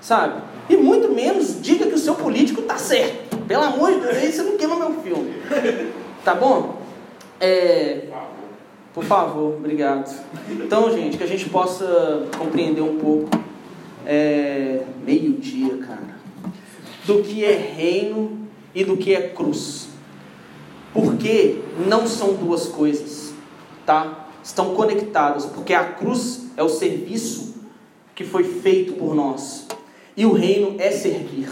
sabe? 0.00 0.42
E 0.68 0.76
muito 0.76 1.12
menos 1.12 1.60
diga 1.60 1.86
que 1.86 1.94
o 1.94 1.98
seu 1.98 2.14
político 2.14 2.60
está 2.62 2.78
certo. 2.78 3.36
Pelo 3.46 3.62
amor 3.62 3.92
de 3.92 4.00
Deus, 4.00 4.34
você 4.34 4.42
não 4.42 4.56
queima 4.56 4.76
meu 4.76 4.94
filme. 5.02 5.34
Tá 6.24 6.34
bom? 6.34 6.80
É, 7.38 8.08
por 8.94 9.04
favor, 9.04 9.56
obrigado. 9.56 10.10
Então, 10.48 10.90
gente, 10.90 11.18
que 11.18 11.24
a 11.24 11.26
gente 11.26 11.50
possa 11.50 12.26
compreender 12.38 12.80
um 12.80 12.96
pouco, 12.98 13.28
é, 14.06 14.82
meio-dia, 15.04 15.76
cara, 15.78 16.16
do 17.04 17.22
que 17.22 17.44
é 17.44 17.52
reino 17.52 18.48
e 18.74 18.84
do 18.84 18.96
que 18.96 19.14
é 19.14 19.28
cruz. 19.28 19.88
Porque 20.94 21.60
não 21.88 22.06
são 22.06 22.34
duas 22.34 22.68
coisas, 22.68 23.34
tá? 23.84 24.28
Estão 24.42 24.74
conectadas, 24.74 25.44
porque 25.44 25.74
a 25.74 25.84
cruz 25.84 26.46
é 26.56 26.62
o 26.62 26.68
serviço 26.68 27.56
que 28.14 28.24
foi 28.24 28.44
feito 28.44 28.92
por 28.94 29.14
nós. 29.14 29.66
E 30.16 30.24
o 30.24 30.32
reino 30.32 30.76
é 30.78 30.90
servir. 30.92 31.50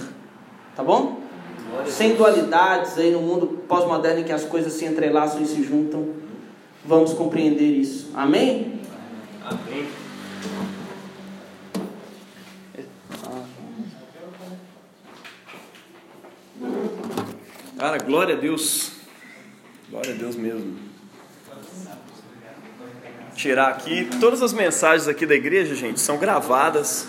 Tá 0.77 0.85
bom? 0.85 1.21
Sem 1.87 2.15
dualidades 2.15 2.97
aí 2.99 3.11
no 3.11 3.21
mundo 3.21 3.63
pós-moderno 3.67 4.21
em 4.21 4.25
que 4.25 4.33
as 4.33 4.45
coisas 4.45 4.73
se 4.75 4.85
entrelaçam 4.85 5.43
e 5.43 5.47
se 5.47 5.63
juntam, 5.65 6.11
vamos 6.85 7.13
compreender 7.13 7.65
isso. 7.65 8.11
Amém? 8.15 8.81
Amém. 9.45 9.89
Cara, 17.77 17.99
glória 17.99 18.37
a 18.37 18.39
Deus. 18.39 18.92
Glória 19.93 20.15
a 20.15 20.17
Deus 20.17 20.37
mesmo. 20.37 20.75
Tirar 23.35 23.69
aqui. 23.69 24.09
Todas 24.19 24.41
as 24.41 24.55
mensagens 24.55 25.07
aqui 25.07 25.27
da 25.27 25.35
igreja, 25.35 25.75
gente, 25.75 26.01
são 26.01 26.17
gravadas 26.17 27.09